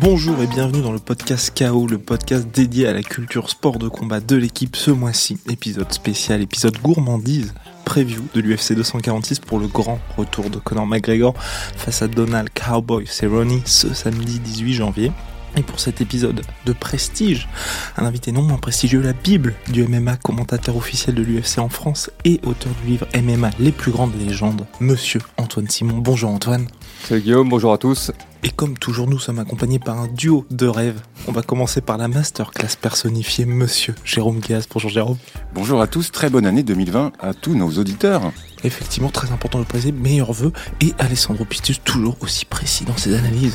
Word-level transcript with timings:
Bonjour 0.00 0.40
et 0.40 0.46
bienvenue 0.46 0.80
dans 0.80 0.92
le 0.92 0.98
podcast 0.98 1.52
KO, 1.54 1.86
le 1.86 1.98
podcast 1.98 2.48
dédié 2.48 2.86
à 2.86 2.94
la 2.94 3.02
culture 3.02 3.50
sport 3.50 3.78
de 3.78 3.86
combat 3.86 4.20
de 4.20 4.34
l'équipe 4.34 4.74
ce 4.74 4.90
mois-ci. 4.90 5.38
Épisode 5.50 5.92
spécial, 5.92 6.40
épisode 6.40 6.78
gourmandise, 6.78 7.52
preview 7.84 8.22
de 8.32 8.40
l'UFC 8.40 8.72
246 8.72 9.40
pour 9.40 9.58
le 9.58 9.66
grand 9.66 10.00
retour 10.16 10.48
de 10.48 10.56
Conor 10.56 10.86
McGregor 10.86 11.34
face 11.36 12.00
à 12.00 12.08
Donald 12.08 12.48
Cowboy 12.54 13.06
Cerrone 13.06 13.60
ce 13.66 13.92
samedi 13.92 14.38
18 14.38 14.72
janvier. 14.72 15.12
Et 15.56 15.62
pour 15.62 15.80
cet 15.80 16.00
épisode 16.00 16.42
de 16.64 16.72
prestige, 16.72 17.48
un 17.96 18.04
invité 18.04 18.32
non 18.32 18.42
moins 18.42 18.58
prestigieux, 18.58 19.00
la 19.00 19.12
Bible 19.12 19.54
du 19.68 19.86
MMA, 19.86 20.16
commentateur 20.16 20.76
officiel 20.76 21.14
de 21.14 21.22
l'UFC 21.22 21.58
en 21.58 21.68
France 21.68 22.10
et 22.24 22.40
auteur 22.44 22.72
du 22.82 22.90
livre 22.90 23.06
MMA 23.14 23.50
Les 23.58 23.72
plus 23.72 23.90
grandes 23.90 24.14
légendes, 24.18 24.66
Monsieur 24.80 25.20
Antoine 25.36 25.68
Simon. 25.68 25.98
Bonjour 25.98 26.30
Antoine. 26.30 26.66
Salut 27.04 27.20
Guillaume, 27.20 27.48
bonjour 27.48 27.72
à 27.72 27.78
tous. 27.78 28.12
Et 28.42 28.50
comme 28.50 28.78
toujours, 28.78 29.06
nous 29.06 29.18
sommes 29.18 29.38
accompagnés 29.38 29.78
par 29.78 29.98
un 29.98 30.06
duo 30.06 30.46
de 30.50 30.66
rêves. 30.66 31.00
On 31.28 31.32
va 31.32 31.42
commencer 31.42 31.80
par 31.80 31.98
la 31.98 32.08
masterclass 32.08 32.76
personnifiée, 32.80 33.44
Monsieur 33.44 33.94
Jérôme 34.04 34.40
Guéas. 34.40 34.66
Bonjour 34.72 34.90
Jérôme. 34.90 35.18
Bonjour 35.52 35.82
à 35.82 35.86
tous, 35.86 36.10
très 36.10 36.30
bonne 36.30 36.46
année 36.46 36.62
2020 36.62 37.12
à 37.20 37.34
tous 37.34 37.54
nos 37.54 37.70
auditeurs. 37.70 38.32
Effectivement, 38.64 39.10
très 39.10 39.30
important 39.30 39.58
de 39.58 39.64
préciser, 39.64 39.92
meilleurs 39.92 40.32
vœux. 40.32 40.52
Et 40.80 40.94
Alessandro 40.98 41.44
Pistus, 41.44 41.80
toujours 41.84 42.16
aussi 42.20 42.44
précis 42.46 42.84
dans 42.84 42.96
ses 42.96 43.14
analyses. 43.14 43.54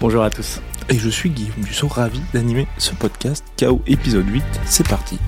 Bonjour 0.00 0.22
à 0.22 0.30
tous. 0.30 0.60
Et 0.88 0.96
je 0.96 1.08
suis 1.08 1.28
Guillaume 1.28 1.60
Dussault, 1.60 1.88
ravi 1.88 2.20
d'animer 2.32 2.68
ce 2.78 2.94
podcast 2.94 3.44
KO 3.58 3.82
épisode 3.88 4.28
8. 4.28 4.44
C'est 4.64 4.86
parti. 4.86 5.18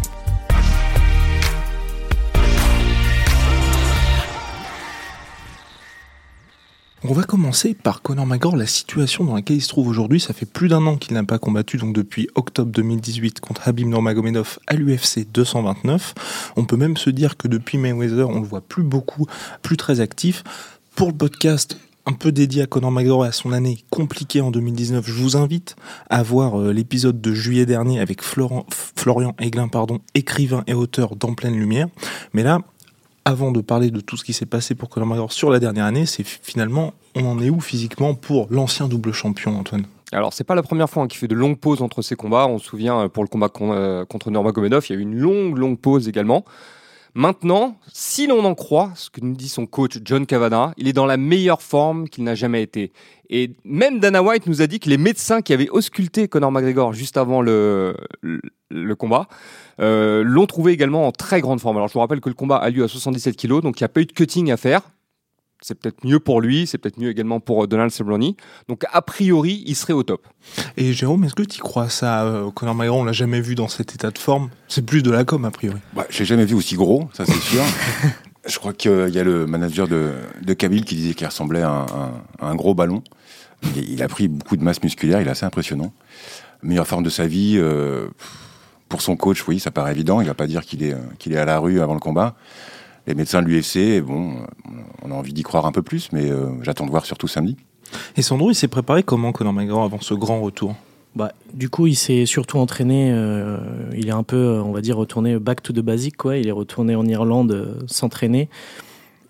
On 7.03 7.13
va 7.13 7.25
commencer 7.25 7.75
par 7.75 8.01
Conor 8.01 8.27
McGregor, 8.27 8.57
la 8.57 8.67
situation 8.67 9.25
dans 9.25 9.35
laquelle 9.35 9.57
il 9.57 9.61
se 9.61 9.69
trouve 9.69 9.89
aujourd'hui. 9.89 10.21
Ça 10.21 10.35
fait 10.35 10.47
plus 10.47 10.69
d'un 10.69 10.87
an 10.87 10.97
qu'il 10.97 11.15
n'a 11.15 11.25
pas 11.25 11.41
combattu, 11.41 11.77
donc 11.77 11.93
depuis 11.93 12.29
octobre 12.37 12.71
2018 12.71 13.41
contre 13.41 13.67
Habib 13.67 13.89
Nurmagomedov 13.89 14.61
à 14.69 14.75
l'UFC 14.75 15.27
229. 15.33 16.53
On 16.55 16.65
peut 16.65 16.77
même 16.77 16.97
se 16.97 17.11
dire 17.11 17.37
que 17.37 17.49
depuis 17.49 17.77
Mayweather, 17.77 18.29
on 18.29 18.39
le 18.39 18.47
voit 18.47 18.61
plus 18.61 18.85
beaucoup, 18.85 19.27
plus 19.63 19.77
très 19.77 19.99
actif. 19.99 20.45
Pour 20.95 21.09
le 21.09 21.15
podcast, 21.15 21.77
un 22.11 22.15
peu 22.15 22.33
dédié 22.33 22.63
à 22.63 22.67
Conor 22.67 22.91
McGregor 22.91 23.25
et 23.25 23.29
à 23.29 23.33
son 23.33 23.53
année 23.53 23.85
compliquée 23.89 24.41
en 24.41 24.51
2019, 24.51 25.07
je 25.07 25.13
vous 25.13 25.37
invite 25.37 25.77
à 26.09 26.25
voir 26.25 26.61
euh, 26.61 26.73
l'épisode 26.73 27.21
de 27.21 27.33
juillet 27.33 27.67
dernier 27.67 28.01
avec 28.01 28.21
Florian 28.23 29.37
Aiglin, 29.39 29.69
pardon, 29.69 30.01
écrivain 30.15 30.65
et 30.67 30.75
auteur 30.75 31.15
d'En 31.15 31.35
pleine 31.35 31.55
lumière. 31.55 31.87
Mais 32.33 32.43
là, 32.43 32.63
avant 33.25 33.53
de 33.53 33.61
parler 33.61 33.93
de 33.93 34.01
tout 34.01 34.17
ce 34.17 34.25
qui 34.25 34.33
s'est 34.33 34.45
passé 34.45 34.75
pour 34.75 34.89
Conor 34.89 35.07
McGregor 35.07 35.33
sur 35.33 35.51
la 35.51 35.61
dernière 35.61 35.85
année, 35.85 36.05
c'est 36.05 36.25
finalement, 36.25 36.95
on 37.15 37.25
en 37.27 37.41
est 37.41 37.49
où 37.49 37.61
physiquement 37.61 38.15
pour 38.15 38.49
l'ancien 38.51 38.89
double 38.89 39.13
champion, 39.13 39.57
Antoine? 39.57 39.85
Alors, 40.11 40.33
c'est 40.33 40.43
pas 40.43 40.57
la 40.57 40.65
première 40.65 40.91
fois 40.91 41.05
hein, 41.05 41.07
qu'il 41.07 41.21
fait 41.21 41.29
de 41.29 41.37
longues 41.37 41.59
pauses 41.59 41.81
entre 41.81 42.03
ses 42.03 42.17
combats. 42.17 42.49
On 42.49 42.59
se 42.59 42.67
souvient, 42.67 43.03
euh, 43.03 43.09
pour 43.09 43.23
le 43.23 43.29
combat 43.29 43.51
euh, 43.61 44.05
contre 44.05 44.33
Nurmagomedov, 44.33 44.85
il 44.89 44.93
y 44.95 44.97
a 44.97 44.99
eu 44.99 45.03
une 45.03 45.17
longue, 45.17 45.57
longue 45.57 45.79
pause 45.79 46.09
également. 46.09 46.45
Maintenant, 47.15 47.77
si 47.93 48.27
l'on 48.27 48.45
en 48.45 48.55
croit 48.55 48.93
ce 48.95 49.11
que 49.11 49.21
nous 49.21 49.35
dit 49.35 49.49
son 49.49 49.67
coach 49.67 49.99
John 50.05 50.27
Cavana, 50.27 50.73
il 50.77 50.87
est 50.87 50.93
dans 50.93 51.07
la 51.07 51.17
meilleure 51.17 51.61
forme 51.61 52.09
qu'il 52.09 52.23
n'a 52.25 52.35
jamais 52.35 52.63
été. 52.63 52.93
Et 53.29 53.57
même 53.65 53.99
Dana 53.99 54.23
White 54.23 54.47
nous 54.47 54.63
a 54.63 54.67
dit 54.67 54.79
que 54.79 54.89
les 54.89 54.99
médecins 54.99 55.43
qui 55.43 55.53
avaient 55.53 55.69
ausculté 55.69 56.29
Conor 56.29 56.53
McGregor 56.53 56.93
juste 56.93 57.17
avant 57.17 57.43
le, 57.43 57.97
le, 58.23 58.95
combat 58.95 59.29
euh, 59.81 60.23
l'ont 60.25 60.47
trouvé 60.47 60.73
également 60.73 61.07
en 61.07 61.13
très 61.13 61.41
grande 61.41 61.61
forme. 61.61 61.77
Alors 61.77 61.89
je 61.89 61.95
vous 61.95 62.01
rappelle 62.01 62.21
que 62.21 62.29
le 62.29 62.35
combat 62.35 62.57
a 62.57 62.71
lieu 62.71 62.85
à 62.85 62.89
77 62.89 63.37
kg, 63.37 63.61
donc 63.61 63.81
il 63.81 63.83
n'y 63.83 63.87
a 63.87 63.89
pas 63.89 64.01
eu 64.01 64.07
de 64.07 64.13
cutting 64.13 64.51
à 64.53 64.57
faire 64.57 64.83
c'est 65.61 65.75
peut-être 65.79 66.05
mieux 66.05 66.21
pour 66.21 66.41
lui, 66.41 66.67
c'est 66.67 66.79
peut-être 66.79 66.99
mieux 66.99 67.11
également 67.11 67.41
pour 67.41 67.65
euh, 67.65 67.67
Donald 67.67 67.91
Cerrone. 67.91 68.33
Donc 68.69 68.85
a 68.91 69.03
priori, 69.03 69.63
il 69.67 69.77
serait 69.77 69.93
au 69.93 70.03
top. 70.03 70.27
Et 70.77 70.93
Jérôme, 70.93 71.25
est-ce 71.25 71.35
que 71.35 71.43
tu 71.43 71.61
crois 71.61 71.89
ça 71.89 72.25
euh, 72.25 72.51
Conor 72.51 72.75
McGregor, 72.75 72.99
on 72.99 73.05
l'a 73.05 73.13
jamais 73.13 73.41
vu 73.41 73.55
dans 73.55 73.69
cet 73.69 73.95
état 73.95 74.11
de 74.11 74.19
forme? 74.19 74.51
C'est 74.69 74.85
plus 74.85 75.03
de 75.03 75.11
la 75.11 75.25
com 75.25 75.45
a 75.45 75.51
priori. 75.51 75.79
Bah, 75.95 76.07
J'ai 76.11 76.25
jamais 76.25 76.45
vu 76.45 76.55
aussi 76.55 76.77
gros, 76.77 77.09
ça 77.13 77.25
c'est 77.27 77.41
sûr. 77.41 77.63
Je 78.47 78.59
crois 78.59 78.73
qu'il 78.73 79.11
y 79.11 79.19
a 79.19 79.25
le 79.25 79.47
manager 79.47 79.87
de, 79.87 80.13
de 80.41 80.55
Kabil 80.55 80.85
qui 80.85 80.95
disait 80.95 81.13
qu'il 81.13 81.27
ressemblait 81.27 81.63
à 81.63 81.87
un, 82.41 82.55
gros 82.55 82.75
ballon. 82.75 83.03
Il, 83.77 84.03
a 84.03 84.09
pris 84.09 84.29
beaucoup 84.29 84.57
de 84.57 84.65
masse 84.65 84.83
musculaire, 84.83 85.21
il 85.21 85.29
est 85.29 85.31
assez 85.31 85.45
impressionnant. 85.45 85.93
Meilleure 86.63 86.87
forme 86.87 87.03
de 87.03 87.11
sa 87.11 87.27
vie. 87.27 87.57
Euh, 87.59 88.09
pour 88.89 89.03
son 89.03 89.15
coach, 89.15 89.47
oui, 89.47 89.61
ça 89.61 89.71
paraît 89.71 89.93
évident. 89.93 90.23
Il 90.23 90.27
va 90.27 90.33
pas 90.33 90.47
dire 90.47 90.65
qu'il 90.65 90.83
est, 90.83 90.97
qu'il 91.19 91.35
est 91.35 91.37
à 91.37 91.45
la 91.45 91.59
rue 91.59 91.83
avant 91.83 91.93
le 91.93 92.01
combat 92.01 92.35
les 93.07 93.15
médecins 93.15 93.43
de 93.43 93.49
l'UFC, 93.49 94.01
bon, 94.05 94.35
on 95.03 95.11
a 95.11 95.15
envie 95.15 95.33
d'y 95.33 95.43
croire 95.43 95.67
un 95.67 95.73
peu 95.73 95.83
plus, 95.83 96.11
mais 96.13 96.31
euh, 96.31 96.51
j'attends 96.63 96.87
de 96.87 96.91
voir 96.91 97.07
surtout 97.07 97.29
samedi. 97.29 97.57
Et 98.17 98.23
Sandro, 98.23 98.51
il 98.51 98.55
s'est 98.55 98.69
préparé 98.69 99.03
comment 99.03 99.33
Conor 99.33 99.53
McGregor 99.53 99.83
avant 99.83 100.01
ce 100.01 100.15
grand 100.15 100.41
retour? 100.41 100.75
Bah, 101.17 101.33
du 101.53 101.69
coup, 101.69 101.89
il 101.89 101.97
s'est 101.97 102.25
surtout 102.25 102.59
entraîné. 102.59 103.11
Euh, 103.13 103.59
il 103.97 104.09
est 104.09 104.13
un 104.13 104.23
peu, 104.23 104.37
euh, 104.37 104.63
on 104.63 104.71
va 104.71 104.81
dire, 104.81 104.97
retourné 104.97 105.39
back 105.39 105.63
to 105.63 105.73
the 105.73 105.81
basic, 105.81 106.17
quoi. 106.17 106.37
Il 106.37 106.47
est 106.47 106.53
retourné 106.53 106.95
en 106.95 107.05
Irlande 107.05 107.85
s'entraîner. 107.89 108.49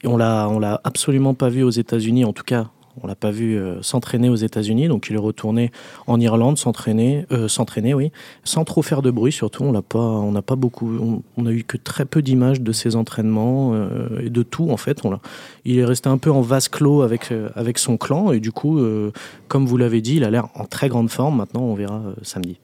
Et 0.02 0.06
on 0.06 0.16
l'a, 0.16 0.48
on 0.48 0.58
l'a 0.58 0.80
absolument 0.84 1.34
pas 1.34 1.48
vu 1.48 1.62
aux 1.62 1.70
États-Unis, 1.70 2.24
en 2.24 2.32
tout 2.32 2.44
cas 2.44 2.68
on 3.02 3.06
l'a 3.06 3.14
pas 3.14 3.30
vu 3.30 3.56
euh, 3.56 3.82
s'entraîner 3.82 4.28
aux 4.28 4.36
États-Unis, 4.36 4.88
donc 4.88 5.08
il 5.08 5.16
est 5.16 5.20
retourné 5.20 5.70
en 6.06 6.20
Irlande 6.20 6.58
s'entraîner, 6.58 7.26
euh, 7.32 7.48
s'entraîner, 7.48 7.94
oui, 7.94 8.12
sans 8.44 8.64
trop 8.64 8.82
faire 8.82 9.02
de 9.02 9.10
bruit. 9.10 9.32
Surtout, 9.32 9.64
on 9.64 9.72
l'a 9.72 9.82
pas, 9.82 9.98
on 9.98 10.32
n'a 10.32 10.42
pas 10.42 10.56
beaucoup, 10.56 11.22
on, 11.36 11.46
a 11.46 11.52
eu 11.52 11.64
que 11.64 11.76
très 11.76 12.04
peu 12.04 12.22
d'images 12.22 12.60
de 12.60 12.72
ses 12.72 12.96
entraînements 12.96 13.72
euh, 13.74 14.20
et 14.24 14.30
de 14.30 14.42
tout 14.42 14.70
en 14.70 14.76
fait. 14.76 15.04
On 15.04 15.18
il 15.64 15.78
est 15.78 15.84
resté 15.84 16.08
un 16.08 16.18
peu 16.18 16.30
en 16.30 16.40
vase 16.40 16.68
clos 16.68 17.02
avec 17.02 17.32
avec 17.54 17.78
son 17.78 17.96
clan 17.96 18.32
et 18.32 18.40
du 18.40 18.52
coup, 18.52 18.80
comme 19.48 19.66
vous 19.66 19.76
l'avez 19.76 20.00
dit, 20.00 20.16
il 20.16 20.24
a 20.24 20.30
l'air 20.30 20.48
en 20.54 20.64
très 20.64 20.88
grande 20.88 21.10
forme. 21.10 21.36
Maintenant, 21.36 21.62
on 21.62 21.74
verra 21.74 22.02
samedi. 22.22 22.58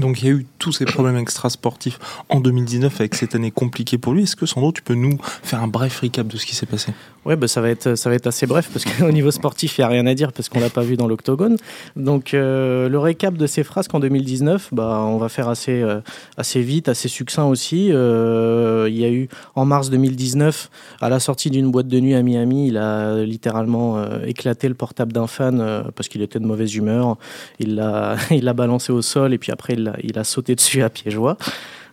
Donc 0.00 0.20
il 0.20 0.26
y 0.26 0.28
a 0.28 0.32
eu 0.32 0.46
tous 0.58 0.72
ces 0.72 0.84
problèmes 0.84 1.16
extrasportifs 1.16 1.98
en 2.28 2.40
2019 2.40 3.00
avec 3.00 3.14
cette 3.14 3.34
année 3.34 3.50
compliquée 3.50 3.98
pour 3.98 4.12
lui. 4.12 4.24
Est-ce 4.24 4.36
que 4.36 4.46
Sandro, 4.46 4.72
tu 4.72 4.82
peux 4.82 4.94
nous 4.94 5.18
faire 5.42 5.62
un 5.62 5.68
bref 5.68 6.00
recap 6.00 6.26
de 6.26 6.36
ce 6.36 6.46
qui 6.46 6.54
s'est 6.54 6.66
passé? 6.66 6.92
Ouais, 7.24 7.36
bah, 7.36 7.46
ça 7.46 7.60
va 7.60 7.68
être 7.68 7.94
ça 7.94 8.08
va 8.08 8.16
être 8.16 8.26
assez 8.26 8.46
bref 8.46 8.70
parce 8.72 8.86
qu'au 8.86 9.10
niveau 9.12 9.30
sportif, 9.30 9.76
il 9.76 9.82
y 9.82 9.84
a 9.84 9.88
rien 9.88 10.06
à 10.06 10.14
dire 10.14 10.32
parce 10.32 10.48
qu'on 10.48 10.60
l'a 10.60 10.70
pas 10.70 10.82
vu 10.82 10.96
dans 10.96 11.06
l'octogone. 11.06 11.56
Donc 11.94 12.32
euh, 12.32 12.88
le 12.88 12.98
récap 12.98 13.34
de 13.34 13.46
ces 13.46 13.64
phrases 13.64 13.86
qu'en 13.86 14.00
2019, 14.00 14.70
bah 14.72 15.02
on 15.04 15.18
va 15.18 15.28
faire 15.28 15.48
assez 15.48 15.82
euh, 15.82 16.00
assez 16.38 16.62
vite, 16.62 16.88
assez 16.88 17.08
succinct 17.08 17.44
aussi. 17.44 17.90
Euh, 17.92 18.86
il 18.88 18.96
y 18.96 19.04
a 19.04 19.10
eu 19.10 19.28
en 19.56 19.66
mars 19.66 19.90
2019 19.90 20.70
à 21.02 21.10
la 21.10 21.20
sortie 21.20 21.50
d'une 21.50 21.70
boîte 21.70 21.88
de 21.88 22.00
nuit 22.00 22.14
à 22.14 22.22
Miami, 22.22 22.68
il 22.68 22.78
a 22.78 23.22
littéralement 23.22 24.02
éclaté 24.24 24.68
le 24.68 24.74
portable 24.74 25.12
d'un 25.12 25.26
fan 25.26 25.84
parce 25.94 26.08
qu'il 26.08 26.22
était 26.22 26.38
de 26.38 26.46
mauvaise 26.46 26.74
humeur. 26.74 27.18
Il 27.58 27.74
l'a 27.74 28.16
il 28.30 28.44
l'a 28.44 28.54
balancé 28.54 28.90
au 28.90 29.02
sol 29.02 29.34
et 29.34 29.38
puis 29.38 29.52
après 29.52 29.74
il 29.74 30.18
a, 30.18 30.24
sauté 30.24 30.47
dessus 30.54 30.82
à 30.82 30.90
pieds 30.90 31.10
joie. 31.10 31.36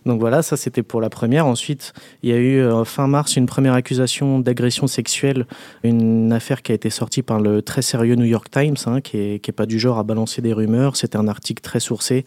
Donc 0.06 0.20
voilà, 0.20 0.40
ça 0.42 0.56
c'était 0.56 0.84
pour 0.84 1.00
la 1.00 1.10
première. 1.10 1.46
Ensuite, 1.46 1.92
il 2.22 2.30
y 2.30 2.32
a 2.32 2.36
eu 2.36 2.60
euh, 2.60 2.84
fin 2.84 3.08
mars 3.08 3.36
une 3.36 3.46
première 3.46 3.74
accusation 3.74 4.38
d'agression 4.38 4.86
sexuelle, 4.86 5.46
une 5.82 6.32
affaire 6.32 6.62
qui 6.62 6.70
a 6.70 6.76
été 6.76 6.90
sortie 6.90 7.22
par 7.22 7.40
le 7.40 7.60
très 7.60 7.82
sérieux 7.82 8.14
New 8.14 8.24
York 8.24 8.48
Times, 8.48 8.76
hein, 8.86 9.00
qui, 9.00 9.18
est, 9.18 9.52
pas 9.52 9.66
du 9.66 9.80
genre 9.80 9.98
à 9.98 10.04
balancer 10.04 10.40
des 10.40 10.52
rumeurs. 10.52 10.96
C'était 10.96 11.18
un 11.18 11.26
article 11.26 11.60
très 11.60 11.80
sourcé 11.80 12.24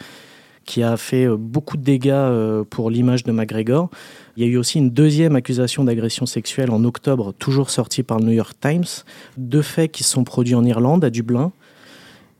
qui 0.66 0.84
a 0.84 0.98
fait 0.98 1.26
euh, 1.26 1.38
beaucoup 1.38 1.78
de 1.78 1.84
dégâts 1.84 2.12
euh, 2.12 2.66
pour 2.70 2.92
l'image 2.92 3.24
de 3.24 3.32
McGregor. 3.32 3.90
Il 4.36 4.44
y 4.44 4.46
a 4.46 4.50
eu 4.50 4.58
aussi 4.58 4.78
une 4.78 4.90
deuxième 4.90 5.38
accusation 5.38 5.86
d'agression 5.86 6.26
sexuelle 6.26 6.72
en 6.72 6.84
octobre, 6.84 7.34
toujours 7.40 7.70
sortie 7.70 8.04
par 8.04 8.20
le 8.20 8.26
New 8.26 8.34
York 8.34 8.58
Times. 8.60 8.86
Deux 9.38 9.62
faits 9.62 9.94
qui 9.94 10.04
se 10.04 10.12
sont 10.12 10.26
produits 10.26 10.56
en 10.56 10.66
Irlande, 10.66 11.06
à 11.06 11.10
Dublin. 11.10 11.54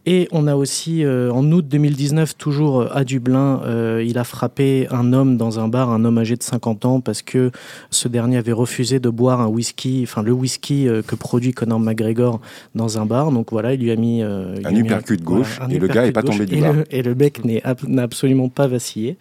Et 0.06 0.30
on 0.32 0.48
a 0.48 0.56
aussi, 0.56 1.04
euh, 1.04 1.32
en 1.32 1.52
août 1.52 1.68
2019, 1.68 2.38
toujours 2.38 2.82
euh, 2.82 2.88
à 2.92 3.04
Dublin, 3.04 3.62
euh, 3.66 4.04
il 4.06 4.18
a 4.18 4.24
frappé 4.24 4.88
un 4.92 5.12
homme 5.12 5.36
dans 5.36 5.60
un 5.60 5.68
bar, 5.68 5.92
un 5.92 6.06
homme 6.06 6.18
âgé 6.18 6.38
de 6.38 6.44
50 6.44 6.86
ans, 6.86 7.02
parce 7.02 7.22
que 7.22 7.52
ce 7.92 8.08
dernier 8.08 8.38
avait 8.38 8.54
refusé 8.54 9.00
de 9.00 9.10
boire 9.10 9.42
un 9.42 9.48
whisky, 9.48 10.02
enfin 10.04 10.24
le 10.24 10.32
whisky 10.32 10.88
que 11.06 11.16
produit 11.16 11.52
Conor 11.52 11.80
McGregor 11.80 12.40
dans 12.76 12.98
un 12.98 13.06
bar. 13.06 13.32
Donc 13.32 13.52
voilà, 13.52 13.74
il 13.74 13.82
lui 13.82 13.92
a 13.92 13.98
mis... 13.98 14.22
un 14.22 14.76
uppercut 14.76 15.22
gauche, 15.22 15.60
et 15.70 15.78
le 15.78 15.88
gars 15.88 16.06
n'est 16.06 16.12
pas 16.12 16.24
tombé 16.24 16.46
du 16.46 16.62
bar. 16.62 16.76
et 16.90 17.04
le 17.04 17.14
mec 17.14 17.42
n'a 17.44 18.04
absolument 18.04 18.50
pas 18.50 18.68
vacillé. 18.68 19.18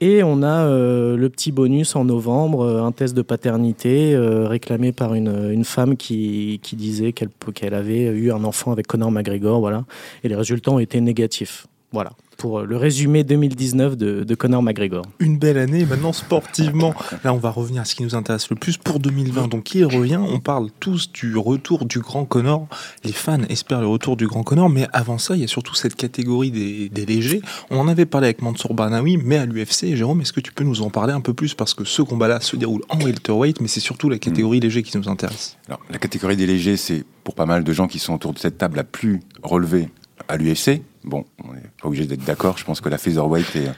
Et 0.00 0.22
on 0.22 0.42
a 0.42 0.64
euh, 0.64 1.16
le 1.16 1.28
petit 1.28 1.50
bonus 1.50 1.96
en 1.96 2.04
novembre, 2.04 2.60
euh, 2.60 2.82
un 2.84 2.92
test 2.92 3.14
de 3.14 3.22
paternité 3.22 4.14
euh, 4.14 4.46
réclamé 4.46 4.92
par 4.92 5.14
une, 5.14 5.50
une 5.52 5.64
femme 5.64 5.96
qui, 5.96 6.60
qui 6.62 6.76
disait 6.76 7.12
qu'elle 7.12 7.30
qu'elle 7.52 7.74
avait 7.74 8.04
eu 8.04 8.30
un 8.30 8.44
enfant 8.44 8.70
avec 8.70 8.86
Conor 8.86 9.10
McGregor, 9.10 9.58
voilà. 9.58 9.84
Et 10.22 10.28
les 10.28 10.36
résultats 10.36 10.70
ont 10.70 10.78
été 10.78 11.00
négatifs. 11.00 11.66
Voilà 11.90 12.12
pour 12.38 12.62
le 12.62 12.76
résumé 12.76 13.24
2019 13.24 13.96
de, 13.96 14.22
de 14.22 14.34
Conor 14.36 14.62
McGregor. 14.62 15.04
Une 15.18 15.38
belle 15.38 15.58
année, 15.58 15.84
maintenant 15.84 16.12
sportivement, 16.12 16.94
là 17.24 17.34
on 17.34 17.38
va 17.38 17.50
revenir 17.50 17.82
à 17.82 17.84
ce 17.84 17.96
qui 17.96 18.04
nous 18.04 18.14
intéresse 18.14 18.48
le 18.48 18.54
plus 18.54 18.76
pour 18.76 19.00
2020. 19.00 19.48
Donc 19.48 19.74
il 19.74 19.84
revient, 19.84 20.20
on 20.22 20.38
parle 20.38 20.68
tous 20.78 21.10
du 21.10 21.36
retour 21.36 21.84
du 21.84 21.98
grand 21.98 22.24
Conor, 22.24 22.68
les 23.04 23.12
fans 23.12 23.42
espèrent 23.48 23.80
le 23.80 23.88
retour 23.88 24.16
du 24.16 24.28
grand 24.28 24.44
Conor, 24.44 24.70
mais 24.70 24.86
avant 24.92 25.18
ça 25.18 25.34
il 25.34 25.40
y 25.40 25.44
a 25.44 25.48
surtout 25.48 25.74
cette 25.74 25.96
catégorie 25.96 26.52
des, 26.52 26.88
des 26.88 27.04
légers. 27.04 27.42
On 27.70 27.78
en 27.80 27.88
avait 27.88 28.06
parlé 28.06 28.28
avec 28.28 28.40
Mansour 28.40 28.72
Barnaoui, 28.72 29.16
mais 29.16 29.36
à 29.36 29.44
l'UFC, 29.44 29.96
Jérôme, 29.96 30.20
est-ce 30.20 30.32
que 30.32 30.40
tu 30.40 30.52
peux 30.52 30.64
nous 30.64 30.82
en 30.82 30.90
parler 30.90 31.12
un 31.12 31.20
peu 31.20 31.34
plus? 31.34 31.54
Parce 31.54 31.74
que 31.74 31.84
ce 31.84 32.02
combat-là 32.02 32.40
se 32.40 32.54
déroule 32.54 32.82
en 32.88 33.00
welterweight, 33.00 33.60
mais 33.60 33.68
c'est 33.68 33.80
surtout 33.80 34.08
la 34.08 34.18
catégorie 34.18 34.60
léger 34.60 34.84
qui 34.84 34.96
nous 34.96 35.08
intéresse. 35.08 35.56
Alors 35.66 35.80
la 35.90 35.98
catégorie 35.98 36.36
des 36.36 36.46
légers, 36.46 36.76
c'est 36.76 37.04
pour 37.24 37.34
pas 37.34 37.46
mal 37.46 37.64
de 37.64 37.72
gens 37.72 37.88
qui 37.88 37.98
sont 37.98 38.14
autour 38.14 38.32
de 38.32 38.38
cette 38.38 38.58
table 38.58 38.76
la 38.76 38.84
plus 38.84 39.18
relevée 39.42 39.88
à 40.28 40.36
l'UFC. 40.36 40.82
Bon, 41.04 41.24
on 41.44 41.52
n'est 41.54 41.60
pas 41.80 41.88
obligé 41.88 42.06
d'être 42.06 42.24
d'accord. 42.24 42.58
Je 42.58 42.64
pense 42.64 42.80
que 42.80 42.88
la 42.88 42.98
featherweight 42.98 43.56
est 43.56 43.70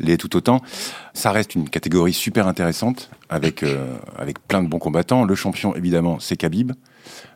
l'est 0.00 0.16
tout 0.16 0.34
autant. 0.36 0.60
Ça 1.14 1.30
reste 1.30 1.54
une 1.54 1.68
catégorie 1.68 2.12
super 2.12 2.48
intéressante 2.48 3.10
avec, 3.28 3.62
euh, 3.62 3.96
avec 4.16 4.38
plein 4.46 4.62
de 4.62 4.68
bons 4.68 4.78
combattants. 4.78 5.24
Le 5.24 5.34
champion, 5.34 5.74
évidemment, 5.76 6.18
c'est 6.18 6.36
Khabib. 6.36 6.72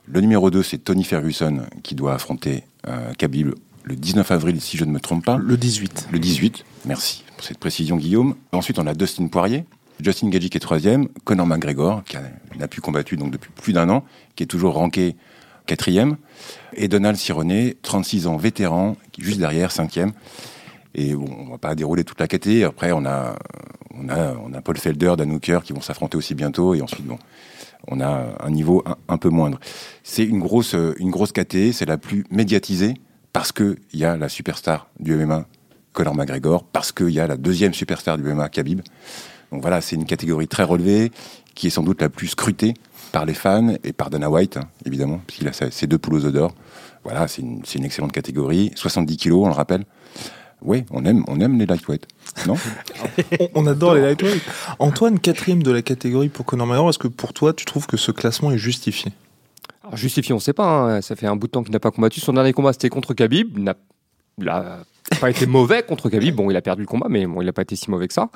Le 0.06 0.20
numéro 0.20 0.50
2, 0.50 0.62
c'est 0.62 0.78
Tony 0.78 1.04
Ferguson 1.04 1.62
qui 1.82 1.94
doit 1.94 2.14
affronter 2.14 2.64
euh, 2.88 3.12
Khabib 3.14 3.54
le 3.84 3.96
19 3.96 4.30
avril, 4.30 4.60
si 4.60 4.76
je 4.76 4.84
ne 4.84 4.90
me 4.90 5.00
trompe 5.00 5.24
pas. 5.24 5.36
Le 5.36 5.56
18. 5.56 6.08
Le 6.10 6.18
18, 6.18 6.64
merci 6.86 7.24
pour 7.36 7.44
cette 7.44 7.58
précision, 7.58 7.96
Guillaume. 7.96 8.34
Ensuite, 8.52 8.78
on 8.78 8.86
a 8.86 8.94
Dustin 8.94 9.26
Poirier. 9.28 9.64
Justin 10.00 10.28
Gagey 10.28 10.48
qui 10.48 10.56
est 10.56 10.60
troisième, 10.60 11.08
Conor 11.24 11.46
McGregor 11.46 12.02
qui 12.02 12.16
n'a 12.58 12.66
plus 12.66 12.80
combattu 12.80 13.16
donc 13.16 13.30
depuis 13.30 13.50
plus 13.54 13.72
d'un 13.72 13.88
an, 13.90 14.04
qui 14.34 14.42
est 14.42 14.46
toujours 14.46 14.74
ranké 14.74 15.14
quatrième, 15.66 16.16
et 16.74 16.88
Donald 16.88 17.16
Cerrone, 17.16 17.72
36 17.82 18.26
ans, 18.26 18.36
vétéran, 18.36 18.96
juste 19.18 19.38
derrière, 19.38 19.72
cinquième. 19.72 20.12
Et 20.94 21.14
bon, 21.14 21.26
on 21.38 21.50
va 21.50 21.58
pas 21.58 21.74
dérouler 21.74 22.04
toute 22.04 22.20
la 22.20 22.28
catégorie. 22.28 22.64
Après, 22.64 22.92
on 22.92 23.04
a, 23.04 23.36
on 23.94 24.08
a, 24.08 24.34
on 24.34 24.52
a 24.52 24.60
Paul 24.60 24.76
Felder, 24.78 25.14
Dan 25.18 25.32
Hooker 25.32 25.60
qui 25.64 25.72
vont 25.72 25.80
s'affronter 25.80 26.16
aussi 26.16 26.34
bientôt. 26.34 26.74
Et 26.74 26.82
ensuite, 26.82 27.04
bon, 27.04 27.18
on 27.88 28.00
a 28.00 28.36
un 28.40 28.50
niveau 28.50 28.84
un, 29.08 29.18
peu 29.18 29.28
moindre. 29.28 29.58
C'est 30.04 30.24
une 30.24 30.38
grosse, 30.38 30.76
une 30.98 31.10
grosse 31.10 31.32
catégorie. 31.32 31.72
C'est 31.72 31.86
la 31.86 31.98
plus 31.98 32.24
médiatisée 32.30 32.94
parce 33.32 33.50
qu'il 33.50 33.76
y 33.92 34.04
a 34.04 34.16
la 34.16 34.28
superstar 34.28 34.88
du 35.00 35.16
MMA, 35.16 35.46
Conor 35.92 36.14
McGregor, 36.14 36.62
parce 36.64 36.92
qu'il 36.92 37.10
y 37.10 37.18
a 37.18 37.26
la 37.26 37.36
deuxième 37.36 37.74
superstar 37.74 38.16
du 38.16 38.22
MMA, 38.22 38.48
Khabib. 38.48 38.80
Donc 39.50 39.62
voilà, 39.62 39.80
c'est 39.80 39.96
une 39.96 40.04
catégorie 40.04 40.46
très 40.46 40.62
relevée 40.62 41.10
qui 41.54 41.66
est 41.66 41.70
sans 41.70 41.82
doute 41.82 42.00
la 42.00 42.08
plus 42.08 42.28
scrutée 42.28 42.74
par 43.14 43.26
les 43.26 43.34
fans 43.34 43.76
et 43.84 43.92
par 43.92 44.10
Dana 44.10 44.28
White, 44.28 44.56
hein, 44.56 44.68
évidemment, 44.84 45.20
puisqu'il 45.24 45.46
a 45.46 45.52
ses 45.52 45.86
deux 45.86 45.98
poules 45.98 46.16
aux 46.16 46.30
d'or. 46.32 46.52
Voilà, 47.04 47.28
c'est 47.28 47.42
une, 47.42 47.62
une, 47.76 47.84
excellente 47.84 48.10
catégorie. 48.10 48.72
70 48.74 49.16
kilos, 49.16 49.44
on 49.44 49.46
le 49.46 49.54
rappelle. 49.54 49.84
Oui, 50.62 50.84
on 50.90 51.04
aime, 51.04 51.22
on 51.28 51.38
aime 51.38 51.56
les 51.56 51.66
lightweight, 51.66 52.08
non 52.48 52.56
on, 53.54 53.68
adore 53.68 53.94
les 53.94 54.00
lightweight. 54.00 54.42
Antoine, 54.80 55.20
quatrième 55.20 55.62
de 55.62 55.70
la 55.70 55.82
catégorie 55.82 56.28
pour 56.28 56.44
Conor 56.44 56.66
McGregor, 56.66 56.90
est-ce 56.90 56.98
que 56.98 57.06
pour 57.06 57.32
toi, 57.32 57.52
tu 57.52 57.64
trouves 57.64 57.86
que 57.86 57.96
ce 57.96 58.10
classement 58.10 58.50
est 58.50 58.58
justifié? 58.58 59.12
Alors, 59.84 59.96
Justifié, 59.96 60.32
on 60.32 60.38
ne 60.38 60.42
sait 60.42 60.52
pas. 60.52 60.96
Hein. 60.96 61.00
Ça 61.00 61.14
fait 61.14 61.28
un 61.28 61.36
bout 61.36 61.46
de 61.46 61.52
temps 61.52 61.62
qu'il 61.62 61.72
n'a 61.72 61.80
pas 61.80 61.92
combattu. 61.92 62.18
Son 62.18 62.32
dernier 62.32 62.52
combat, 62.52 62.72
c'était 62.72 62.88
contre 62.88 63.14
Khabib. 63.14 63.56
Il 63.58 63.64
n'a 63.64 63.76
pas 65.20 65.30
été 65.30 65.46
mauvais 65.46 65.84
contre 65.84 66.08
Khabib. 66.08 66.34
Bon, 66.34 66.50
il 66.50 66.56
a 66.56 66.62
perdu 66.62 66.82
le 66.82 66.88
combat, 66.88 67.06
mais 67.08 67.26
bon, 67.26 67.42
il 67.42 67.44
n'a 67.44 67.52
pas 67.52 67.62
été 67.62 67.76
si 67.76 67.92
mauvais 67.92 68.08
que 68.08 68.14
ça. 68.14 68.30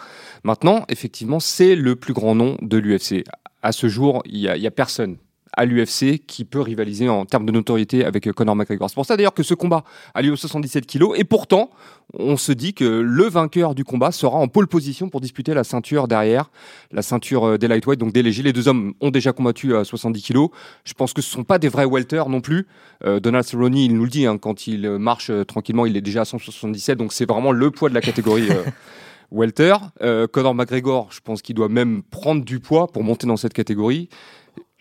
Maintenant, 0.44 0.84
effectivement, 0.88 1.40
c'est 1.40 1.75
le 1.75 1.96
plus 1.96 2.12
grand 2.12 2.36
nom 2.36 2.56
de 2.62 2.76
l'UFC. 2.76 3.25
À 3.62 3.72
ce 3.72 3.88
jour, 3.88 4.22
il 4.26 4.40
n'y 4.40 4.66
a, 4.66 4.70
personne 4.70 5.16
à 5.52 5.64
l'UFC 5.64 6.25
qui 6.25 6.44
peut 6.44 6.60
rivaliser 6.60 7.08
en 7.08 7.25
termes 7.25 7.44
de 7.44 7.50
notoriété 7.50 8.05
avec 8.05 8.31
Conor 8.32 8.55
McGregor. 8.55 8.88
C'est 8.88 8.94
pour 8.94 9.06
ça 9.06 9.16
d'ailleurs 9.16 9.34
que 9.34 9.43
ce 9.43 9.55
combat 9.55 9.82
a 10.14 10.22
lieu 10.22 10.31
aux 10.31 10.37
77 10.37 10.87
kilos 10.87 11.19
et 11.19 11.25
pourtant 11.25 11.70
on 12.14 12.37
se 12.37 12.52
dit 12.52 12.72
que 12.75 12.84
le 12.84 13.25
vainqueur 13.25 13.75
du 13.75 13.84
combat 13.84 14.12
sera 14.12 14.38
en 14.38 14.49
pole 14.49 14.69
position 14.69 15.08
pour 15.08 15.20
disputer 15.20 15.55
la 15.55 15.64
ceinture 15.64 16.06
derrière, 16.06 16.50
la 16.93 17.02
ceinture 17.02 17.44
euh, 17.44 17.58
des 17.58 17.69
lightweight, 17.69 17.99
donc 17.99 18.12
des 18.12 18.22
légers. 18.22 18.43
Les 18.43 18.52
deux 18.52 18.69
hommes 18.69 18.94
ont 19.00 19.10
déjà 19.10 19.32
combattu 19.32 19.76
à 19.76 19.84
70 19.84 20.22
kilos. 20.22 20.50
Je 20.84 20.94
pense 20.94 21.12
que 21.12 21.20
ce 21.20 21.28
ne 21.28 21.40
sont 21.40 21.44
pas 21.44 21.58
des 21.58 21.69
vrais 21.69 21.87
welters 21.87 22.28
non 22.28 22.40
plus. 22.40 22.66
Euh, 23.04 23.20
Donald 23.20 23.44
Cerrone, 23.44 23.76
il 23.76 23.94
nous 23.94 24.04
le 24.04 24.11
dit, 24.11 24.26
hein, 24.26 24.38
quand 24.38 24.66
il 24.66 24.88
marche 24.90 25.31
euh, 25.31 25.44
tranquillement, 25.44 25.87
il 25.87 25.96
est 25.96 26.02
déjà 26.02 26.22
à 26.22 26.25
177, 26.25 26.96
donc 26.96 27.12
c'est 27.12 27.28
vraiment 27.28 27.52
le 27.52 27.70
poids 27.70 27.88
de 27.88 27.94
la 27.94 28.00
catégorie. 28.00 28.49
welter. 29.30 29.76
Conor 30.32 30.54
McGregor, 30.54 31.12
je 31.12 31.20
pense 31.20 31.42
qu'il 31.42 31.54
doit 31.54 31.69
même 31.69 32.02
prendre 32.02 32.44
du 32.44 32.60
poids 32.60 32.86
pour 32.86 33.04
monter 33.04 33.26
dans 33.26 33.36
cette 33.36 33.52
catégorie 33.52 34.08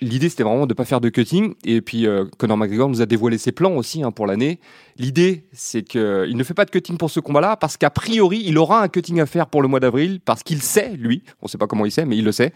l'idée 0.02 0.30
c'était 0.30 0.44
vraiment 0.44 0.66
de 0.66 0.72
ne 0.72 0.76
pas 0.76 0.86
faire 0.86 1.02
de 1.02 1.10
cutting. 1.10 1.54
Et 1.64 1.82
puis 1.82 2.06
euh, 2.06 2.26
Conor 2.38 2.58
McGregor 2.58 2.90
nous 2.90 3.02
a 3.02 3.06
dévoilé 3.06 3.38
ses 3.38 3.52
plans 3.52 3.76
aussi 3.76 4.04
hein, 4.04 4.12
pour 4.12 4.28
l'année. 4.28 4.60
L'idée 4.98 5.46
c'est 5.52 5.84
qu'il 5.84 6.36
ne 6.36 6.44
fait 6.44 6.54
pas 6.54 6.66
de 6.66 6.72
cutting 6.72 6.98
pour 6.98 7.10
ce 7.10 7.20
combat-là 7.20 7.58
parce 7.58 7.78
qu'a 7.78 7.90
priori 7.90 8.44
il 8.46 8.58
aura 8.58 8.82
un 8.82 8.88
cutting 8.88 9.20
à 9.20 9.26
faire 9.26 9.48
pour 9.48 9.62
le 9.62 9.68
mois 9.68 9.80
d'avril 9.80 10.20
parce 10.24 10.44
qu'il 10.44 10.62
sait, 10.62 10.94
lui, 10.96 11.24
on 11.42 11.46
ne 11.46 11.50
sait 11.50 11.58
pas 11.58 11.68
comment 11.68 11.86
il 11.86 11.92
sait, 11.92 12.06
mais 12.06 12.18
il 12.18 12.26
le 12.26 12.32
sait, 12.32 12.54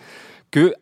que 0.52 0.74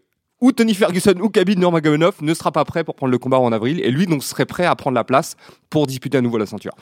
ou 0.42 0.52
Tony 0.52 0.74
Ferguson 0.74 1.16
ou 1.22 1.30
Khabib 1.30 1.60
Nurmagomedov 1.60 2.16
ne 2.22 2.34
sera 2.34 2.52
pas 2.52 2.66
prêt 2.66 2.84
pour 2.84 2.96
prendre 2.96 3.12
le 3.12 3.18
combat 3.18 3.40
en 3.40 3.52
avril 3.52 3.80
et 3.82 3.92
lui 3.92 4.06
donc 4.06 4.24
serait 4.24 4.46
prêt 4.46 4.66
à 4.66 4.76
prendre 4.76 4.96
la 4.96 5.04
place 5.04 5.36
pour 5.70 5.88
disputer 5.88 6.18
à 6.18 6.22
nouveau 6.22 6.38
la 6.38 6.46
ceinture. 6.46 6.74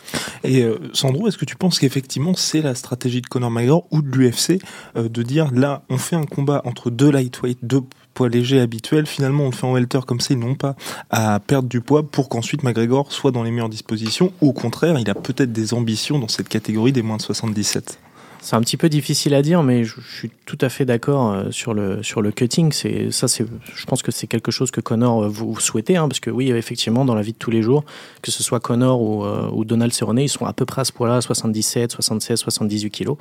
Et 0.43 0.63
euh, 0.63 0.77
Sandro, 0.93 1.27
est-ce 1.27 1.37
que 1.37 1.45
tu 1.45 1.55
penses 1.55 1.79
qu'effectivement 1.79 2.33
c'est 2.35 2.61
la 2.61 2.75
stratégie 2.75 3.21
de 3.21 3.27
Conor 3.27 3.51
McGregor 3.51 3.87
ou 3.91 4.01
de 4.01 4.15
l'UFC 4.15 4.61
euh, 4.95 5.09
de 5.09 5.23
dire 5.23 5.51
là 5.51 5.83
on 5.89 5.97
fait 5.97 6.15
un 6.15 6.25
combat 6.25 6.61
entre 6.65 6.89
deux 6.89 7.11
lightweight, 7.11 7.59
deux 7.63 7.81
poids 8.13 8.29
légers 8.29 8.59
habituels, 8.59 9.05
finalement 9.05 9.43
on 9.43 9.49
le 9.49 9.55
fait 9.55 9.65
en 9.65 9.73
welter 9.73 9.99
comme 10.05 10.19
ça, 10.19 10.33
ils 10.33 10.39
n'ont 10.39 10.55
pas 10.55 10.75
à 11.09 11.39
perdre 11.39 11.67
du 11.67 11.81
poids 11.81 12.03
pour 12.03 12.29
qu'ensuite 12.29 12.63
McGregor 12.63 13.11
soit 13.11 13.31
dans 13.31 13.43
les 13.43 13.51
meilleures 13.51 13.69
dispositions. 13.69 14.31
Au 14.41 14.53
contraire, 14.53 14.99
il 14.99 15.09
a 15.09 15.15
peut-être 15.15 15.51
des 15.51 15.73
ambitions 15.73 16.19
dans 16.19 16.27
cette 16.27 16.49
catégorie 16.49 16.91
des 16.91 17.01
moins 17.01 17.17
de 17.17 17.21
77. 17.21 17.99
C'est 18.41 18.55
un 18.55 18.61
petit 18.61 18.77
peu 18.77 18.89
difficile 18.89 19.33
à 19.33 19.41
dire, 19.41 19.63
mais 19.63 19.83
je, 19.83 19.99
suis 20.01 20.31
tout 20.45 20.57
à 20.61 20.69
fait 20.69 20.85
d'accord 20.85 21.31
euh, 21.31 21.51
sur 21.51 21.73
le, 21.73 22.03
sur 22.03 22.21
le 22.21 22.31
cutting. 22.31 22.71
Ça, 22.71 23.27
je 23.27 23.85
pense 23.85 24.01
que 24.01 24.11
c'est 24.11 24.27
quelque 24.27 24.51
chose 24.51 24.71
que 24.71 24.81
Connor 24.81 25.23
euh, 25.23 25.27
vous 25.27 25.59
souhaitez, 25.59 25.97
hein, 25.97 26.07
parce 26.07 26.19
que 26.19 26.29
oui, 26.29 26.51
effectivement, 26.51 27.05
dans 27.05 27.15
la 27.15 27.21
vie 27.21 27.33
de 27.33 27.37
tous 27.37 27.51
les 27.51 27.61
jours, 27.61 27.83
que 28.21 28.31
ce 28.31 28.43
soit 28.43 28.59
Connor 28.59 29.01
ou, 29.01 29.25
euh, 29.25 29.63
Donald 29.65 29.91
Cerrone, 29.91 30.19
ils 30.19 30.29
sont 30.29 30.45
à 30.45 30.53
peu 30.53 30.65
près 30.65 30.81
à 30.81 30.85
ce 30.85 30.93
poids-là, 30.93 31.21
77, 31.21 31.91
76, 31.91 32.39
78 32.39 32.89
kilos. 32.89 33.17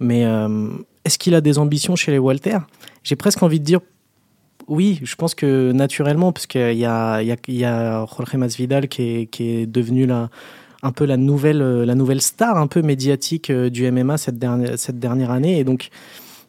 Mais 0.00 0.26
est-ce 1.04 1.16
qu'il 1.16 1.34
a 1.34 1.40
des 1.40 1.58
ambitions 1.58 1.96
chez 1.96 2.12
les 2.12 2.18
Walter 2.18 2.58
J'ai 3.02 3.16
presque 3.16 3.42
envie 3.42 3.60
de 3.60 3.64
dire 3.64 3.80
oui, 4.68 4.98
je 5.02 5.14
pense 5.14 5.34
que 5.34 5.72
naturellement, 5.72 6.32
parce 6.32 6.46
qu'il 6.46 6.76
y 6.76 6.84
a, 6.84 7.22
y, 7.22 7.34
y 7.48 7.64
a 7.64 8.04
Jorge 8.06 8.34
Masvidal 8.34 8.88
qui 8.88 9.02
est, 9.02 9.26
qui 9.26 9.48
est 9.48 9.66
devenu 9.66 10.06
la 10.06 10.28
un 10.82 10.92
peu 10.92 11.04
la 11.04 11.16
nouvelle, 11.16 11.62
euh, 11.62 11.84
la 11.84 11.94
nouvelle 11.94 12.20
star 12.20 12.56
un 12.56 12.66
peu 12.66 12.82
médiatique 12.82 13.50
euh, 13.50 13.70
du 13.70 13.90
MMA 13.90 14.18
cette 14.18 14.38
dernière, 14.38 14.78
cette 14.78 14.98
dernière 14.98 15.30
année. 15.30 15.58
Et 15.58 15.64
donc, 15.64 15.88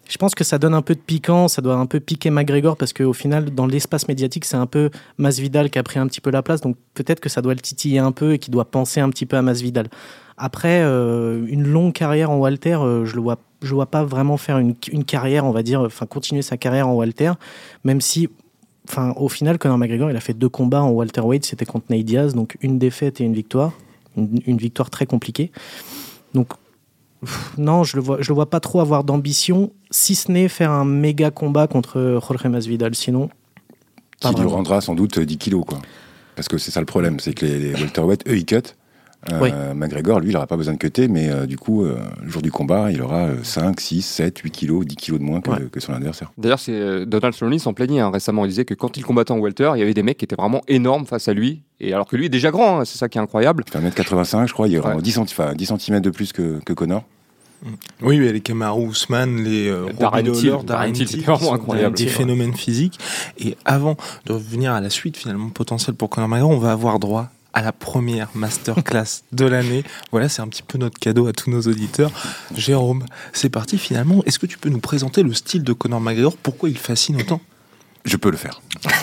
je 0.09 0.18
pense 0.18 0.35
que 0.35 0.44
ça 0.44 0.57
donne 0.57 0.74
un 0.74 0.81
peu 0.81 0.95
de 0.95 1.00
piquant, 1.00 1.47
ça 1.47 1.62
doit 1.62 1.75
un 1.75 1.85
peu 1.85 2.00
piquer 2.00 2.29
McGregor 2.29 2.77
parce 2.77 2.94
qu'au 2.94 3.13
final, 3.13 3.53
dans 3.53 3.65
l'espace 3.65 4.07
médiatique, 4.07 4.45
c'est 4.45 4.57
un 4.57 4.65
peu 4.65 4.89
Masvidal 5.18 5.69
qui 5.69 5.79
a 5.79 5.83
pris 5.83 6.00
un 6.00 6.07
petit 6.07 6.21
peu 6.21 6.29
la 6.29 6.41
place. 6.41 6.62
Donc 6.62 6.77
peut-être 6.94 7.19
que 7.19 7.29
ça 7.29 7.41
doit 7.41 7.53
le 7.53 7.59
titiller 7.59 8.00
un 8.00 8.12
peu 8.12 8.33
et 8.33 8.39
qu'il 8.39 8.51
doit 8.51 8.65
penser 8.65 9.00
un 9.00 9.09
petit 9.09 9.25
peu 9.25 9.38
à 9.38 9.41
Masvidal. 9.41 9.88
Après, 10.38 10.81
euh, 10.83 11.45
une 11.47 11.65
longue 11.65 11.94
carrière 11.94 12.30
en 12.30 12.38
Walter, 12.38 12.77
je 13.03 13.15
le 13.15 13.21
vois, 13.21 13.39
je 13.62 13.73
vois 13.73 13.88
pas 13.88 14.03
vraiment 14.03 14.38
faire 14.38 14.59
une, 14.59 14.75
une, 14.91 15.03
carrière, 15.03 15.45
on 15.45 15.51
va 15.51 15.63
dire, 15.63 15.81
enfin 15.81 16.06
continuer 16.06 16.44
sa 16.44 16.57
carrière 16.57 16.88
en 16.88 16.94
Walter, 16.94 17.33
même 17.83 18.01
si. 18.01 18.30
Enfin, 18.88 19.12
au 19.18 19.27
final, 19.27 19.57
Conor 19.57 19.77
McGregor, 19.77 20.09
il 20.12 20.15
a 20.15 20.21
fait 20.21 20.33
deux 20.33 20.47
combats 20.47 20.81
en 20.81 20.91
welterweight, 20.91 21.44
c'était 21.44 21.66
contre 21.66 21.87
Nate 21.90 22.06
Diaz, 22.06 22.33
donc 22.33 22.56
une 22.61 22.80
défaite 22.80 23.19
et 23.19 23.25
une 23.25 23.33
victoire 23.33 23.73
une, 24.18 24.57
victoire 24.57 24.90
très 24.90 25.06
compliquée. 25.06 25.52
Donc, 26.33 26.50
non, 27.57 27.83
je 27.83 27.95
le 27.95 28.02
vois, 28.02 28.18
je 28.21 28.30
le 28.30 28.36
vois 28.36 28.50
pas 28.50 28.59
trop 28.59 28.80
avoir 28.80 29.04
d'ambition, 29.04 29.71
si 29.92 30.16
ce 30.16 30.31
n'est 30.31 30.47
faire 30.47 30.71
un 30.71 30.86
méga 30.86 31.31
combat 31.31 31.68
contre 31.68 32.19
Jorge 32.21 32.45
Masvidal. 32.45 32.94
Sinon, 32.95 33.30
qui 34.19 34.33
lui 34.33 34.47
rendra 34.47 34.81
sans 34.81 34.95
doute 34.95 35.19
10 35.19 35.38
kilos, 35.38 35.66
quoi. 35.66 35.80
Parce 36.36 36.47
que 36.47 36.57
c'est 36.57 36.71
ça 36.71 36.80
le 36.80 36.86
problème, 36.86 37.19
c'est 37.19 37.33
que 37.33 37.45
les, 37.45 37.59
les 37.59 37.74
welterweight, 37.74 38.28
eux, 38.28 38.38
ils 38.38 38.45
cut. 38.45 38.76
Euh, 39.31 39.74
McGregor, 39.74 40.19
lui, 40.19 40.30
il 40.30 40.33
n'aura 40.33 40.47
pas 40.47 40.57
besoin 40.57 40.74
de 40.74 40.78
cutter, 40.78 41.07
mais 41.07 41.30
euh, 41.30 41.45
du 41.45 41.57
coup, 41.57 41.83
euh, 41.83 41.97
le 42.24 42.30
jour 42.30 42.42
du 42.42 42.52
combat, 42.52 42.92
il 42.92 43.02
aura 43.02 43.30
5, 43.44 43.80
6, 43.80 44.02
7, 44.02 44.40
8 44.40 44.52
kilos, 44.52 44.86
10 44.86 44.95
kilos 44.95 45.19
de 45.19 45.26
moins 45.26 45.42
que, 45.42 45.80
son 45.80 45.94
adversaire. 45.94 46.31
D'ailleurs, 46.38 46.59
c'est 46.59 47.06
Donald 47.06 47.33
Cerrone 47.33 47.59
s'en 47.59 47.74
plaignait 47.74 48.00
hein, 48.00 48.09
récemment. 48.09 48.45
Il 48.45 48.50
disait 48.50 48.66
que 48.66 48.74
quand 48.74 48.97
il 48.97 49.04
combattait 49.04 49.31
en 49.31 49.40
welter, 49.40 49.71
il 49.76 49.80
y 49.80 49.81
avait 49.81 49.94
des 49.94 50.04
mecs 50.04 50.18
qui 50.18 50.26
étaient 50.26 50.36
vraiment 50.36 50.62
énormes 50.68 51.06
face 51.06 51.28
à 51.28 51.33
lui. 51.33 51.64
Et 51.80 51.94
alors 51.94 52.07
que 52.07 52.16
lui 52.16 52.26
est 52.26 52.30
déjà 52.30 52.52
grand, 52.52 52.80
hein, 52.80 52.86
c'est 52.86 52.97
ça 52.97 53.09
qui 53.09 53.18
est 53.18 53.21
incroyable. 53.21 53.64
Il 53.68 53.71
fait 53.71 53.80
1m85, 53.80 54.47
je 54.47 54.54
crois, 54.54 54.68
il 54.68 54.78
aura 54.78 54.95
10, 54.95 55.12
cm, 55.12 55.56
10 55.56 55.74
cm 55.78 56.00
de 56.00 56.09
plus 56.09 56.31
que, 56.31 56.59
que 56.66 56.74
Connor. 56.74 57.04
Oui, 58.02 58.19
mais 58.19 58.31
les 58.31 58.42
Kamaru 58.42 58.88
Ousmane, 58.88 59.44
les 59.44 59.68
euh, 59.68 59.88
Darren 60.00 60.24
Till, 60.31 61.21
vraiment 61.21 61.54
incroyable. 61.54 61.95
Des 61.95 62.07
phénomènes 62.07 62.54
physiques. 62.54 63.00
Et 63.40 63.57
avant 63.66 63.97
de 64.26 64.33
revenir 64.33 64.74
à 64.74 64.81
la 64.81 64.90
suite 64.90 65.18
finalement 65.18 65.50
potentielle 65.50 65.95
pour 65.95 66.09
Conor 66.09 66.30
McGregor, 66.30 66.52
on 66.52 66.59
va 66.59 66.71
avoir 66.71 67.00
droit 67.00 67.30
à 67.57 67.61
la 67.64 67.71
première 67.71 68.30
masterclass 68.35 69.23
de 69.31 69.45
l'année. 69.45 69.83
Voilà, 70.11 70.30
c'est 70.30 70.44
un 70.44 70.47
petit 70.47 70.61
peu 70.61 70.78
notre 70.78 70.99
cadeau 70.99 71.26
à 71.26 71.33
tous 71.33 71.49
nos 71.49 71.61
auditeurs. 71.61 72.11
Jérôme, 72.54 73.04
c'est 73.33 73.49
parti 73.49 73.80
finalement. 73.80 74.23
Est-ce 74.26 74.37
que 74.37 74.45
tu 74.45 74.59
peux 74.59 74.69
nous 74.69 74.80
présenter 74.80 75.23
le 75.23 75.33
style 75.33 75.64
de 75.64 75.73
Conor 75.73 75.99
McGregor? 75.99 76.37
Pourquoi 76.37 76.69
il 76.69 76.78
fascine 76.78 77.19
autant? 77.19 77.42
Je 78.06 78.16
peux 78.16 78.30
le 78.30 78.37
faire. 78.37 78.61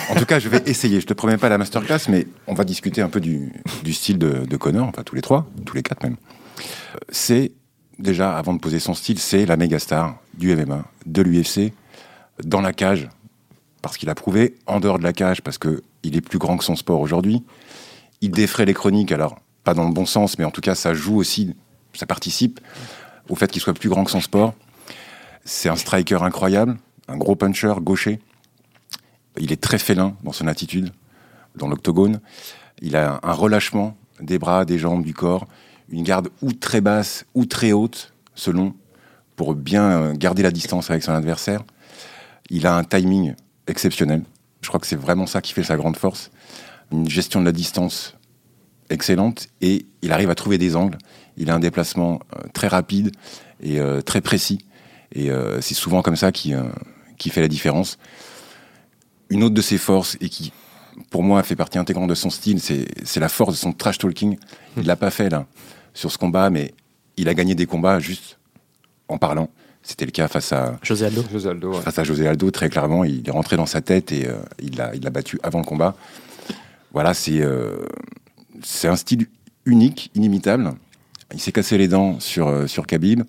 En 0.09 0.15
tout 0.15 0.25
cas, 0.25 0.39
je 0.39 0.47
vais 0.47 0.63
essayer. 0.67 1.01
Je 1.01 1.05
te 1.05 1.13
promets 1.13 1.37
pas 1.37 1.49
la 1.49 1.57
masterclass, 1.57 2.07
mais 2.07 2.27
on 2.47 2.53
va 2.53 2.63
discuter 2.63 3.01
un 3.01 3.09
peu 3.09 3.19
du, 3.19 3.51
style 3.91 4.17
de, 4.17 4.45
de, 4.45 4.55
Connor, 4.55 4.87
enfin 4.87 5.03
tous 5.03 5.15
les 5.15 5.21
trois, 5.21 5.45
tous 5.65 5.75
les 5.75 5.83
quatre 5.83 6.01
même. 6.01 6.15
C'est 7.09 7.51
déjà, 7.99 8.37
avant 8.37 8.53
de 8.53 8.59
poser 8.59 8.79
son 8.79 8.93
style, 8.93 9.19
c'est 9.19 9.45
la 9.45 9.57
méga 9.57 9.79
star 9.79 10.15
du 10.33 10.55
MMA, 10.55 10.85
de 11.05 11.21
l'UFC, 11.21 11.73
dans 12.41 12.61
la 12.61 12.71
cage, 12.71 13.09
parce 13.81 13.97
qu'il 13.97 14.09
a 14.09 14.15
prouvé, 14.15 14.55
en 14.65 14.79
dehors 14.79 14.97
de 14.97 15.03
la 15.03 15.11
cage, 15.11 15.41
parce 15.41 15.57
qu'il 15.57 16.15
est 16.15 16.21
plus 16.21 16.39
grand 16.39 16.55
que 16.55 16.63
son 16.63 16.77
sport 16.77 17.01
aujourd'hui, 17.01 17.43
il 18.25 18.31
défraie 18.31 18.65
les 18.65 18.73
chroniques, 18.73 19.11
alors 19.11 19.37
pas 19.63 19.75
dans 19.75 19.87
le 19.87 19.93
bon 19.93 20.07
sens, 20.07 20.39
mais 20.39 20.45
en 20.45 20.51
tout 20.51 20.61
cas 20.61 20.73
ça 20.73 20.95
joue 20.95 21.17
aussi, 21.17 21.55
ça 21.93 22.07
participe 22.07 22.59
au 23.29 23.35
fait 23.35 23.51
qu'il 23.51 23.61
soit 23.61 23.73
plus 23.73 23.89
grand 23.89 24.03
que 24.03 24.09
son 24.09 24.19
sport. 24.19 24.55
C'est 25.43 25.69
un 25.69 25.75
striker 25.75 26.23
incroyable, 26.23 26.77
un 27.07 27.17
gros 27.17 27.35
puncher 27.35 27.73
gaucher. 27.81 28.19
Il 29.37 29.51
est 29.51 29.61
très 29.61 29.77
félin 29.77 30.15
dans 30.23 30.31
son 30.31 30.47
attitude, 30.47 30.91
dans 31.55 31.67
l'octogone. 31.67 32.19
Il 32.81 32.95
a 32.95 33.19
un 33.21 33.33
relâchement 33.33 33.95
des 34.19 34.39
bras, 34.39 34.65
des 34.65 34.79
jambes, 34.79 35.03
du 35.03 35.13
corps, 35.13 35.45
une 35.89 36.03
garde 36.03 36.29
ou 36.41 36.51
très 36.51 36.81
basse 36.81 37.25
ou 37.35 37.45
très 37.45 37.73
haute, 37.73 38.11
selon, 38.33 38.73
pour 39.35 39.53
bien 39.53 40.13
garder 40.13 40.41
la 40.41 40.51
distance 40.51 40.89
avec 40.89 41.03
son 41.03 41.11
adversaire. 41.11 41.63
Il 42.49 42.65
a 42.65 42.75
un 42.75 42.83
timing 42.83 43.35
exceptionnel. 43.67 44.23
Je 44.61 44.67
crois 44.67 44.79
que 44.79 44.87
c'est 44.87 44.95
vraiment 44.95 45.27
ça 45.27 45.41
qui 45.41 45.53
fait 45.53 45.63
sa 45.63 45.77
grande 45.77 45.97
force. 45.97 46.31
Une 46.91 47.09
gestion 47.09 47.39
de 47.39 47.45
la 47.45 47.51
distance 47.51 48.15
excellente 48.89 49.47
et 49.61 49.85
il 50.01 50.11
arrive 50.11 50.29
à 50.29 50.35
trouver 50.35 50.57
des 50.57 50.75
angles. 50.75 50.97
Il 51.37 51.49
a 51.49 51.55
un 51.55 51.59
déplacement 51.59 52.19
euh, 52.35 52.47
très 52.53 52.67
rapide 52.67 53.11
et 53.61 53.79
euh, 53.79 54.01
très 54.01 54.21
précis. 54.21 54.59
Et 55.13 55.29
c'est 55.61 55.75
souvent 55.75 56.01
comme 56.01 56.17
ça 56.17 56.33
qui, 56.33 56.53
qui 57.17 57.29
fait 57.29 57.39
la 57.39 57.47
différence. 57.47 57.97
Une 59.29 59.43
autre 59.43 59.53
de 59.53 59.61
ses 59.61 59.77
forces 59.77 60.17
et 60.19 60.27
qui, 60.27 60.51
pour 61.09 61.23
moi, 61.23 61.41
fait 61.43 61.55
partie 61.55 61.77
intégrante 61.77 62.09
de 62.09 62.15
son 62.15 62.29
style, 62.29 62.59
c'est 62.59 63.19
la 63.19 63.29
force 63.29 63.53
de 63.53 63.57
son 63.57 63.71
trash 63.71 63.97
talking. 63.97 64.37
Il 64.75 64.85
l'a 64.85 64.97
pas 64.97 65.11
fait 65.11 65.29
là 65.29 65.45
sur 65.93 66.11
ce 66.11 66.17
combat, 66.17 66.49
mais 66.49 66.73
il 67.17 67.29
a 67.29 67.33
gagné 67.33 67.55
des 67.55 67.65
combats 67.65 67.99
juste 67.99 68.37
en 69.07 69.17
parlant. 69.17 69.49
C'était 69.81 70.05
le 70.05 70.11
cas 70.11 70.27
face 70.27 70.51
à 70.51 70.77
José 70.81 71.05
Aldo. 71.05 71.23
José 71.31 71.49
Aldo 71.49 71.73
ouais. 71.73 71.81
Face 71.81 71.99
à 71.99 72.03
José 72.03 72.27
Aldo, 72.27 72.49
très 72.49 72.69
clairement, 72.69 73.03
il 73.03 73.27
est 73.27 73.31
rentré 73.31 73.55
dans 73.55 73.67
sa 73.67 73.81
tête 73.81 74.11
et 74.11 74.27
euh, 74.27 74.33
il 74.61 74.77
l'a 74.77 74.95
il 74.95 75.01
battu 75.01 75.39
avant 75.43 75.59
le 75.59 75.65
combat. 75.65 75.95
Voilà, 76.95 77.13
c'est 77.13 77.41
euh, 77.41 77.75
c'est 78.63 78.87
un 78.87 78.95
style 78.95 79.27
unique, 79.65 80.11
inimitable. 80.15 80.71
Il 81.33 81.41
s'est 81.41 81.51
cassé 81.51 81.77
les 81.77 81.89
dents 81.89 82.21
sur 82.21 82.47
euh, 82.47 82.67
sur 82.67 82.87
Khabib. 82.87 83.23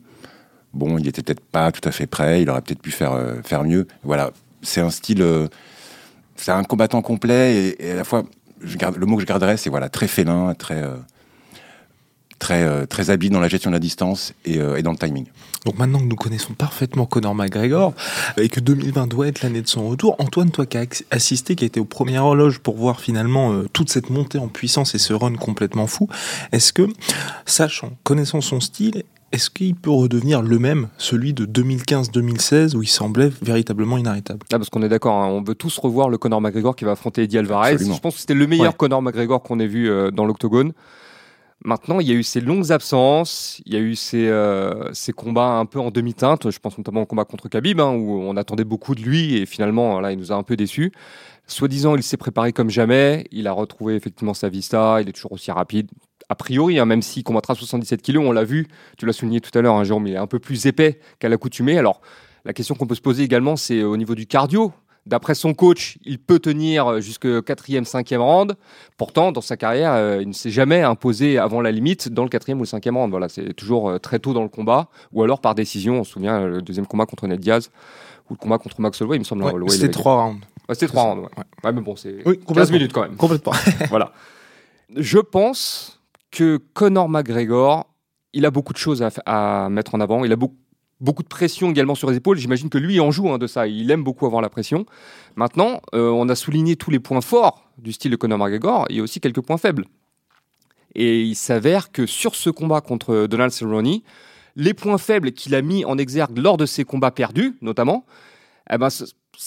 Bon, 0.73 0.99
il 0.99 1.09
était 1.09 1.21
peut-être 1.21 1.45
pas 1.45 1.73
tout 1.73 1.87
à 1.87 1.91
fait 1.91 2.07
prêt. 2.07 2.43
Il 2.43 2.49
aurait 2.49 2.63
peut-être 2.63 2.81
pu 2.81 2.93
faire 2.93 3.19
faire 3.45 3.65
mieux. 3.65 3.89
Voilà, 4.05 4.31
c'est 4.63 4.81
un 4.81 4.91
style, 4.91 5.25
c'est 6.37 6.53
un 6.53 6.63
combattant 6.63 7.03
complet 7.03 7.57
et, 7.57 7.89
et, 7.89 7.93
à 7.93 7.97
la 7.97 8.05
fois, 8.05 8.25
je 8.61 8.77
garde, 8.77 8.97
le 8.97 9.07
mot 9.07 9.17
que 9.17 9.23
je 9.23 9.27
garderais, 9.27 9.57
c'est 9.57 9.71
voilà 9.71 9.89
très 9.89 10.07
félin, 10.07 10.55
très 10.55 10.85
très, 12.39 12.63
euh, 12.63 12.87
très 12.87 13.11
habile 13.11 13.31
dans 13.31 13.41
la 13.41 13.49
gestion 13.49 13.71
de 13.71 13.77
la 13.77 13.81
distance 13.81 14.35
et, 14.45 14.59
euh, 14.59 14.77
et, 14.77 14.83
dans 14.83 14.93
le 14.93 14.99
timing. 14.99 15.27
Donc 15.65 15.79
maintenant 15.79 15.99
que 15.99 16.05
nous 16.05 16.17
connaissons 16.17 16.55
parfaitement 16.55 17.07
Conor 17.07 17.35
McGregor 17.35 17.93
et 18.37 18.49
que 18.49 18.61
2020 18.61 19.09
doit 19.09 19.29
être 19.29 19.43
l'année 19.43 19.63
de 19.63 19.69
son 19.69 19.89
retour, 19.89 20.15
Antoine, 20.19 20.51
toi 20.51 20.67
qui 20.67 20.79
as 20.79 20.87
assisté, 21.11 21.57
qui 21.57 21.65
a 21.65 21.67
été 21.67 21.81
au 21.81 21.85
premier 21.85 22.19
horloge 22.19 22.61
pour 22.61 22.77
voir 22.77 23.01
finalement 23.01 23.53
euh, 23.53 23.67
toute 23.73 23.91
cette 23.91 24.11
montée 24.11 24.39
en 24.39 24.49
puissance 24.49 24.95
et 24.95 24.99
ce 24.99 25.13
run 25.13 25.35
complètement 25.35 25.87
fou, 25.87 26.09
est-ce 26.53 26.73
que, 26.73 26.89
sachant, 27.47 27.93
connaissant 28.05 28.41
son 28.41 28.61
style, 28.61 29.03
est-ce 29.33 29.51
qu'il 29.51 29.75
peut 29.75 29.91
redevenir 29.91 30.41
le 30.41 30.59
même, 30.59 30.89
celui 30.99 31.35
de 31.35 31.47
2015-2016, 31.47 32.77
où 32.77 32.83
il 32.83 32.89
semblait 32.89 33.33
véritablement 33.43 33.99
inarrêtable? 33.99 34.41
Ah, 34.53 34.59
Parce 34.59 34.71
qu'on 34.71 34.83
est 34.83 34.89
d'accord, 34.89 35.17
hein, 35.17 35.27
on 35.27 35.43
veut 35.43 35.57
tous 35.57 35.77
revoir 35.79 36.09
le 36.09 36.17
Conor 36.17 36.41
McGregor 36.41 36.77
qui 36.77 36.85
va 36.85 36.93
affronter 36.93 37.25
Eddie 37.25 37.39
Alvarez. 37.39 37.73
Absolument. 37.73 37.97
Je 37.97 38.01
pense 38.01 38.15
que 38.15 38.21
c'était 38.21 38.35
le 38.35 38.47
meilleur 38.47 38.69
ouais. 38.69 38.77
Conor 38.77 39.03
McGregor 39.03 39.43
qu'on 39.43 39.59
ait 39.59 39.67
vu 39.67 39.91
euh, 39.91 40.13
dans 40.13 40.25
l'octogone. 40.25 40.73
Maintenant, 41.67 41.99
il 41.99 42.07
y 42.07 42.13
a 42.13 42.15
eu 42.15 42.23
ces 42.23 42.41
longues 42.41 42.71
absences, 42.71 43.61
il 43.67 43.75
y 43.75 43.77
a 43.77 43.81
eu 43.81 43.97
ces, 43.97 44.29
euh, 44.29 44.93
combats 45.17 45.59
un 45.59 45.67
peu 45.67 45.81
en 45.81 45.91
demi-teinte. 45.91 46.49
Je 46.49 46.61
pense 46.61 46.79
notamment 46.79 47.03
au 47.03 47.07
combat 47.07 47.25
contre 47.25 47.49
Khabib, 47.49 47.81
hein, 47.81 47.91
où 47.91 48.21
on 48.21 48.37
attendait 48.37 48.63
beaucoup 48.63 48.95
de 48.95 49.03
lui 49.03 49.35
et 49.35 49.47
finalement, 49.47 49.99
là, 49.99 50.13
il 50.13 50.19
nous 50.19 50.31
a 50.31 50.37
un 50.37 50.45
peu 50.45 50.55
déçus. 50.55 50.93
Soi-disant, 51.49 51.97
il 51.97 52.05
s'est 52.05 52.17
préparé 52.17 52.53
comme 52.53 52.71
jamais. 52.71 53.27
Il 53.33 53.49
a 53.49 53.53
retrouvé 53.53 53.97
effectivement 53.97 54.33
sa 54.33 54.49
vista. 54.49 55.01
Il 55.01 55.09
est 55.09 55.13
toujours 55.13 55.33
aussi 55.33 55.51
rapide. 55.51 55.91
A 56.29 56.37
priori, 56.37 56.79
hein, 56.79 56.85
même 56.85 57.03
s'il 57.03 57.25
combattra 57.25 57.57
77 57.57 58.01
kilos, 58.01 58.25
on 58.25 58.31
l'a 58.31 58.45
vu. 58.45 58.69
Tu 58.97 59.05
l'as 59.05 59.13
souligné 59.13 59.41
tout 59.41 59.57
à 59.59 59.61
l'heure, 59.61 59.75
hein, 59.75 59.83
Jérôme, 59.83 60.07
il 60.07 60.15
est 60.15 60.19
un 60.19 60.29
peu 60.29 60.39
plus 60.39 60.67
épais 60.67 61.01
qu'à 61.19 61.29
l'accoutumée. 61.29 61.79
Alors, 61.79 62.01
la 62.45 62.53
question 62.53 62.77
qu'on 62.77 62.87
peut 62.87 62.95
se 62.95 63.01
poser 63.01 63.25
également, 63.25 63.57
c'est 63.57 63.83
au 63.83 63.97
niveau 63.97 64.15
du 64.15 64.29
cardio. 64.29 64.73
D'après 65.07 65.37
son 65.37 65.55
coach, 65.55 65.99
il 66.05 66.19
peut 66.19 66.41
tenir 66.41 67.01
jusqu'au 67.01 67.41
quatrième, 67.41 67.85
cinquième 67.85 68.21
round. 68.21 68.57
Pourtant, 68.97 69.31
dans 69.31 69.41
sa 69.41 69.57
carrière, 69.57 69.93
euh, 69.93 70.19
il 70.21 70.27
ne 70.29 70.33
s'est 70.33 70.51
jamais 70.51 70.83
imposé 70.83 71.39
avant 71.39 71.61
la 71.61 71.71
limite 71.71 72.09
dans 72.09 72.25
le 72.25 72.29
quatrième 72.29 72.59
ou 72.59 72.63
le 72.63 72.67
cinquième 72.67 72.97
round. 72.97 73.11
Voilà, 73.11 73.29
c'est 73.29 73.55
toujours 73.55 73.89
euh, 73.89 73.99
très 73.99 74.19
tôt 74.19 74.33
dans 74.33 74.43
le 74.43 74.49
combat, 74.49 74.89
ou 75.13 75.23
alors 75.23 75.41
par 75.41 75.55
décision. 75.55 76.01
On 76.01 76.05
se 76.05 76.11
souvient 76.11 76.41
euh, 76.41 76.49
le 76.49 76.63
deuxième 76.63 76.89
combat 76.89 77.07
contre 77.07 77.29
Ned 77.29 77.39
Diaz 77.39 77.71
ou 78.29 78.35
le 78.35 78.39
combat 78.39 78.59
contre 78.59 78.81
Max 78.81 79.01
Holloway, 79.01 79.19
il 79.19 79.21
me 79.21 79.25
semble. 79.25 79.45
Ouais, 79.45 79.69
c'était 79.69 79.91
trois 79.93 80.25
rounds. 80.25 80.41
Ouais, 80.69 80.75
c'était 80.75 80.89
trois 80.89 81.05
rounds. 81.05 81.23
Ouais. 81.23 81.45
ouais. 81.63 81.73
mais 81.73 81.81
bon, 81.81 81.95
c'est 81.95 82.17
oui, 82.27 82.41
15 82.41 82.73
minutes 82.73 82.93
quand 82.93 83.03
même. 83.03 83.17
Complètement. 83.17 83.53
voilà. 83.91 84.13
Je 84.97 85.21
pense 85.21 86.01
que 86.33 86.59
Conor 86.75 87.09
McGregor, 87.09 87.87
il 88.33 88.45
a 88.45 88.51
beaucoup 88.51 88.73
de 88.73 88.79
choses 88.79 89.05
à, 89.05 89.11
à 89.25 89.69
mettre 89.69 89.95
en 89.95 90.01
avant. 90.01 90.25
Il 90.25 90.33
a 90.33 90.37
beaucoup 90.37 90.57
beaucoup 91.01 91.23
de 91.23 91.29
pression 91.29 91.71
également 91.71 91.95
sur 91.95 92.11
les 92.11 92.17
épaules. 92.17 92.39
J'imagine 92.39 92.69
que 92.69 92.79
lui 92.79 93.01
en 93.01 93.11
joue 93.11 93.31
hein, 93.31 93.39
de 93.39 93.47
ça. 93.47 93.67
Il 93.67 93.91
aime 93.91 94.05
beaucoup 94.05 94.27
avoir 94.27 94.43
la 94.43 94.49
pression. 94.49 94.87
Maintenant, 95.35 95.81
euh, 95.95 96.11
on 96.11 96.29
a 96.29 96.35
souligné 96.35 96.77
tous 96.77 96.91
les 96.91 96.99
points 96.99 97.21
forts 97.21 97.69
du 97.79 97.93
style 97.93 98.11
de 98.11 98.17
Conor 98.17 98.39
McGregor. 98.39 98.87
A 98.91 99.01
aussi 99.01 99.21
quelques 99.21 99.41
points 99.41 99.59
faibles. 99.59 99.87
Et 100.95 101.23
il 101.23 101.35
s'avère 101.35 101.93
que 101.93 102.07
sur 102.07 102.35
ce 102.35 102.49
combat 102.49 102.81
contre 102.81 103.27
Donald 103.27 103.53
Cerrone, 103.53 104.01
les 104.57 104.73
points 104.73 104.99
faibles 104.99 105.33
qu'il 105.33 105.55
a 105.55 105.61
mis 105.61 105.85
en 105.85 105.99
exergue 105.99 106.39
lors 106.39 106.57
de 106.57 106.65
ses 106.65 106.85
combats 106.85 107.11
perdus, 107.11 107.59
notamment, 107.61 108.07
eh 108.73 108.79
ben, 108.79 108.89
ça 108.89 109.05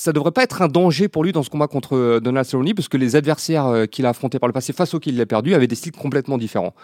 ne 0.07 0.11
devrait 0.11 0.31
pas 0.31 0.43
être 0.43 0.61
un 0.61 0.67
danger 0.67 1.07
pour 1.07 1.23
lui 1.23 1.31
dans 1.31 1.41
ce 1.41 1.49
combat 1.49 1.67
contre 1.67 2.19
Donald 2.19 2.45
Cerrone, 2.45 2.73
parce 2.75 2.87
que 2.87 2.97
les 2.97 3.15
adversaires 3.15 3.65
euh, 3.65 3.85
qu'il 3.87 4.05
a 4.05 4.09
affrontés 4.09 4.37
par 4.37 4.47
le 4.47 4.53
passé 4.53 4.71
face 4.73 4.93
auxquels 4.93 5.15
il 5.15 5.21
a 5.21 5.25
perdu 5.25 5.55
avaient 5.55 5.67
des 5.67 5.75
styles 5.75 5.91
complètement 5.91 6.37
différents. 6.37 6.75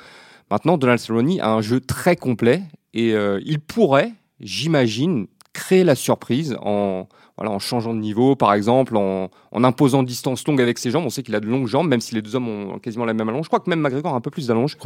Maintenant, 0.49 0.77
Donald 0.77 0.99
Cerrone 0.99 1.39
a 1.39 1.51
un 1.51 1.61
jeu 1.61 1.79
très 1.79 2.15
complet 2.15 2.63
et 2.93 3.13
euh, 3.13 3.39
il 3.45 3.59
pourrait, 3.59 4.11
j'imagine, 4.39 5.27
créer 5.53 5.83
la 5.83 5.95
surprise 5.95 6.57
en, 6.61 7.07
voilà, 7.37 7.51
en 7.51 7.59
changeant 7.59 7.93
de 7.93 7.99
niveau, 7.99 8.35
par 8.35 8.53
exemple, 8.53 8.97
en, 8.97 9.29
en 9.51 9.63
imposant 9.63 10.03
distance 10.03 10.45
longue 10.47 10.61
avec 10.61 10.77
ses 10.77 10.91
jambes. 10.91 11.05
On 11.05 11.09
sait 11.09 11.23
qu'il 11.23 11.35
a 11.35 11.39
de 11.39 11.47
longues 11.47 11.67
jambes, 11.67 11.87
même 11.87 12.01
si 12.01 12.15
les 12.15 12.21
deux 12.21 12.35
hommes 12.35 12.47
ont 12.47 12.79
quasiment 12.79 13.05
la 13.05 13.13
même 13.13 13.29
allonge. 13.29 13.45
Je 13.45 13.49
crois 13.49 13.59
que 13.59 13.69
même 13.69 13.79
McGregor 13.79 14.13
a 14.13 14.17
un 14.17 14.21
peu 14.21 14.31
plus 14.31 14.47
d'allonge 14.47 14.77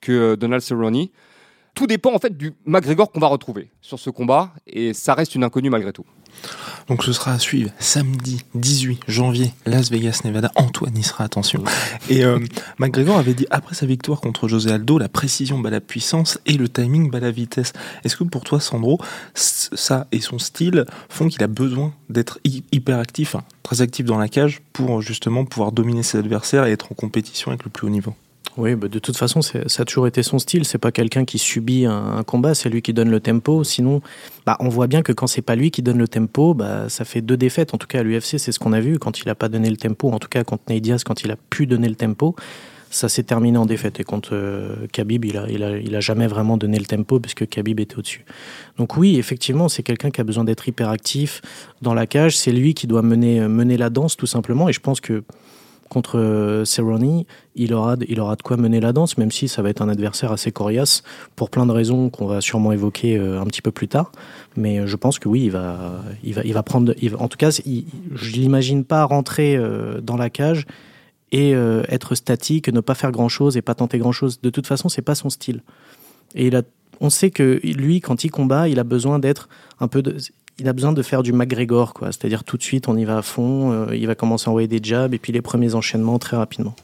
que 0.00 0.34
Donald 0.34 0.62
Cerrone. 0.62 1.08
Tout 1.80 1.86
dépend 1.86 2.12
en 2.14 2.18
fait 2.18 2.36
du 2.36 2.52
McGregor 2.66 3.10
qu'on 3.10 3.20
va 3.20 3.28
retrouver 3.28 3.70
sur 3.80 3.98
ce 3.98 4.10
combat, 4.10 4.52
et 4.66 4.92
ça 4.92 5.14
reste 5.14 5.34
une 5.34 5.44
inconnue 5.44 5.70
malgré 5.70 5.94
tout. 5.94 6.04
Donc 6.88 7.02
ce 7.02 7.14
sera 7.14 7.32
à 7.32 7.38
suivre 7.38 7.70
samedi 7.78 8.44
18 8.54 9.00
janvier, 9.08 9.54
Las 9.64 9.90
Vegas, 9.90 10.20
Nevada. 10.26 10.52
Antoine 10.56 10.94
y 10.98 11.02
sera, 11.02 11.24
attention. 11.24 11.64
Et 12.10 12.22
euh, 12.22 12.38
McGregor 12.78 13.16
avait 13.16 13.32
dit 13.32 13.46
après 13.48 13.74
sa 13.74 13.86
victoire 13.86 14.20
contre 14.20 14.46
José 14.46 14.70
Aldo, 14.70 14.98
la 14.98 15.08
précision 15.08 15.58
bat 15.58 15.70
la 15.70 15.80
puissance 15.80 16.38
et 16.44 16.58
le 16.58 16.68
timing 16.68 17.10
bat 17.10 17.20
la 17.20 17.30
vitesse. 17.30 17.72
Est-ce 18.04 18.18
que 18.18 18.24
pour 18.24 18.44
toi, 18.44 18.60
Sandro, 18.60 19.00
ça 19.32 20.06
et 20.12 20.20
son 20.20 20.38
style 20.38 20.84
font 21.08 21.28
qu'il 21.28 21.42
a 21.42 21.46
besoin 21.46 21.94
d'être 22.10 22.40
hyper 22.44 22.98
actif, 22.98 23.36
hein, 23.36 23.44
très 23.62 23.80
actif 23.80 24.04
dans 24.04 24.18
la 24.18 24.28
cage 24.28 24.60
pour 24.74 25.00
justement 25.00 25.46
pouvoir 25.46 25.72
dominer 25.72 26.02
ses 26.02 26.18
adversaires 26.18 26.66
et 26.66 26.72
être 26.72 26.92
en 26.92 26.94
compétition 26.94 27.52
avec 27.52 27.64
le 27.64 27.70
plus 27.70 27.86
haut 27.86 27.90
niveau? 27.90 28.14
Oui, 28.56 28.74
bah 28.74 28.88
de 28.88 28.98
toute 28.98 29.16
façon, 29.16 29.42
ça 29.42 29.60
a 29.60 29.84
toujours 29.84 30.06
été 30.06 30.22
son 30.22 30.38
style. 30.38 30.64
C'est 30.64 30.78
pas 30.78 30.90
quelqu'un 30.90 31.24
qui 31.24 31.38
subit 31.38 31.86
un, 31.86 32.22
combat, 32.24 32.54
c'est 32.54 32.68
lui 32.68 32.82
qui 32.82 32.92
donne 32.92 33.10
le 33.10 33.20
tempo. 33.20 33.62
Sinon, 33.64 34.02
bah, 34.44 34.56
on 34.60 34.68
voit 34.68 34.86
bien 34.86 35.02
que 35.02 35.12
quand 35.12 35.26
c'est 35.26 35.42
pas 35.42 35.54
lui 35.54 35.70
qui 35.70 35.82
donne 35.82 35.98
le 35.98 36.08
tempo, 36.08 36.54
bah, 36.54 36.88
ça 36.88 37.04
fait 37.04 37.20
deux 37.20 37.36
défaites. 37.36 37.74
En 37.74 37.78
tout 37.78 37.86
cas, 37.86 38.00
à 38.00 38.02
l'UFC, 38.02 38.38
c'est 38.38 38.52
ce 38.52 38.58
qu'on 38.58 38.72
a 38.72 38.80
vu 38.80 38.98
quand 38.98 39.20
il 39.20 39.28
a 39.28 39.34
pas 39.34 39.48
donné 39.48 39.70
le 39.70 39.76
tempo. 39.76 40.10
En 40.10 40.18
tout 40.18 40.28
cas, 40.28 40.42
contre 40.42 40.64
Nate 40.68 40.82
Diaz, 40.82 41.04
quand 41.04 41.22
il 41.22 41.30
a 41.30 41.36
pu 41.36 41.66
donner 41.66 41.88
le 41.88 41.94
tempo, 41.94 42.34
ça 42.90 43.08
s'est 43.08 43.22
terminé 43.22 43.56
en 43.56 43.66
défaite. 43.66 44.00
Et 44.00 44.04
contre 44.04 44.30
euh, 44.32 44.86
Khabib, 44.92 45.24
il 45.24 45.36
a, 45.36 46.00
jamais 46.00 46.26
vraiment 46.26 46.56
donné 46.56 46.78
le 46.78 46.86
tempo 46.86 47.20
puisque 47.20 47.48
Khabib 47.48 47.78
était 47.78 47.98
au-dessus. 47.98 48.24
Donc 48.78 48.96
oui, 48.96 49.16
effectivement, 49.16 49.68
c'est 49.68 49.84
quelqu'un 49.84 50.10
qui 50.10 50.20
a 50.20 50.24
besoin 50.24 50.42
d'être 50.42 50.66
hyper 50.66 50.88
actif 50.88 51.40
dans 51.82 51.94
la 51.94 52.08
cage. 52.08 52.36
C'est 52.36 52.52
lui 52.52 52.74
qui 52.74 52.88
doit 52.88 53.02
mener, 53.02 53.40
mener 53.46 53.76
la 53.76 53.90
danse, 53.90 54.16
tout 54.16 54.26
simplement. 54.26 54.68
Et 54.68 54.72
je 54.72 54.80
pense 54.80 55.00
que 55.00 55.22
contre 55.90 56.62
Cerrone, 56.64 57.24
il 57.54 57.74
aura, 57.74 57.96
il 58.08 58.18
aura 58.20 58.36
de 58.36 58.42
quoi 58.42 58.56
mener 58.56 58.80
la 58.80 58.94
danse, 58.94 59.18
même 59.18 59.30
si 59.30 59.48
ça 59.48 59.60
va 59.60 59.68
être 59.68 59.82
un 59.82 59.90
adversaire 59.90 60.32
assez 60.32 60.52
coriace, 60.52 61.02
pour 61.36 61.50
plein 61.50 61.66
de 61.66 61.72
raisons 61.72 62.08
qu'on 62.08 62.26
va 62.26 62.40
sûrement 62.40 62.72
évoquer 62.72 63.18
un 63.18 63.44
petit 63.44 63.60
peu 63.60 63.72
plus 63.72 63.88
tard. 63.88 64.12
Mais 64.56 64.86
je 64.86 64.96
pense 64.96 65.18
que 65.18 65.28
oui, 65.28 65.42
il 65.42 65.50
va, 65.50 66.02
il 66.24 66.32
va, 66.34 66.42
il 66.44 66.54
va 66.54 66.62
prendre. 66.62 66.94
En 67.18 67.28
tout 67.28 67.36
cas, 67.36 67.50
il, 67.66 67.84
je 68.14 68.30
l'imagine 68.32 68.84
pas 68.84 69.04
rentrer 69.04 69.60
dans 70.02 70.16
la 70.16 70.30
cage 70.30 70.64
et 71.32 71.50
être 71.88 72.14
statique, 72.14 72.68
ne 72.68 72.80
pas 72.80 72.94
faire 72.94 73.10
grand 73.10 73.28
chose 73.28 73.56
et 73.56 73.62
pas 73.62 73.74
tenter 73.74 73.98
grand 73.98 74.12
chose. 74.12 74.40
De 74.40 74.50
toute 74.50 74.66
façon, 74.66 74.88
c'est 74.88 75.02
pas 75.02 75.14
son 75.14 75.28
style. 75.28 75.62
Et 76.34 76.50
on 77.00 77.10
sait 77.10 77.30
que 77.30 77.60
lui, 77.64 78.00
quand 78.00 78.24
il 78.24 78.30
combat, 78.30 78.68
il 78.68 78.78
a 78.78 78.84
besoin 78.84 79.18
d'être 79.18 79.48
un 79.80 79.88
peu 79.88 80.02
de 80.02 80.16
il 80.60 80.68
a 80.68 80.72
besoin 80.72 80.92
de 80.92 81.02
faire 81.02 81.22
du 81.22 81.32
McGregor, 81.32 81.94
quoi. 81.94 82.08
C'est-à-dire 82.08 82.44
tout 82.44 82.56
de 82.56 82.62
suite, 82.62 82.88
on 82.88 82.96
y 82.96 83.04
va 83.04 83.18
à 83.18 83.22
fond, 83.22 83.72
euh, 83.72 83.96
il 83.96 84.06
va 84.06 84.14
commencer 84.14 84.48
à 84.48 84.50
envoyer 84.50 84.68
des 84.68 84.80
jabs 84.82 85.14
et 85.14 85.18
puis 85.18 85.32
les 85.32 85.42
premiers 85.42 85.74
enchaînements 85.74 86.18
très 86.18 86.36
rapidement. 86.36 86.74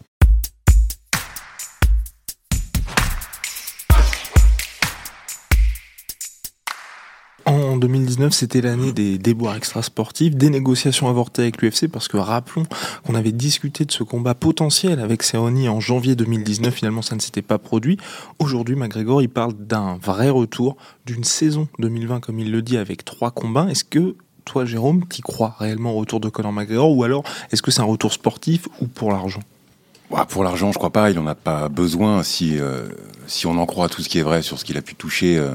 En 7.77 7.79
2019, 7.79 8.33
c'était 8.33 8.63
l'année 8.63 8.93
des 8.93 9.19
déboires 9.19 9.55
extrasportifs, 9.55 10.35
des 10.35 10.49
négociations 10.49 11.11
avortées 11.11 11.43
avec 11.43 11.61
l'UFC, 11.61 11.89
parce 11.93 12.09
que 12.09 12.17
rappelons 12.17 12.63
qu'on 13.05 13.15
avait 13.15 13.33
discuté 13.33 13.85
de 13.85 13.93
ce 13.93 14.03
combat 14.03 14.35
potentiel 14.35 14.99
avec 14.99 15.23
Cerrone 15.23 15.69
en 15.69 15.79
janvier 15.79 16.17
2019, 16.17 16.73
finalement 16.73 17.03
ça 17.03 17.17
ne 17.17 17.21
s'était 17.21 17.43
pas 17.43 17.59
produit. 17.59 17.99
Aujourd'hui, 18.39 18.77
McGregor, 18.77 19.21
il 19.21 19.29
parle 19.29 19.53
d'un 19.53 19.99
vrai 20.03 20.31
retour, 20.31 20.79
d'une 21.05 21.23
saison 21.23 21.69
2020, 21.79 22.21
comme 22.21 22.39
il 22.39 22.51
le 22.51 22.63
dit, 22.63 22.79
avec 22.79 23.05
trois 23.05 23.31
combats. 23.31 23.67
Est-ce 23.69 23.85
que 23.85 24.17
toi, 24.47 24.65
Jérôme, 24.65 25.07
t'y 25.07 25.21
crois 25.21 25.55
réellement 25.59 25.93
au 25.93 25.97
retour 25.97 26.21
de 26.21 26.31
Conor 26.31 26.55
McGregor, 26.55 26.97
ou 26.97 27.05
alors 27.05 27.25
est-ce 27.53 27.61
que 27.61 27.71
c'est 27.71 27.83
un 27.83 27.85
retour 27.85 28.15
sportif 28.15 28.69
ou 28.81 28.87
pour 28.87 29.13
l'argent? 29.13 29.43
Bah, 30.11 30.27
pour 30.27 30.45
l'argent, 30.45 30.73
je 30.73 30.79
crois 30.79 30.89
pas. 30.89 31.11
Il 31.11 31.19
en 31.19 31.27
a 31.27 31.35
pas 31.35 31.69
besoin 31.69 32.23
si 32.23 32.59
euh, 32.59 32.89
si 33.27 33.47
on 33.47 33.59
en 33.59 33.67
croit 33.67 33.91
tout 33.91 34.01
ce 34.01 34.09
qui 34.09 34.19
est 34.19 34.23
vrai 34.23 34.41
sur 34.41 34.59
ce 34.59 34.65
qu'il 34.65 34.79
a 34.79 34.83
pu 34.83 34.95
toucher 34.95 35.37
euh, 35.37 35.51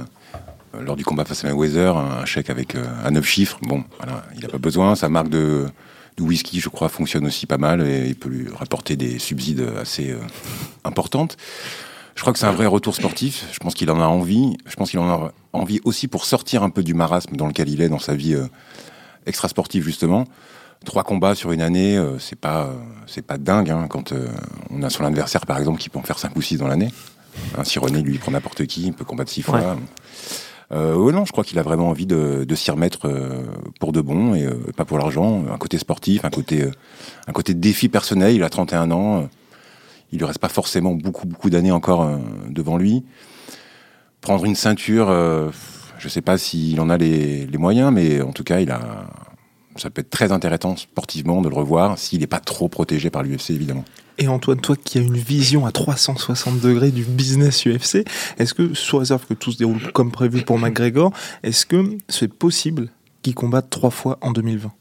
lors 0.80 0.96
du 0.96 1.04
combat 1.04 1.26
face 1.26 1.44
à 1.44 1.48
Mayweather, 1.48 1.98
un 1.98 2.26
chèque 2.26 2.50
avec 2.50 2.76
euh, 2.76 2.86
un 3.04 3.12
neuf 3.12 3.26
chiffres. 3.26 3.58
Bon, 3.62 3.84
voilà, 3.98 4.24
il 4.38 4.46
a 4.46 4.48
pas 4.48 4.58
besoin. 4.58 4.96
Sa 4.96 5.10
marque 5.10 5.30
de, 5.30 5.66
whisky, 6.20 6.60
je 6.60 6.70
crois, 6.70 6.88
fonctionne 6.88 7.26
aussi 7.26 7.48
pas 7.48 7.58
mal 7.58 7.82
et 7.82 8.08
il 8.08 8.16
peut 8.16 8.30
lui 8.30 8.48
rapporter 8.54 8.96
des 8.96 9.18
subsides 9.18 9.66
assez 9.80 10.16
importantes. 10.84 11.36
Je 12.14 12.22
crois 12.22 12.32
que 12.32 12.38
c'est 12.38 12.46
un 12.46 12.52
vrai 12.52 12.68
retour 12.68 12.94
sportif. 12.94 13.48
Je 13.52 13.58
pense 13.58 13.74
qu'il 13.74 13.90
en 13.90 14.00
a 14.00 14.06
envie. 14.06 14.56
Je 14.68 14.76
pense 14.76 14.92
qu'il 14.92 15.00
en 15.00 15.10
a 15.10 15.32
envie 15.54 15.80
aussi 15.84 16.08
pour 16.08 16.26
sortir 16.26 16.62
un 16.62 16.70
peu 16.70 16.84
du 16.84 16.94
marasme 16.94 17.36
dans 17.36 17.48
lequel 17.48 17.70
il 17.70 17.82
est 17.82 17.90
dans 17.90 17.98
sa 17.98 18.14
vie 18.14 18.38
extra 19.26 19.48
sportive 19.48 19.84
justement 19.84 20.28
trois 20.86 21.04
combats 21.04 21.36
sur 21.36 21.52
une 21.52 21.62
année, 21.62 21.98
euh, 21.98 22.18
c'est 22.20 22.40
pas 22.40 22.64
euh, 22.64 22.74
c'est 23.08 23.22
pas 23.22 23.38
dingue 23.38 23.70
hein, 23.70 23.88
quand 23.90 24.12
euh, 24.12 24.28
on 24.70 24.84
a 24.84 24.90
son 24.90 25.06
adversaire 25.06 25.46
par 25.46 25.58
exemple 25.58 25.80
qui 25.80 25.90
peut 25.90 26.00
en 26.00 26.04
faire 26.04 26.20
cinq 26.20 26.36
ou 26.36 26.42
six 26.42 26.58
dans 26.58 26.68
l'année. 26.68 26.92
Un 27.58 27.64
René 27.80 28.02
lui 28.02 28.18
prend 28.18 28.32
n'importe 28.32 28.66
qui, 28.66 28.88
il 28.88 28.94
peut 28.94 29.06
combattre 29.06 29.32
six 29.32 29.42
fois. 29.42 29.78
Euh, 30.72 31.12
non, 31.12 31.26
je 31.26 31.32
crois 31.32 31.44
qu'il 31.44 31.60
a 31.60 31.64
vraiment 31.64 31.90
envie 31.90 32.06
de, 32.06 32.46
de 32.48 32.56
s'y 32.56 32.72
remettre 32.72 33.10
pour 33.80 33.92
de 33.92 34.02
bon 34.02 34.34
et 34.36 34.48
pas 34.76 34.86
pour 34.86 34.98
l'argent. 34.98 35.44
Un 35.52 35.58
côté 35.58 35.78
sportif, 35.78 36.24
un 36.24 36.30
côté 36.30 36.66
un 37.28 37.32
côté 37.34 37.54
défi 37.54 37.90
personnel. 37.90 38.36
Il 38.36 38.44
a 38.44 38.50
31 38.50 38.92
ans, 38.92 39.30
il 40.12 40.20
lui 40.20 40.26
reste 40.26 40.40
pas 40.40 40.50
forcément 40.50 40.94
beaucoup 40.94 41.28
beaucoup 41.28 41.50
d'années 41.50 41.72
encore 41.72 42.10
devant 42.50 42.78
lui. 42.78 43.04
Prendre 44.22 44.46
une 44.46 44.56
ceinture, 44.56 45.08
je 45.98 46.08
sais 46.08 46.22
pas 46.22 46.38
s'il 46.38 46.80
en 46.80 46.90
a 46.90 46.98
les 46.98 47.48
moyens, 47.58 47.92
mais 47.92 48.22
en 48.22 48.32
tout 48.32 48.44
cas, 48.44 48.62
il 48.62 48.72
a 48.72 49.08
ça 49.76 49.90
peut 49.90 50.02
être 50.02 50.10
très 50.10 50.32
intéressant 50.32 50.76
sportivement 50.76 51.42
de 51.42 51.50
le 51.50 51.56
revoir 51.56 51.98
s'il 51.98 52.20
n'est 52.20 52.28
pas 52.28 52.40
trop 52.40 52.68
protégé 52.68 53.10
par 53.10 53.24
l'UFC 53.24 53.52
évidemment. 53.52 53.86
Et 54.18 54.28
Antoine, 54.28 54.60
toi 54.60 54.76
qui 54.76 55.00
as 55.00 55.02
une 55.02 55.18
vision 55.18 55.66
à 55.66 55.72
360 55.72 56.60
degrés 56.60 56.92
du 56.92 57.04
business 57.04 57.66
UFC, 57.66 58.06
est-ce 58.38 58.54
que, 58.54 58.74
sous 58.74 58.98
réserve 58.98 59.26
que 59.26 59.34
tout 59.34 59.52
se 59.52 59.58
déroule 59.58 59.92
comme 59.94 60.12
prévu 60.12 60.44
pour 60.44 60.60
McGregor, 60.60 61.12
est-ce 61.44 61.66
que 61.66 61.98
c'est 62.08 62.32
possible 62.32 62.90
qu'il 63.22 63.34
combatte 63.34 63.70
trois 63.70 63.90
fois 63.90 64.18
en 64.22 64.32
2020 64.32 64.72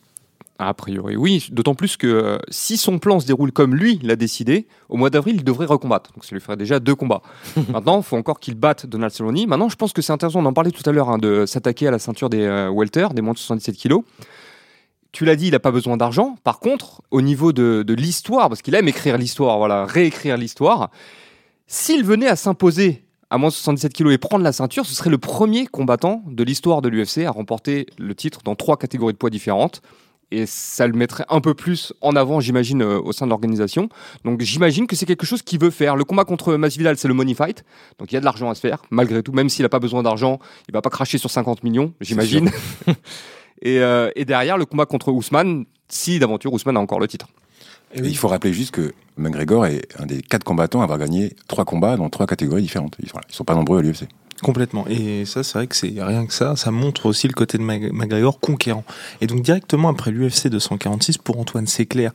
a 0.62 0.74
priori, 0.74 1.16
oui. 1.16 1.48
D'autant 1.52 1.74
plus 1.74 1.96
que 1.96 2.06
euh, 2.06 2.38
si 2.50 2.76
son 2.76 2.98
plan 2.98 3.18
se 3.18 3.26
déroule 3.26 3.50
comme 3.50 3.74
lui 3.74 3.98
l'a 4.02 4.14
décidé, 4.14 4.66
au 4.90 4.98
mois 4.98 5.08
d'avril, 5.08 5.36
il 5.36 5.44
devrait 5.44 5.64
recombattre. 5.64 6.12
Donc 6.12 6.26
ça 6.26 6.34
lui 6.34 6.40
ferait 6.42 6.58
déjà 6.58 6.78
deux 6.80 6.94
combats. 6.94 7.22
Maintenant, 7.72 7.96
il 7.96 8.02
faut 8.02 8.18
encore 8.18 8.38
qu'il 8.40 8.56
batte 8.56 8.84
Donald 8.84 9.10
Cerrone. 9.10 9.46
Maintenant, 9.46 9.70
je 9.70 9.76
pense 9.76 9.94
que 9.94 10.02
c'est 10.02 10.12
intéressant, 10.12 10.40
on 10.40 10.44
en 10.44 10.52
parlait 10.52 10.70
tout 10.70 10.82
à 10.84 10.92
l'heure, 10.92 11.08
hein, 11.08 11.16
de 11.16 11.46
s'attaquer 11.46 11.88
à 11.88 11.90
la 11.90 11.98
ceinture 11.98 12.28
des 12.28 12.42
euh, 12.42 12.70
welter, 12.70 13.06
des 13.14 13.22
moins 13.22 13.32
de 13.32 13.38
77 13.38 13.74
kilos 13.74 14.04
tu 15.12 15.24
l'as 15.24 15.36
dit, 15.36 15.48
il 15.48 15.52
n'a 15.52 15.60
pas 15.60 15.70
besoin 15.70 15.96
d'argent. 15.96 16.36
Par 16.44 16.60
contre, 16.60 17.02
au 17.10 17.20
niveau 17.20 17.52
de, 17.52 17.94
l'histoire, 17.94 18.48
parce 18.48 18.62
qu'il 18.62 18.74
aime 18.74 18.88
écrire 18.88 19.18
l'histoire, 19.18 19.58
voilà, 19.58 19.84
réécrire 19.84 20.36
l'histoire, 20.36 20.90
s'il 21.66 22.04
venait 22.04 22.28
à 22.28 22.36
s'imposer 22.36 23.04
à 23.30 23.38
moins 23.38 23.48
de 23.48 23.54
77 23.54 23.92
kilos 23.92 24.12
et 24.12 24.18
prendre 24.18 24.42
la 24.42 24.52
ceinture, 24.52 24.86
ce 24.86 24.94
serait 24.94 25.10
le 25.10 25.18
premier 25.18 25.66
combattant 25.66 26.24
de 26.26 26.42
l'histoire 26.42 26.82
de 26.82 26.88
l'UFC 26.88 27.18
à 27.24 27.30
remporter 27.30 27.86
le 27.96 28.14
titre 28.14 28.40
dans 28.44 28.56
trois 28.56 28.76
catégories 28.76 29.12
de 29.12 29.18
poids 29.18 29.30
différentes. 29.30 29.82
Et 30.32 30.46
ça 30.46 30.86
le 30.86 30.92
mettrait 30.92 31.24
un 31.28 31.40
peu 31.40 31.54
plus 31.54 31.92
en 32.00 32.14
avant, 32.14 32.40
j'imagine, 32.40 32.82
euh, 32.82 33.00
au 33.00 33.10
sein 33.10 33.26
de 33.26 33.30
l'organisation. 33.30 33.88
Donc 34.24 34.40
j'imagine 34.42 34.86
que 34.86 34.94
c'est 34.94 35.06
quelque 35.06 35.26
chose 35.26 35.42
qu'il 35.42 35.60
veut 35.60 35.70
faire. 35.70 35.96
Le 35.96 36.04
combat 36.04 36.24
contre 36.24 36.54
Masvidal, 36.54 36.96
c'est 36.96 37.08
le 37.08 37.14
money 37.14 37.34
fight. 37.34 37.64
Donc 37.98 38.12
il 38.12 38.14
y 38.14 38.16
a 38.16 38.20
de 38.20 38.24
l'argent 38.24 38.48
à 38.48 38.54
se 38.54 38.60
faire, 38.60 38.82
malgré 38.90 39.24
tout. 39.24 39.32
Même 39.32 39.48
s'il 39.48 39.64
n'a 39.64 39.68
pas 39.68 39.80
besoin 39.80 40.04
d'argent, 40.04 40.38
il 40.68 40.72
va 40.72 40.82
pas 40.82 40.90
cracher 40.90 41.18
sur 41.18 41.30
50 41.30 41.64
millions, 41.64 41.94
j'imagine. 42.00 42.50
Euh, 43.66 44.10
et, 44.16 44.24
derrière, 44.24 44.58
le 44.58 44.64
combat 44.64 44.86
contre 44.86 45.12
Ousmane, 45.12 45.64
si 45.88 46.18
d'aventure 46.18 46.52
Ousmane 46.52 46.76
a 46.76 46.80
encore 46.80 47.00
le 47.00 47.08
titre. 47.08 47.28
il 47.94 48.16
faut 48.16 48.28
rappeler 48.28 48.52
juste 48.52 48.70
que 48.70 48.92
McGregor 49.16 49.66
est 49.66 49.86
un 49.98 50.06
des 50.06 50.22
quatre 50.22 50.44
combattants 50.44 50.80
à 50.80 50.84
avoir 50.84 50.98
gagné 50.98 51.34
trois 51.48 51.64
combats 51.64 51.96
dans 51.96 52.08
trois 52.08 52.26
catégories 52.26 52.62
différentes. 52.62 52.96
Ils 53.00 53.06
ne 53.06 53.32
sont 53.32 53.44
pas 53.44 53.54
nombreux 53.54 53.78
à 53.78 53.82
l'UFC. 53.82 54.08
Complètement. 54.42 54.86
Et 54.88 55.26
ça, 55.26 55.42
c'est 55.42 55.58
vrai 55.58 55.66
que 55.66 55.76
c'est 55.76 55.92
rien 55.98 56.24
que 56.24 56.32
ça. 56.32 56.56
Ça 56.56 56.70
montre 56.70 57.06
aussi 57.06 57.28
le 57.28 57.34
côté 57.34 57.58
de 57.58 57.62
McGregor 57.62 58.40
conquérant. 58.40 58.84
Et 59.20 59.26
donc, 59.26 59.42
directement 59.42 59.90
après 59.90 60.10
l'UFC 60.10 60.48
246, 60.48 61.18
pour 61.18 61.38
Antoine, 61.38 61.66
c'est 61.66 61.86
clair. 61.86 62.12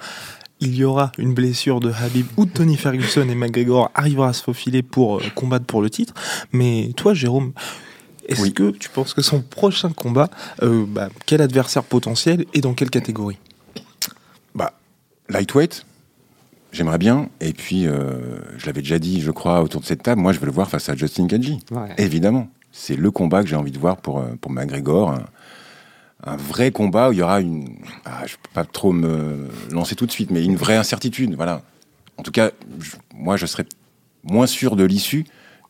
Il 0.59 0.73
y 0.73 0.83
aura 0.83 1.11
une 1.17 1.33
blessure 1.33 1.81
de 1.81 1.91
Habib 1.91 2.25
ou 2.37 2.45
de 2.45 2.49
Tony 2.49 2.77
Ferguson 2.77 3.27
et 3.29 3.35
McGregor 3.35 3.91
arrivera 3.93 4.29
à 4.29 4.33
se 4.33 4.41
faufiler 4.41 4.81
pour 4.81 5.17
euh, 5.17 5.23
combattre 5.35 5.65
pour 5.65 5.81
le 5.81 5.89
titre. 5.89 6.13
Mais 6.53 6.91
toi, 6.95 7.13
Jérôme, 7.13 7.51
est-ce 8.27 8.49
que 8.51 8.71
tu 8.71 8.89
penses 8.89 9.13
que 9.13 9.21
son 9.21 9.41
prochain 9.41 9.91
combat, 9.91 10.29
euh, 10.63 10.85
bah, 10.87 11.09
quel 11.25 11.41
adversaire 11.41 11.83
potentiel 11.83 12.45
et 12.53 12.61
dans 12.61 12.73
quelle 12.73 12.89
catégorie? 12.89 13.37
Bah, 14.53 14.73
lightweight, 15.29 15.85
j'aimerais 16.71 16.97
bien. 16.97 17.29
Et 17.41 17.53
puis, 17.53 17.87
euh, 17.87 18.39
je 18.57 18.65
l'avais 18.65 18.81
déjà 18.81 18.99
dit, 18.99 19.21
je 19.21 19.31
crois, 19.31 19.61
autour 19.61 19.81
de 19.81 19.85
cette 19.85 20.03
table, 20.03 20.21
moi, 20.21 20.33
je 20.33 20.39
veux 20.39 20.45
le 20.45 20.51
voir 20.51 20.69
face 20.69 20.89
à 20.89 20.95
Justin 20.95 21.25
Gaggi. 21.25 21.59
Évidemment. 21.97 22.47
C'est 22.71 22.97
le 22.97 23.09
combat 23.09 23.41
que 23.41 23.47
j'ai 23.47 23.55
envie 23.55 23.71
de 23.71 23.79
voir 23.79 23.97
pour, 23.97 24.19
euh, 24.19 24.35
pour 24.41 24.51
McGregor. 24.51 25.11
Un, 25.11 26.37
vrai 26.37 26.71
combat 26.71 27.09
où 27.09 27.13
il 27.13 27.19
y 27.19 27.21
aura 27.21 27.39
une. 27.39 27.77
Ah, 28.03 28.23
je 28.25 28.33
peux 28.33 28.49
pas 28.53 28.65
trop 28.65 28.91
me 28.91 29.47
lancer 29.71 29.95
tout 29.95 30.07
de 30.07 30.11
suite, 30.11 30.31
mais 30.31 30.43
une 30.43 30.55
vraie 30.55 30.75
incertitude. 30.75 31.35
Voilà. 31.35 31.61
En 32.17 32.23
tout 32.23 32.31
cas, 32.31 32.49
moi, 33.13 33.37
je 33.37 33.45
serais 33.45 33.65
moins 34.23 34.47
sûr 34.47 34.75
de 34.75 34.83
l'issue 34.83 35.25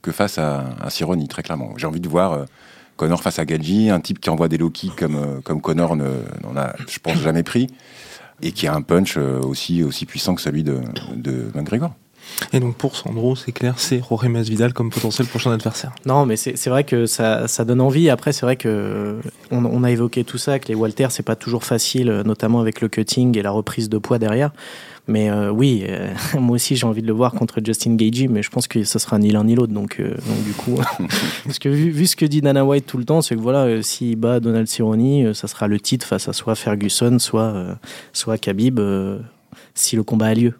que 0.05 0.11
face 0.11 0.37
à, 0.37 0.65
à 0.79 0.89
Sironi, 0.91 1.27
très 1.27 1.41
clairement. 1.41 1.73
J'ai 1.77 1.87
envie 1.87 1.99
de 1.99 2.07
voir 2.07 2.33
euh, 2.33 2.45
Connor 2.95 3.23
face 3.23 3.39
à 3.39 3.45
Gadji, 3.45 3.89
un 3.89 3.99
type 3.99 4.19
qui 4.19 4.29
envoie 4.29 4.47
des 4.47 4.57
low 4.57 4.69
kicks 4.69 4.95
comme, 4.95 5.15
euh, 5.15 5.41
comme 5.43 5.61
Connor 5.61 5.95
n'en 5.95 6.55
a, 6.55 6.73
je 6.87 6.99
pense, 6.99 7.17
jamais 7.17 7.41
pris, 7.41 7.67
et 8.43 8.51
qui 8.51 8.67
a 8.67 8.75
un 8.75 8.83
punch 8.83 9.17
euh, 9.17 9.41
aussi, 9.41 9.83
aussi 9.83 10.05
puissant 10.05 10.35
que 10.35 10.41
celui 10.41 10.63
de, 10.63 10.79
de 11.15 11.51
McGregor. 11.55 11.91
Et 12.53 12.59
donc 12.59 12.75
pour 12.75 12.95
Sandro, 12.95 13.35
c'est 13.35 13.51
clair, 13.51 13.75
c'est 13.77 14.01
Jorge 14.07 14.27
Masvidal 14.27 14.73
comme 14.73 14.89
potentiel 14.89 15.27
prochain 15.27 15.51
adversaire. 15.51 15.93
Non, 16.05 16.25
mais 16.25 16.35
c'est 16.35 16.69
vrai 16.69 16.83
que 16.83 17.05
ça, 17.05 17.47
ça, 17.47 17.65
donne 17.65 17.81
envie. 17.81 18.09
Après, 18.09 18.33
c'est 18.33 18.45
vrai 18.45 18.55
que 18.55 19.19
on, 19.51 19.63
on, 19.63 19.83
a 19.83 19.91
évoqué 19.91 20.23
tout 20.23 20.39
ça, 20.39 20.57
que 20.57 20.67
les 20.67 20.75
Walters, 20.75 21.11
c'est 21.11 21.23
pas 21.23 21.35
toujours 21.35 21.63
facile, 21.63 22.23
notamment 22.25 22.61
avec 22.61 22.81
le 22.81 22.89
cutting 22.89 23.37
et 23.37 23.43
la 23.43 23.51
reprise 23.51 23.89
de 23.89 23.99
poids 23.99 24.17
derrière. 24.17 24.51
Mais 25.07 25.29
euh, 25.29 25.51
oui, 25.51 25.85
euh, 25.87 26.13
moi 26.39 26.55
aussi 26.55 26.75
j'ai 26.75 26.85
envie 26.85 27.01
de 27.01 27.07
le 27.07 27.13
voir 27.13 27.33
contre 27.33 27.61
Justin 27.63 27.95
Gagey, 27.95 28.27
mais 28.27 28.41
je 28.41 28.49
pense 28.49 28.67
que 28.67 28.83
ce 28.83 28.99
sera 28.99 29.19
ni 29.19 29.31
l'un 29.31 29.43
ni 29.43 29.55
l'autre. 29.55 29.73
Donc, 29.73 29.99
euh, 29.99 30.09
donc 30.09 30.43
du 30.43 30.53
coup, 30.53 30.77
parce 31.45 31.59
que 31.59 31.69
vu, 31.69 32.05
ce 32.05 32.15
que 32.15 32.25
dit 32.25 32.41
Dana 32.41 32.65
White 32.65 32.85
tout 32.85 32.97
le 32.97 33.05
temps, 33.05 33.21
c'est 33.21 33.35
que 33.35 33.41
voilà, 33.41 33.81
s'il 33.83 34.15
bat 34.15 34.39
Donald 34.39 34.67
Cerrone, 34.67 35.33
ça 35.33 35.47
sera 35.47 35.67
le 35.67 35.79
titre 35.79 36.05
face 36.05 36.27
à 36.27 36.33
soit 36.33 36.55
Ferguson, 36.55 37.19
soit 37.19 37.77
soit 38.13 38.37
Khabib, 38.37 38.79
si 39.73 39.95
le 39.95 40.03
combat 40.03 40.27
a 40.27 40.33
lieu, 40.33 40.53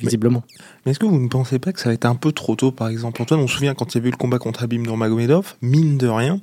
visiblement. 0.00 0.42
Mais 0.84 0.92
est-ce 0.92 0.98
que 0.98 1.06
vous 1.06 1.18
ne 1.18 1.28
pensez 1.28 1.58
pas 1.58 1.72
que 1.72 1.80
ça 1.80 1.90
va 1.90 1.94
être 1.94 2.06
un 2.06 2.14
peu 2.14 2.32
trop 2.32 2.56
tôt, 2.56 2.72
par 2.72 2.88
exemple? 2.88 3.20
Antoine, 3.20 3.40
on 3.40 3.46
se 3.46 3.54
souvient 3.54 3.74
quand 3.74 3.94
il 3.94 4.00
y 4.00 4.04
a 4.04 4.06
eu 4.08 4.10
le 4.10 4.16
combat 4.16 4.38
contre 4.38 4.62
Habib 4.62 4.80
Nurmagomedov, 4.80 5.54
mine 5.60 5.98
de 5.98 6.08
rien, 6.08 6.40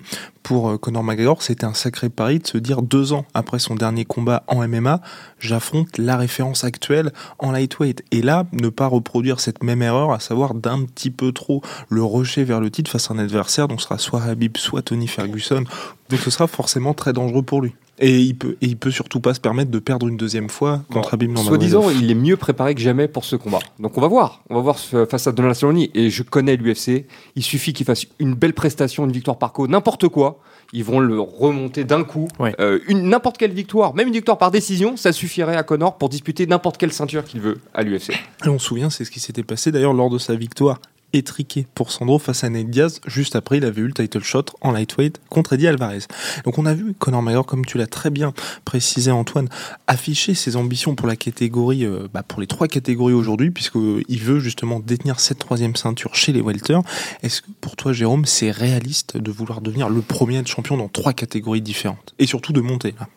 pour 0.48 0.70
euh, 0.70 0.78
Conor 0.78 1.04
McGregor, 1.04 1.44
c'était 1.44 1.66
un 1.66 1.74
sacré 1.74 2.10
pari 2.10 2.40
de 2.40 2.48
se 2.48 2.58
dire 2.58 2.82
deux 2.82 3.12
ans 3.12 3.26
après 3.34 3.60
son 3.60 3.76
dernier 3.76 4.06
combat 4.06 4.44
en 4.48 4.66
MMA, 4.66 5.02
j'affronte 5.40 5.98
la 5.98 6.16
référence 6.16 6.64
actuelle 6.64 7.12
en 7.40 7.52
lightweight. 7.52 8.04
Et 8.12 8.22
là, 8.22 8.46
ne 8.54 8.70
pas 8.70 8.88
reproduire 8.88 9.42
cette 9.42 9.62
même 9.62 9.82
erreur, 9.82 10.14
à 10.14 10.22
savoir 10.22 10.54
d'un 10.54 10.86
petit 10.86 11.12
peu 11.12 11.34
trop 11.34 11.62
le 11.90 12.04
rusher 12.04 12.46
vers 12.46 12.62
le 12.62 12.72
titre 12.72 12.90
face 12.90 13.12
à 13.12 13.14
un 13.14 13.20
adversaire, 13.20 13.68
donc 13.68 13.82
ce 13.82 13.88
sera 13.88 13.98
soit 13.98 14.24
Habib, 14.24 14.56
soit 14.56 14.84
Tony 14.84 15.08
Ferguson. 15.08 15.66
Donc 16.10 16.20
ce 16.20 16.30
sera 16.30 16.48
forcément 16.48 16.94
très 16.94 17.12
dangereux 17.12 17.44
pour 17.44 17.62
lui. 17.62 17.76
Et 18.00 18.20
il 18.20 18.36
peut, 18.36 18.58
et 18.62 18.68
il 18.68 18.78
peut 18.78 18.92
surtout 18.92 19.20
pas 19.20 19.34
se 19.34 19.40
permettre 19.40 19.72
de 19.72 19.80
perdre 19.80 20.08
une 20.08 20.18
deuxième 20.18 20.50
fois 20.50 20.84
contre 20.92 21.16
Habib 21.16 21.30
Nurmagomedov. 21.30 21.70
Soit 21.70 21.90
disant, 21.90 22.02
il 22.02 22.12
est 22.12 22.16
mieux 22.16 22.38
préparé 22.38 22.76
que 22.76 22.82
jamais 22.82 23.08
pour 23.08 23.26
ce 23.26 23.36
combat. 23.36 23.60
Donc 23.80 23.98
on 23.98 24.02
va 24.02 24.08
voir. 24.08 24.44
On 24.50 24.56
va 24.56 24.62
voir 24.62 24.78
face 24.78 25.28
à 25.28 25.32
Donald 25.32 25.56
Cerrone. 25.56 25.88
Et 25.94 26.10
je 26.10 26.24
connais 26.24 26.56
l'UFC. 26.56 27.06
Il 27.36 27.44
suffit 27.44 27.74
qu'il 27.74 27.86
fasse 27.86 28.06
une 28.20 28.36
belle 28.36 28.54
prestation, 28.54 29.06
une 29.06 29.12
victoire 29.12 29.38
par 29.38 29.52
KO, 29.52 29.68
n'importe 29.68 30.08
quoi. 30.10 30.40
Ils 30.74 30.84
vont 30.84 31.00
le 31.00 31.20
remonter 31.20 31.86
d'un 31.86 32.04
coup. 32.04 32.28
Euh, 32.60 32.80
une 32.88 33.10
n'importe 33.10 33.38
quelle 33.38 33.54
victoire, 33.54 33.96
même 33.96 34.08
une 34.08 34.14
victoire 34.14 34.38
par 34.38 34.52
décision, 34.52 34.98
ça 34.98 35.14
suffirait 35.14 35.56
à 35.56 35.64
Connor 35.64 35.98
pour 35.98 36.10
disputer 36.10 36.46
n'importe 36.46 36.78
quelle 36.78 36.92
ceinture 36.92 37.24
qu'il 37.24 37.40
veut 37.40 37.60
à 37.74 37.84
l'UFC. 37.84 38.12
Et 38.46 38.50
on 38.50 38.60
se 38.60 38.68
souvient, 38.68 38.90
c'est 38.90 39.06
ce 39.06 39.12
qui 39.12 39.20
s'était 39.20 39.44
passé 39.44 39.72
d'ailleurs 39.72 39.94
lors 39.94 40.10
de 40.10 40.18
sa 40.18 40.36
victoire 40.36 40.80
étriqué 41.14 41.68
pour 41.74 41.92
Sandro 41.92 42.20
face 42.20 42.44
à 42.44 42.50
Nate 42.50 42.70
Diaz. 42.70 43.00
Juste 43.06 43.36
après, 43.36 43.58
il 43.58 43.66
avait 43.66 43.82
eu 43.82 43.88
le 43.88 43.94
title 43.94 44.24
shot 44.24 44.46
en 44.62 44.72
lightweight 44.72 45.20
contre 45.30 45.54
Eddie 45.54 45.68
Alvarez. 45.68 46.02
Donc 46.44 46.58
on 46.58 46.66
a 46.66 46.74
vu 46.74 46.94
Conor 46.94 47.22
McGregor, 47.22 47.46
comme 47.46 47.66
tu 47.66 47.78
l'as 47.78 47.88
très 47.88 48.10
bien 48.10 48.34
précisé 48.66 49.12
Antoine, 49.12 49.48
afficher 49.88 50.34
ses 50.34 50.56
ambitions 50.56 50.96
pour 50.96 51.08
la 51.08 51.16
catégorie, 51.16 51.86
euh, 51.86 52.08
bah, 52.14 52.24
pour 52.24 52.42
les 52.42 52.48
trois 52.48 52.68
catégories 52.68 53.14
aujourd'hui, 53.14 53.52
puisqu'il 53.52 54.20
veut 54.20 54.40
justement 54.40 54.80
détenir 54.80 55.20
cette 55.20 55.40
troisième 55.40 55.76
ceinture 55.76 56.16
chez 56.16 56.34
les 56.34 56.42
welter. 56.42 56.80
Est-ce 57.24 57.42
que 57.42 57.52
pour 57.62 57.76
toi, 57.76 57.94
Jérôme, 57.94 58.26
c'est 58.26 58.52
réaliste 58.52 59.18
de 59.18 59.32
vouloir 59.32 59.62
devenir 59.62 59.90
le 59.90 60.02
premier 60.02 60.46
champion 60.46 60.78
dans 60.78 60.90
trois 60.90 61.14
catégories 61.14 61.62
différentes? 61.62 62.14
Et 62.20 62.28
surtout 62.28 62.54
de 62.54 62.62
monter 62.62 62.94
là 63.00 63.08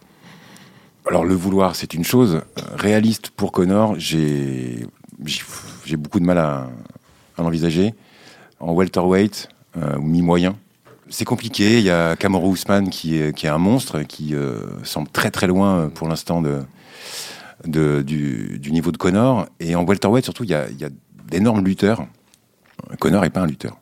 alors 1.07 1.24
le 1.24 1.35
vouloir, 1.35 1.76
c'est 1.76 1.94
une 1.94 2.05
chose. 2.05 2.42
Réaliste 2.76 3.31
pour 3.31 3.53
Connor, 3.53 3.94
j'ai 3.98 4.87
j'ai 5.85 5.96
beaucoup 5.96 6.20
de 6.20 6.24
mal 6.24 6.38
à, 6.38 6.70
l'envisager. 7.42 7.94
En 8.59 8.72
welterweight 8.74 9.48
euh, 9.76 9.96
ou 9.96 10.03
mi-moyen, 10.03 10.57
c'est 11.09 11.24
compliqué. 11.24 11.79
Il 11.79 11.85
y 11.85 11.90
a 11.90 12.16
Kamaru 12.16 12.48
Ousmane 12.48 12.90
qui 12.90 13.16
est, 13.16 13.35
qui 13.35 13.46
est 13.46 13.50
un 13.50 13.59
monstre, 13.59 14.03
qui 14.03 14.35
euh, 14.35 14.66
semble 14.85 15.09
très 15.09 15.31
très 15.31 15.46
loin 15.46 15.90
pour 15.94 16.09
l'instant 16.09 16.42
de, 16.42 16.61
de, 17.66 18.03
du, 18.03 18.59
du 18.59 18.72
niveau 18.72 18.92
de 18.92 18.96
Connor. 18.96 19.46
Et 19.61 19.74
en 19.74 19.85
welterweight, 19.85 20.24
surtout, 20.24 20.44
il 20.44 20.50
y 20.50 20.55
a, 20.55 20.68
il 20.68 20.79
y 20.79 20.85
a 20.85 20.90
d'énormes 21.29 21.64
lutteurs. 21.64 22.07
Connor 22.98 23.22
n'est 23.22 23.31
pas 23.31 23.40
un 23.40 23.46
lutteur. 23.46 23.79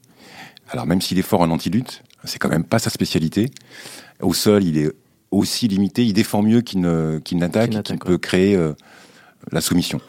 Alors 0.70 0.86
même 0.86 1.00
s'il 1.00 1.18
est 1.18 1.22
fort 1.22 1.40
en 1.40 1.50
anti-lutte, 1.50 2.02
c'est 2.24 2.38
quand 2.38 2.48
même 2.48 2.64
pas 2.64 2.78
sa 2.78 2.90
spécialité. 2.90 3.50
Au 4.20 4.34
sol, 4.34 4.64
il 4.64 4.78
est 4.78 4.92
aussi 5.30 5.68
limité, 5.68 6.04
il 6.04 6.12
défend 6.12 6.42
mieux 6.42 6.60
qu'il 6.60 6.80
n'attaque, 6.80 7.82
Qu'il 7.82 7.98
peut 7.98 8.18
créer 8.18 8.56
euh, 8.56 8.72
la 9.52 9.60
soumission. 9.60 10.00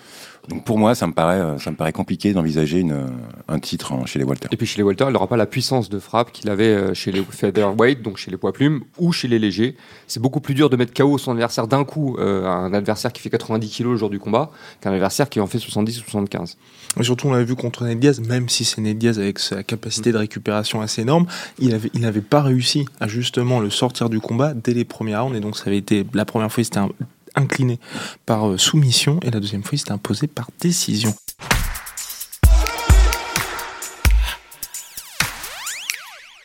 Donc 0.50 0.64
pour 0.66 0.80
moi, 0.80 0.96
ça 0.96 1.06
me 1.08 1.14
paraît, 1.14 1.40
euh, 1.40 1.58
ça 1.60 1.70
me 1.72 1.76
paraît 1.76 1.92
compliqué 1.94 2.34
d'envisager 2.34 2.80
une, 2.80 2.92
euh, 2.92 3.06
un 3.48 3.60
titre 3.60 3.92
en- 3.94 4.06
chez 4.08 4.18
les 4.18 4.26
Walters. 4.26 4.50
Et 4.52 4.58
puis 4.58 4.66
chez 4.66 4.78
les 4.78 4.84
Walter, 4.84 5.06
il 5.08 5.14
n'aura 5.14 5.28
pas 5.28 5.38
la 5.38 5.46
puissance 5.46 5.90
de 5.90 6.00
frappe 6.00 6.32
qu'il 6.32 6.50
avait 6.50 6.66
euh, 6.66 6.94
chez 6.96 7.12
les 7.12 7.22
featherweight, 7.24 8.02
donc 8.02 8.18
chez 8.18 8.32
les 8.32 8.38
poids 8.38 8.52
plumes, 8.52 8.82
ou 8.98 9.12
chez 9.12 9.28
les 9.28 9.38
légers. 9.38 9.76
C'est 10.08 10.20
beaucoup 10.20 10.40
plus 10.42 10.56
dur 10.56 10.70
de 10.72 10.76
mettre 10.76 10.92
KO 10.94 11.18
son 11.20 11.32
adversaire 11.34 11.68
d'un 11.68 11.84
coup, 11.84 12.18
euh, 12.20 12.46
un 12.48 12.74
adversaire 12.74 13.14
qui 13.14 13.22
fait 13.22 13.30
90 13.30 13.70
kg 13.70 13.84
le 13.92 13.98
jour 13.98 14.10
du 14.10 14.18
combat, 14.20 14.50
qu'un 14.82 14.92
adversaire 14.92 15.30
qui 15.30 15.40
en 15.40 15.46
fait 15.48 15.60
70 15.60 16.00
ou 16.00 16.04
75. 16.10 16.58
Et 17.00 17.04
surtout, 17.04 17.28
on 17.28 17.34
l'a 17.34 17.44
vu 17.44 17.56
contre 17.56 17.84
Ned 17.86 18.00
Diaz, 18.00 18.20
même 18.20 18.50
si 18.50 18.66
c'est 18.66 18.82
Ned 18.82 18.98
Diaz 18.98 19.20
avec 19.20 19.38
sa 19.38 19.62
capacité 19.62 20.12
de 20.12 20.18
récupération 20.18 20.82
assez 20.82 21.04
énorme, 21.04 21.28
il 21.60 21.76
avait- 21.76 21.92
il 21.94 22.02
n'avait 22.02 22.22
pas 22.22 22.42
réussi 22.42 22.86
à 23.00 23.08
justement 23.08 23.60
le 23.60 23.70
sortir 23.70 24.10
du 24.10 24.20
combat 24.20 24.54
dès 24.56 24.74
les 24.74 24.84
premières 24.86 25.24
rounds. 25.26 25.38
Et 25.38 25.42
donc, 25.42 25.56
ça 25.58 25.66
avait 25.68 25.78
été 25.78 26.06
la 26.14 26.26
première 26.26 26.52
fois, 26.52 26.62
il 26.62 26.66
s'était 26.66 26.80
un- 26.80 26.90
incliné 27.36 27.80
par 28.26 28.50
euh, 28.50 28.58
soumission, 28.58 29.20
et 29.24 29.32
la 29.32 29.40
deuxième 29.40 29.64
fois, 29.64 29.72
il 29.74 29.80
s'était 29.80 29.92
imposé 29.92 30.28
par 30.28 30.50
décision. 30.60 31.14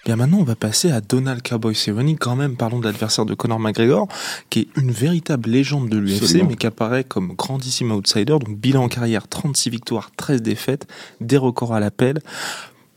Bien 0.04 0.16
maintenant, 0.16 0.40
on 0.40 0.44
va 0.44 0.54
passer 0.54 0.90
à 0.90 1.00
Donald 1.00 1.40
Cowboy 1.42 1.74
Cerrone. 1.74 2.18
Quand 2.18 2.36
même, 2.36 2.56
parlons 2.56 2.78
de 2.78 2.84
l'adversaire 2.84 3.24
de 3.24 3.32
Conor 3.32 3.58
McGregor, 3.58 4.06
qui 4.50 4.60
est 4.60 4.68
une 4.76 4.90
véritable 4.90 5.48
légende 5.48 5.88
de 5.88 5.96
l'UFC, 5.96 6.42
mais 6.46 6.56
qui 6.56 6.66
apparaît 6.66 7.04
comme 7.04 7.32
grandissime 7.32 7.90
outsider. 7.90 8.38
Donc, 8.38 8.58
bilan 8.58 8.84
en 8.84 8.88
carrière 8.88 9.28
36 9.28 9.70
victoires, 9.70 10.10
13 10.14 10.42
défaites, 10.42 10.86
des 11.22 11.38
records 11.38 11.72
à 11.72 11.80
l'appel, 11.80 12.20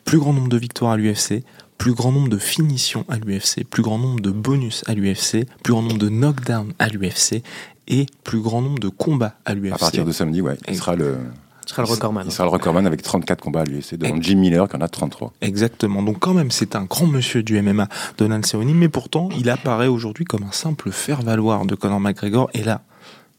plus 0.04 0.20
grand 0.20 0.34
nombre 0.34 0.50
de 0.50 0.58
victoires 0.58 0.92
à 0.92 0.98
l'UFC, 0.98 1.44
plus 1.78 1.94
grand 1.94 2.12
nombre 2.12 2.28
de 2.28 2.38
finitions 2.38 3.06
à 3.08 3.18
l'UFC, 3.18 3.64
plus 3.70 3.84
grand 3.84 4.00
nombre 4.00 4.20
de 4.20 4.32
bonus 4.32 4.84
à 4.88 4.94
l'UFC, 4.94 5.46
plus 5.64 5.72
grand 5.72 5.84
nombre 5.84 6.00
de 6.00 6.10
knockdowns 6.10 6.74
à 6.78 6.90
l'UFC 6.90 7.42
et 7.88 8.06
plus 8.24 8.40
grand 8.40 8.62
nombre 8.62 8.80
de 8.80 8.90
combats 8.90 9.36
à 9.46 9.54
l'UFC. 9.54 9.74
À 9.74 9.78
partir 9.78 10.06
de 10.06 10.12
samedi, 10.12 10.42
ouais, 10.42 10.58
il 10.68 10.76
sera 10.76 10.96
le, 10.96 11.18
Ce 11.66 11.72
sera 11.72 11.84
le 11.84 11.90
recordman. 11.90 12.24
il 12.26 12.32
sera 12.32 12.46
le 12.46 12.52
recordman 12.52 12.86
avec 12.88 13.02
34 13.02 13.42
combats 13.42 13.62
à 13.62 13.66
l'UFC 13.66 13.96
devant 13.96 14.22
Jim 14.22 14.38
Miller 14.38 14.68
qui 14.68 14.76
en 14.76 14.82
a 14.82 14.88
33. 14.88 15.34
Exactement. 15.42 16.02
Donc 16.02 16.20
quand 16.20 16.34
même, 16.34 16.52
c'est 16.52 16.76
un 16.76 16.84
grand 16.84 17.08
monsieur 17.08 17.44
du 17.44 17.62
MMA, 17.62 17.88
Donald 18.18 18.46
Cerrone, 18.46 18.74
mais 18.74 18.90
pourtant, 18.90 19.30
il 19.38 19.50
apparaît 19.50 19.88
aujourd'hui 19.88 20.26
comme 20.26 20.44
un 20.44 20.52
simple 20.52 20.92
faire-valoir 20.92 21.66
de 21.66 21.76
Conor 21.76 22.00
McGregor. 22.00 22.50
Et 22.54 22.64
là, 22.64 22.82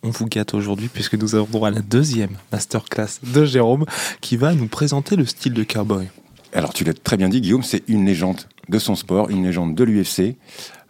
on 0.02 0.10
vous 0.10 0.26
gâte 0.26 0.54
aujourd'hui 0.54 0.88
puisque 0.88 1.14
nous 1.14 1.34
avons 1.34 1.48
droit 1.50 1.68
à 1.68 1.72
la 1.72 1.80
deuxième 1.80 2.36
masterclass 2.52 3.20
de 3.22 3.44
Jérôme 3.44 3.84
qui 4.20 4.36
va 4.36 4.54
nous 4.54 4.68
présenter 4.68 5.16
le 5.16 5.26
style 5.26 5.54
de 5.54 5.64
cowboy. 5.64 6.08
Alors 6.52 6.72
tu 6.72 6.84
l'as 6.84 6.94
très 6.94 7.16
bien 7.16 7.28
dit, 7.28 7.40
Guillaume, 7.40 7.62
c'est 7.62 7.82
une 7.88 8.06
légende 8.06 8.40
de 8.68 8.78
son 8.78 8.94
sport, 8.94 9.30
une 9.30 9.44
légende 9.44 9.74
de 9.74 9.84
l'UFC. 9.84 10.36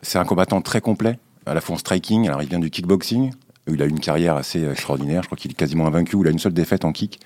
C'est 0.02 0.18
un 0.18 0.24
combattant 0.24 0.60
très 0.60 0.80
complet, 0.80 1.18
à 1.46 1.54
la 1.54 1.60
fois 1.60 1.74
en 1.74 1.78
striking. 1.78 2.28
Alors 2.28 2.42
il 2.42 2.48
vient 2.48 2.58
du 2.58 2.70
kickboxing, 2.70 3.32
il 3.72 3.82
a 3.82 3.86
une 3.86 4.00
carrière 4.00 4.36
assez 4.36 4.64
extraordinaire. 4.68 5.22
Je 5.22 5.28
crois 5.28 5.38
qu'il 5.38 5.50
est 5.50 5.54
quasiment 5.54 5.86
invaincu, 5.86 6.16
il 6.20 6.26
a 6.26 6.30
une 6.30 6.38
seule 6.38 6.52
défaite 6.54 6.84
en 6.84 6.92
kick. 6.92 7.20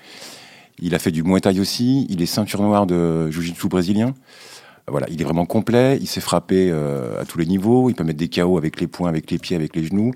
Il 0.79 0.95
a 0.95 0.99
fait 0.99 1.11
du 1.11 1.23
Muay 1.23 1.39
Thai 1.39 1.59
aussi. 1.59 2.07
Il 2.09 2.21
est 2.21 2.25
ceinture 2.25 2.61
noire 2.61 2.85
de 2.85 3.29
Jiu-Jitsu 3.29 3.67
brésilien. 3.67 4.13
Voilà, 4.87 5.07
il 5.09 5.21
est 5.21 5.23
vraiment 5.23 5.45
complet. 5.45 5.97
Il 6.01 6.07
s'est 6.07 6.19
frappé 6.21 6.69
euh, 6.71 7.21
à 7.21 7.25
tous 7.25 7.37
les 7.37 7.45
niveaux. 7.45 7.89
Il 7.89 7.95
peut 7.95 8.03
mettre 8.03 8.17
des 8.17 8.29
KO 8.29 8.57
avec 8.57 8.81
les 8.81 8.87
poings, 8.87 9.07
avec 9.09 9.29
les 9.31 9.37
pieds, 9.37 9.55
avec 9.55 9.75
les 9.75 9.85
genoux, 9.85 10.11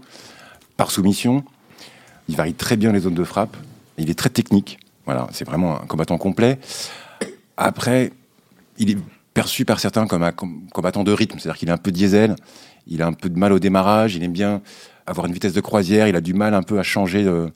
par 0.75 0.91
soumission. 0.91 1.43
Il 2.27 2.35
varie 2.35 2.53
très 2.53 2.75
bien 2.75 2.91
les 2.91 3.01
zones 3.01 3.13
de 3.13 3.23
frappe. 3.23 3.55
Il 3.97 4.09
est 4.09 4.17
très 4.17 4.29
technique. 4.29 4.79
Voilà, 5.05 5.27
c'est 5.31 5.45
vraiment 5.45 5.81
un 5.81 5.85
combattant 5.85 6.17
complet. 6.17 6.59
Après, 7.55 8.11
il 8.77 8.91
est 8.91 8.97
perçu 9.33 9.63
par 9.63 9.79
certains 9.79 10.07
comme 10.07 10.23
un 10.23 10.31
com- 10.31 10.61
combattant 10.73 11.03
de 11.03 11.11
rythme, 11.11 11.39
c'est-à-dire 11.39 11.57
qu'il 11.59 11.69
est 11.69 11.71
un 11.71 11.77
peu 11.77 11.91
diesel, 11.91 12.35
il 12.87 13.01
a 13.01 13.07
un 13.07 13.13
peu 13.13 13.29
de 13.29 13.37
mal 13.37 13.53
au 13.53 13.59
démarrage, 13.59 14.15
il 14.15 14.23
aime 14.23 14.33
bien 14.33 14.61
avoir 15.07 15.25
une 15.25 15.33
vitesse 15.33 15.53
de 15.53 15.61
croisière, 15.61 16.07
il 16.07 16.15
a 16.15 16.21
du 16.21 16.33
mal 16.33 16.53
un 16.53 16.61
peu 16.61 16.77
à 16.77 16.83
changer, 16.83 17.23
euh, 17.25 17.47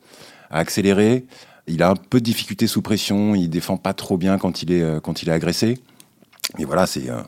à 0.49 0.59
accélérer, 0.59 1.25
il 1.67 1.83
a 1.83 1.89
un 1.89 1.95
peu 1.95 2.19
de 2.19 2.25
difficulté 2.25 2.65
sous 2.65 2.81
pression, 2.81 3.35
il 3.35 3.49
défend 3.49 3.77
pas 3.77 3.93
trop 3.93 4.17
bien 4.17 4.37
quand 4.37 4.63
il 4.63 4.71
est, 4.71 4.81
euh, 4.81 4.99
quand 4.99 5.21
il 5.21 5.29
est 5.29 5.33
agressé. 5.33 5.77
Mais 6.57 6.63
voilà, 6.63 6.87
c'est 6.87 7.09
euh, 7.09 7.21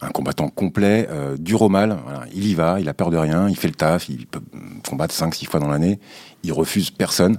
un 0.00 0.10
combattant 0.10 0.48
complet, 0.48 1.08
dur 1.38 1.62
au 1.62 1.68
mal, 1.68 1.98
il 2.34 2.46
y 2.46 2.54
va, 2.54 2.78
il 2.78 2.88
a 2.88 2.94
peur 2.94 3.10
de 3.10 3.16
rien, 3.16 3.48
il 3.48 3.56
fait 3.56 3.68
le 3.68 3.74
taf, 3.74 4.08
il 4.08 4.26
peut 4.26 4.40
combattre 4.86 5.14
5-6 5.14 5.46
fois 5.46 5.60
dans 5.60 5.68
l'année, 5.68 5.98
il 6.42 6.52
refuse 6.52 6.90
personne. 6.90 7.38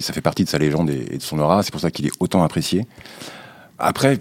Ça 0.00 0.12
fait 0.12 0.20
partie 0.20 0.44
de 0.44 0.48
sa 0.48 0.58
légende 0.58 0.90
et, 0.90 1.06
et 1.12 1.18
de 1.18 1.22
son 1.22 1.38
aura, 1.38 1.62
c'est 1.62 1.70
pour 1.70 1.80
ça 1.80 1.90
qu'il 1.90 2.04
est 2.04 2.12
autant 2.20 2.42
apprécié. 2.42 2.86
Après, 3.78 4.18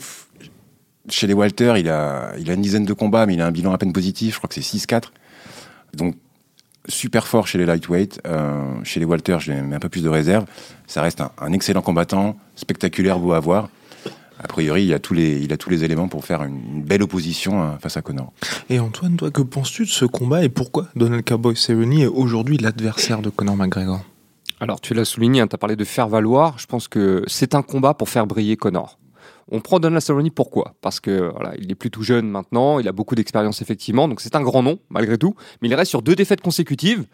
chez 1.10 1.28
les 1.28 1.34
Walter, 1.34 1.74
il 1.78 1.89
a, 1.89 2.34
il 2.38 2.50
a 2.50 2.54
une 2.54 2.62
dizaine 2.62 2.86
de 2.86 2.93
combats, 2.93 3.26
mais 3.26 3.34
il 3.34 3.41
a 3.41 3.48
un 3.48 3.52
bilan 3.52 3.74
à 3.74 3.78
peine 3.78 3.91
positif. 3.91 4.36
Je 4.36 4.38
crois 4.38 4.48
que 4.48 4.56
c'est 4.56 4.62
6-4. 4.62 5.06
Donc, 5.93 6.15
super 6.88 7.28
fort 7.28 7.48
chez 7.48 7.58
les 7.58 7.65
lightweight. 7.65 8.22
Euh, 8.28 8.74
chez 8.84 9.00
les 9.00 9.06
Walter, 9.06 9.38
j'ai 9.39 9.54
mets 9.62 9.76
un 9.76 9.80
peu 9.80 9.89
plus 9.89 10.04
de 10.04 10.10
réserve. 10.10 10.46
Ça 10.88 11.02
reste 11.02 11.22
un, 11.22 11.32
un 11.39 11.54
excellent 11.54 11.82
combattant, 11.82 12.38
spectaculaire, 12.56 13.19
beau 13.19 13.34
à 13.34 13.39
voir. 13.39 13.69
A 14.39 14.48
priori, 14.48 14.86
il 14.86 14.93
a 14.93 15.00
tous 15.00 15.13
les, 15.13 15.39
il 15.41 15.54
a 15.54 15.58
tous 15.58 15.69
les 15.69 15.86
éléments 15.86 16.10
pour 16.10 16.26
faire 16.26 16.43
une, 16.43 16.60
une 16.74 16.84
belle 16.84 17.02
opposition 17.02 17.63
euh, 17.63 17.78
face 17.80 17.96
à 17.96 18.02
Connor. 18.02 18.34
Et 18.69 18.80
Antoine, 18.80 19.15
toi, 19.15 19.32
que 19.32 19.41
penses-tu 19.41 19.84
de 19.84 19.89
ce 19.89 20.06
combat 20.06 20.43
et 20.43 20.50
pourquoi 20.50 20.88
Donald 20.96 21.24
Cowboy 21.24 21.56
Cerrone 21.56 21.93
est 21.93 22.08
aujourd'hui 22.08 22.58
l'adversaire 22.58 23.22
de 23.22 23.30
Conor 23.30 23.56
McGregor? 23.56 24.02
Alors, 24.60 24.82
tu 24.82 24.93
l'as 24.93 25.06
souligné, 25.06 25.46
tu 25.48 25.56
as 25.56 25.58
parlé 25.58 25.76
de 25.76 25.84
faire 25.86 26.08
valoir. 26.10 26.58
Je 26.58 26.65
pense 26.65 26.88
que 26.88 27.24
c'est 27.28 27.56
un 27.56 27.62
combat 27.62 27.93
pour 27.93 28.10
faire 28.10 28.28
briller 28.28 28.58
Connor. 28.58 28.98
On 29.51 29.60
prend 29.60 29.79
Donald 29.79 30.01
Cerrone 30.01 30.32
pourquoi? 30.32 30.75
Parce 30.82 30.99
que 30.99 31.32
voilà, 31.34 31.53
il 31.60 31.71
est 31.71 31.75
plutôt 31.75 32.01
jeune 32.01 32.27
maintenant, 32.29 32.79
il 32.79 32.88
a 32.88 32.91
beaucoup 32.91 33.15
d'expérience 33.15 33.62
effectivement, 33.62 34.08
donc 34.08 34.21
c'est 34.21 34.36
un 34.36 34.41
grand 34.41 34.63
nom 34.63 34.79
malgré 34.89 35.17
tout, 35.17 35.36
mais 35.62 35.67
il 35.69 35.75
reste 35.75 35.89
sur 35.89 36.01
deux 36.01 36.15
défaites 36.15 36.41
consécutives. 36.41 37.06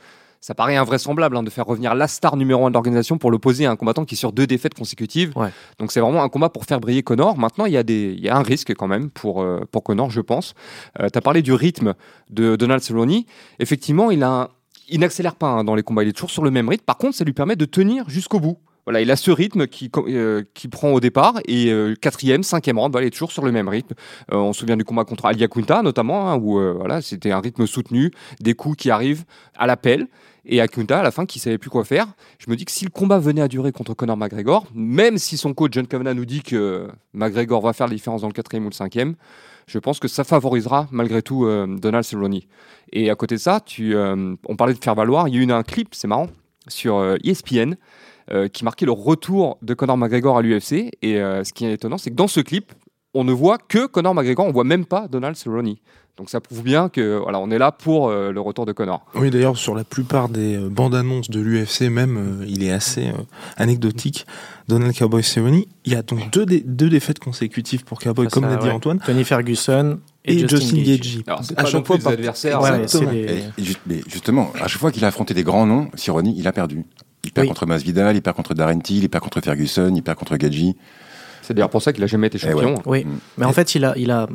Ça 0.41 0.55
paraît 0.55 0.77
invraisemblable 0.77 1.35
hein, 1.35 1.43
de 1.43 1.49
faire 1.49 1.65
revenir 1.65 1.93
la 1.95 2.07
star 2.07 2.37
numéro 2.37 2.65
un 2.65 2.69
de 2.69 2.73
l'organisation 2.75 3.17
pour 3.17 3.29
l'opposer 3.29 3.65
à 3.65 3.71
un 3.71 3.75
combattant 3.75 4.05
qui 4.05 4.15
est 4.15 4.17
sur 4.17 4.31
deux 4.31 4.47
défaites 4.47 4.73
consécutives. 4.73 5.33
Ouais. 5.35 5.49
Donc 5.79 5.91
c'est 5.91 5.99
vraiment 5.99 6.23
un 6.23 6.29
combat 6.29 6.47
pour 6.47 6.63
faire 6.63 6.79
briller 6.79 7.03
Connor. 7.03 7.37
Maintenant, 7.37 7.65
il 7.65 7.73
y 7.73 7.77
a, 7.77 7.83
des, 7.83 8.13
il 8.17 8.23
y 8.23 8.29
a 8.29 8.37
un 8.37 8.41
risque 8.41 8.73
quand 8.73 8.87
même 8.87 9.09
pour, 9.09 9.41
euh, 9.41 9.59
pour 9.69 9.83
Connor, 9.83 10.11
je 10.11 10.21
pense. 10.21 10.53
tu 10.97 11.03
as 11.17 11.21
parlé 11.21 11.41
du 11.41 11.51
rythme 11.51 11.93
de 12.29 12.55
Donald 12.55 12.81
Cerrone. 12.81 13.23
Effectivement, 13.59 14.11
il 14.11 14.23
a 14.23 14.29
un- 14.43 14.47
il 14.87 15.01
n'accélère 15.01 15.35
pas 15.35 15.47
hein, 15.49 15.63
dans 15.65 15.75
les 15.75 15.83
combats, 15.83 16.03
il 16.03 16.09
est 16.09 16.13
toujours 16.13 16.31
sur 16.31 16.43
le 16.45 16.51
même 16.51 16.69
rythme. 16.69 16.85
Par 16.85 16.97
contre, 16.97 17.17
ça 17.17 17.25
lui 17.25 17.33
permet 17.33 17.57
de 17.57 17.65
tenir 17.65 18.09
jusqu'au 18.09 18.39
bout. 18.39 18.57
Voilà, 18.89 19.01
il 19.01 19.11
a 19.11 19.15
ce 19.15 19.29
rythme 19.29 19.67
qui, 19.67 19.91
euh, 20.07 20.41
qui 20.55 20.67
prend 20.67 20.89
au 20.89 20.99
départ 20.99 21.41
et 21.45 21.71
euh, 21.71 21.93
quatrième, 21.93 22.41
cinquième 22.41 22.79
round, 22.79 22.97
il 22.99 23.05
est 23.05 23.11
toujours 23.11 23.31
sur 23.31 23.45
le 23.45 23.51
même 23.51 23.67
rythme. 23.67 23.93
Euh, 24.31 24.37
on 24.37 24.51
se 24.51 24.61
souvient 24.61 24.77
du 24.77 24.83
combat 24.83 25.05
contre 25.05 25.27
Alia 25.27 25.47
Kunta 25.47 25.83
notamment, 25.83 26.31
hein, 26.31 26.39
où 26.39 26.59
voilà, 26.75 26.99
c'était 26.99 27.29
un 27.29 27.39
rythme 27.39 27.67
soutenu, 27.67 28.09
des 28.39 28.55
coups 28.55 28.77
qui 28.77 28.89
arrivent 28.89 29.25
à 29.55 29.67
l'appel. 29.67 30.07
Et 30.43 30.59
Akunta, 30.59 31.01
à 31.01 31.03
la 31.03 31.11
fin, 31.11 31.27
qui 31.27 31.37
savait 31.37 31.59
plus 31.59 31.69
quoi 31.69 31.85
faire. 31.85 32.07
Je 32.39 32.49
me 32.49 32.55
dis 32.55 32.65
que 32.65 32.71
si 32.71 32.83
le 32.83 32.89
combat 32.89 33.19
venait 33.19 33.41
à 33.41 33.47
durer 33.47 33.71
contre 33.71 33.93
Conor 33.93 34.17
McGregor, 34.17 34.65
même 34.73 35.19
si 35.19 35.37
son 35.37 35.53
coach 35.53 35.73
John 35.73 35.85
Kavanagh 35.85 36.15
nous 36.15 36.25
dit 36.25 36.41
que 36.41 36.87
McGregor 37.13 37.61
va 37.61 37.73
faire 37.73 37.85
la 37.85 37.93
différence 37.93 38.21
dans 38.21 38.27
le 38.27 38.33
quatrième 38.33 38.65
ou 38.65 38.69
le 38.69 38.73
cinquième, 38.73 39.13
je 39.67 39.77
pense 39.77 39.99
que 39.99 40.07
ça 40.07 40.23
favorisera 40.23 40.87
malgré 40.89 41.21
tout 41.21 41.47
Donald 41.77 42.03
Cerrone. 42.03 42.39
Et 42.91 43.11
à 43.11 43.15
côté 43.15 43.35
de 43.35 43.39
ça, 43.39 43.63
on 43.77 44.55
parlait 44.57 44.73
de 44.73 44.83
faire 44.83 44.95
valoir. 44.95 45.27
Il 45.27 45.35
y 45.35 45.37
a 45.37 45.43
eu 45.43 45.51
un 45.51 45.61
clip, 45.61 45.89
c'est 45.91 46.07
marrant, 46.07 46.29
sur 46.67 47.15
ESPN 47.23 47.73
euh, 47.73 47.75
qui 48.53 48.63
marquait 48.63 48.85
le 48.85 48.91
retour 48.91 49.57
de 49.61 49.73
Conor 49.73 49.97
McGregor 49.97 50.37
à 50.37 50.41
l'UFC. 50.41 50.91
Et 51.01 51.17
euh, 51.19 51.43
ce 51.43 51.53
qui 51.53 51.65
est 51.65 51.73
étonnant, 51.73 51.97
c'est 51.97 52.09
que 52.11 52.15
dans 52.15 52.27
ce 52.27 52.39
clip, 52.41 52.71
on 53.13 53.23
ne 53.23 53.31
voit 53.33 53.57
que 53.57 53.87
Conor 53.87 54.13
McGregor, 54.13 54.45
on 54.45 54.51
voit 54.51 54.63
même 54.63 54.85
pas 54.85 55.07
Donald 55.07 55.35
Cerrone. 55.35 55.75
Donc 56.17 56.29
ça 56.29 56.41
prouve 56.41 56.63
bien 56.63 56.89
que 56.89 57.17
voilà, 57.17 57.39
on 57.39 57.49
est 57.49 57.57
là 57.57 57.71
pour 57.71 58.09
euh, 58.09 58.33
le 58.33 58.41
retour 58.41 58.65
de 58.65 58.73
Conor. 58.73 59.05
Oui, 59.15 59.29
d'ailleurs, 59.29 59.55
sur 59.55 59.73
la 59.73 59.85
plupart 59.85 60.27
des 60.27 60.57
euh, 60.57 60.67
bandes 60.67 60.93
annonces 60.93 61.29
de 61.29 61.39
l'UFC, 61.39 61.83
même, 61.89 62.17
euh, 62.41 62.45
il 62.45 62.61
est 62.61 62.71
assez 62.71 63.07
euh, 63.07 63.13
anecdotique. 63.55 64.25
Donald 64.67 64.93
Cowboy 64.97 65.23
Cerrone, 65.23 65.63
il 65.85 65.93
y 65.93 65.95
a 65.95 66.01
donc 66.01 66.29
deux, 66.31 66.45
dé- 66.45 66.61
deux 66.65 66.89
défaites 66.89 67.19
consécutives 67.19 67.85
pour 67.85 67.99
Cowboy, 67.99 68.27
comme 68.27 68.43
l'a 68.43 68.57
dit 68.57 68.67
ouais, 68.67 68.73
Antoine, 68.73 68.99
Tony 68.99 69.23
Ferguson 69.23 69.99
et, 70.25 70.33
et, 70.35 70.47
Justin, 70.47 70.77
Gage. 70.77 70.85
Gaethje. 70.99 71.23
Alors 71.25 71.43
c'est 71.43 71.57
À 71.57 71.65
chaque 71.65 71.87
fois 71.87 71.97
des 71.97 72.03
par- 72.03 72.11
adversaires. 72.13 72.61
Ouais, 72.61 72.85
des- 72.85 73.17
Et 73.57 73.75
mais 73.87 74.01
justement, 74.07 74.51
à 74.61 74.67
chaque 74.67 74.79
fois 74.81 74.91
qu'il 74.91 75.03
a 75.05 75.07
affronté 75.07 75.33
des 75.33 75.43
grands 75.43 75.65
noms, 75.65 75.87
Sironi, 75.95 76.35
il 76.37 76.45
a 76.47 76.51
perdu. 76.51 76.83
Il 77.23 77.31
perd 77.31 77.45
Oui. 77.45 77.49
contre 77.49 77.65
Masvidal, 77.65 78.15
il 78.15 78.21
perd 78.21 78.35
contre 78.35 78.53
Darren 78.53 78.79
Till, 78.81 79.03
il 79.03 79.09
perd 79.09 79.23
contre 79.23 79.41
Ferguson, 79.41 79.91
il 79.95 80.01
perd 80.03 80.17
contre 80.17 80.37
Gadji. 80.37 80.75
C'est 81.41 81.53
d'ailleurs 81.53 81.69
pour 81.69 81.81
ça 81.81 81.91
qu'il 81.93 82.03
a 82.03 82.07
jamais 82.07 82.27
été 82.27 82.37
Eh 82.41 82.53
ouais. 82.53 82.63
champion. 82.63 82.81
Oui, 82.85 83.03
Mm. 83.05 83.19
mais 83.39 83.45
en 83.45 83.53
fait, 83.53 83.75
il 83.75 83.83
a, 83.85 83.93
il 83.97 84.11
a, 84.11 84.27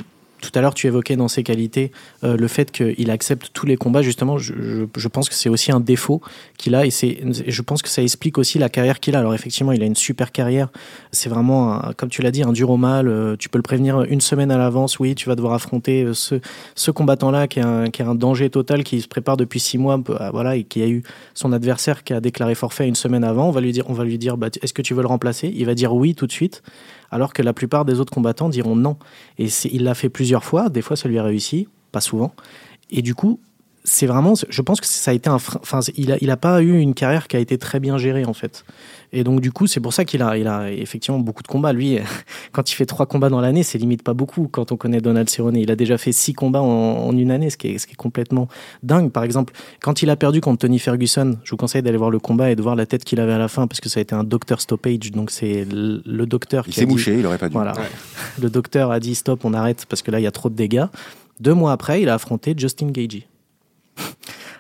tout 0.45 0.59
à 0.59 0.63
l'heure, 0.63 0.75
tu 0.75 0.87
évoquais 0.87 1.17
dans 1.17 1.29
ses 1.29 1.43
qualités 1.43 1.93
euh, 2.23 2.37
le 2.37 2.49
fait 2.49 2.71
qu'il 2.71 3.11
accepte 3.11 3.51
tous 3.53 3.67
les 3.67 3.77
combats. 3.77 4.03
Justement, 4.03 4.39
je, 4.39 5.09
pense 5.09 5.29
que 5.29 5.35
c'est 5.35 5.49
aussi 5.49 5.73
un 5.73 5.81
défaut 5.81 6.21
qu'il 6.59 6.75
a 6.75 6.87
et 6.87 6.91
c'est, 6.91 7.19
je 7.47 7.63
pense 7.63 7.83
que 7.83 7.89
ça 7.89 8.03
explique 8.03 8.39
aussi 8.39 8.59
la 8.59 8.69
carrière 8.69 9.01
qu'il 9.01 9.17
a. 9.17 9.21
Alors 9.21 9.35
effectivement, 9.35 9.73
il 9.73 9.83
a 9.83 9.87
une 9.87 9.97
super 9.97 10.33
carrière. 10.33 10.69
C'est 11.13 11.29
vraiment, 11.29 11.81
comme 11.97 12.09
tu 12.09 12.23
l'as 12.23 12.31
dit, 12.31 12.43
un 12.43 12.53
dur 12.53 12.71
au 12.71 12.77
mal. 12.77 13.09
Euh, 13.09 13.37
Tu 13.39 13.49
peux 13.49 13.59
le 13.59 13.63
prévenir 13.63 14.03
une 14.03 14.21
semaine 14.21 14.51
à 14.51 14.59
l'avance. 14.59 14.99
Oui, 14.99 15.15
tu 15.15 15.29
vas 15.29 15.37
devoir 15.37 15.55
affronter 15.55 16.05
euh, 16.05 16.13
ce, 16.15 16.91
combattant-là 16.91 17.49
qui 17.49 17.61
est, 17.61 18.01
un, 18.01 18.15
danger 18.15 18.51
total, 18.51 18.85
qui 18.85 19.01
se 19.01 19.09
prépare 19.09 19.37
depuis 19.37 19.61
six 19.61 19.79
mois, 19.79 20.01
euh, 20.09 20.31
voilà, 20.31 20.57
et 20.57 20.65
qui 20.65 20.83
a 20.83 20.89
eu 20.89 21.03
son 21.35 21.53
adversaire 21.53 22.05
qui 22.05 22.13
a 22.13 22.21
déclaré 22.21 22.55
forfait 22.55 22.87
une 22.87 22.95
semaine 22.95 23.25
avant. 23.25 23.49
On 23.49 23.51
va 23.51 23.61
lui 23.61 23.73
dire, 23.73 23.85
on 23.89 23.95
va 23.95 24.05
lui 24.05 24.19
dire, 24.19 24.37
bah, 24.37 24.49
est-ce 24.63 24.73
que 24.73 24.83
tu 24.83 24.95
veux 24.95 25.03
le 25.03 25.09
remplacer? 25.09 25.53
Il 25.55 25.67
va 25.67 25.75
dire 25.75 25.95
oui 25.95 26.15
tout 26.15 26.27
de 26.27 26.33
suite 26.33 26.63
alors 27.15 27.33
que 27.33 27.43
la 27.43 27.53
plupart 27.53 27.85
des 27.85 28.01
autres 28.01 28.13
combattants 28.13 28.49
diront 28.49 28.75
non. 28.75 28.97
Et 29.39 29.47
il 29.71 29.85
l'a 29.85 29.95
fait 29.95 30.09
plusieurs 30.09 30.34
fois, 30.43 30.69
des 30.69 30.83
fois 30.83 30.97
ça 30.97 31.09
lui 31.09 31.19
a 31.19 31.23
réussi, 31.23 31.69
pas 31.93 32.01
souvent. 32.01 32.35
Et 32.91 33.03
du 33.03 33.15
coup, 33.15 33.39
c'est 33.87 34.07
vraiment, 34.07 34.33
je 34.49 34.63
pense 34.63 34.81
que 34.81 34.87
ça 34.87 35.11
a 35.11 35.15
été 35.15 35.29
un, 35.29 35.39
frein- 35.39 35.59
enfin, 35.63 35.81
il 35.97 36.11
a, 36.13 36.17
il 36.23 36.31
a 36.31 36.39
pas 36.39 36.63
eu 36.63 36.79
une 36.79 36.95
carrière 36.95 37.29
qui 37.29 37.37
a 37.37 37.39
été 37.39 37.59
très 37.59 37.81
bien 37.81 37.99
gérée 37.99 38.25
en 38.25 38.33
fait. 38.33 38.65
Et 39.13 39.25
donc 39.25 39.41
du 39.43 39.53
coup, 39.53 39.67
c'est 39.67 39.79
pour 39.81 39.93
ça 39.93 40.05
qu'il 40.07 40.23
a, 40.23 40.39
il 40.39 40.49
a 40.49 40.73
effectivement 40.73 41.19
beaucoup 41.21 41.43
de 41.43 41.49
combats. 41.49 41.73
Lui, 41.75 41.99
quand 42.53 42.71
il 42.73 42.75
fait 42.75 42.87
trois 42.87 43.05
combats 43.07 43.29
dans 43.29 43.43
l'année, 43.43 43.63
c'est 43.63 43.77
limite 43.79 44.03
pas 44.03 44.15
beaucoup. 44.15 44.49
Quand 44.51 44.73
on 44.73 44.77
connaît 44.79 45.03
Donald 45.03 45.29
Cerrone, 45.29 45.57
il 45.57 45.71
a 45.71 45.77
déjà 45.77 45.99
fait 45.99 46.13
six 46.13 46.33
combats 46.33 46.63
en, 46.63 46.67
en 46.67 47.17
une 47.17 47.31
année, 47.31 47.51
ce 47.51 47.57
qui, 47.59 47.69
est, 47.69 47.79
ce 47.79 47.87
qui 47.87 47.93
est 47.93 47.97
complètement 47.97 48.49
dingue. 48.83 49.11
Par 49.13 49.23
exemple, 49.23 49.53
quand 49.83 50.01
il 50.03 50.09
a 50.09 50.17
perdu 50.17 50.41
contre 50.41 50.61
Tony 50.61 50.79
Ferguson, 50.79 51.37
je 51.45 51.51
vous 51.51 51.57
conseille 51.59 51.83
d'aller 51.83 51.99
voir 51.99 52.11
le 52.11 52.19
combat 52.19 52.51
et 52.51 52.57
de 52.57 52.63
voir 52.63 52.77
la 52.77 52.87
tête 52.87 53.05
qu'il 53.05 53.21
avait 53.21 53.35
à 53.35 53.39
la 53.39 53.49
fin, 53.49 53.67
parce 53.67 53.81
que 53.81 53.89
ça 53.91 54.01
a 54.01 54.03
été 54.03 54.15
un 54.15 54.25
docteur 54.25 54.61
stoppage. 54.63 55.13
Donc 55.13 55.31
c'est 55.31 55.67
le, 55.71 56.03
le 56.07 56.27
docteur 56.27 56.65
Il 56.67 56.73
qui 56.73 56.81
a 56.81 56.83
s'est 56.83 56.87
dit- 56.87 56.93
mouché, 56.93 57.19
il 57.19 57.27
aurait 57.27 57.39
pas 57.39 57.49
dû. 57.49 57.53
voilà. 57.53 57.75
Le 58.43 58.49
docteur 58.51 58.91
a 58.91 58.99
dit 58.99 59.15
stop, 59.15 59.45
on 59.45 59.53
arrête 59.55 59.85
parce 59.89 60.01
que 60.03 60.11
là 60.11 60.19
il 60.21 60.23
y 60.23 60.27
a 60.27 60.31
trop 60.33 60.49
de 60.49 60.55
dégâts. 60.57 60.87
Deux 61.41 61.53
mois 61.55 61.73
après, 61.73 62.01
il 62.01 62.09
a 62.09 62.15
affronté 62.15 62.55
Justin 62.57 62.91
Gagey. 62.91 63.27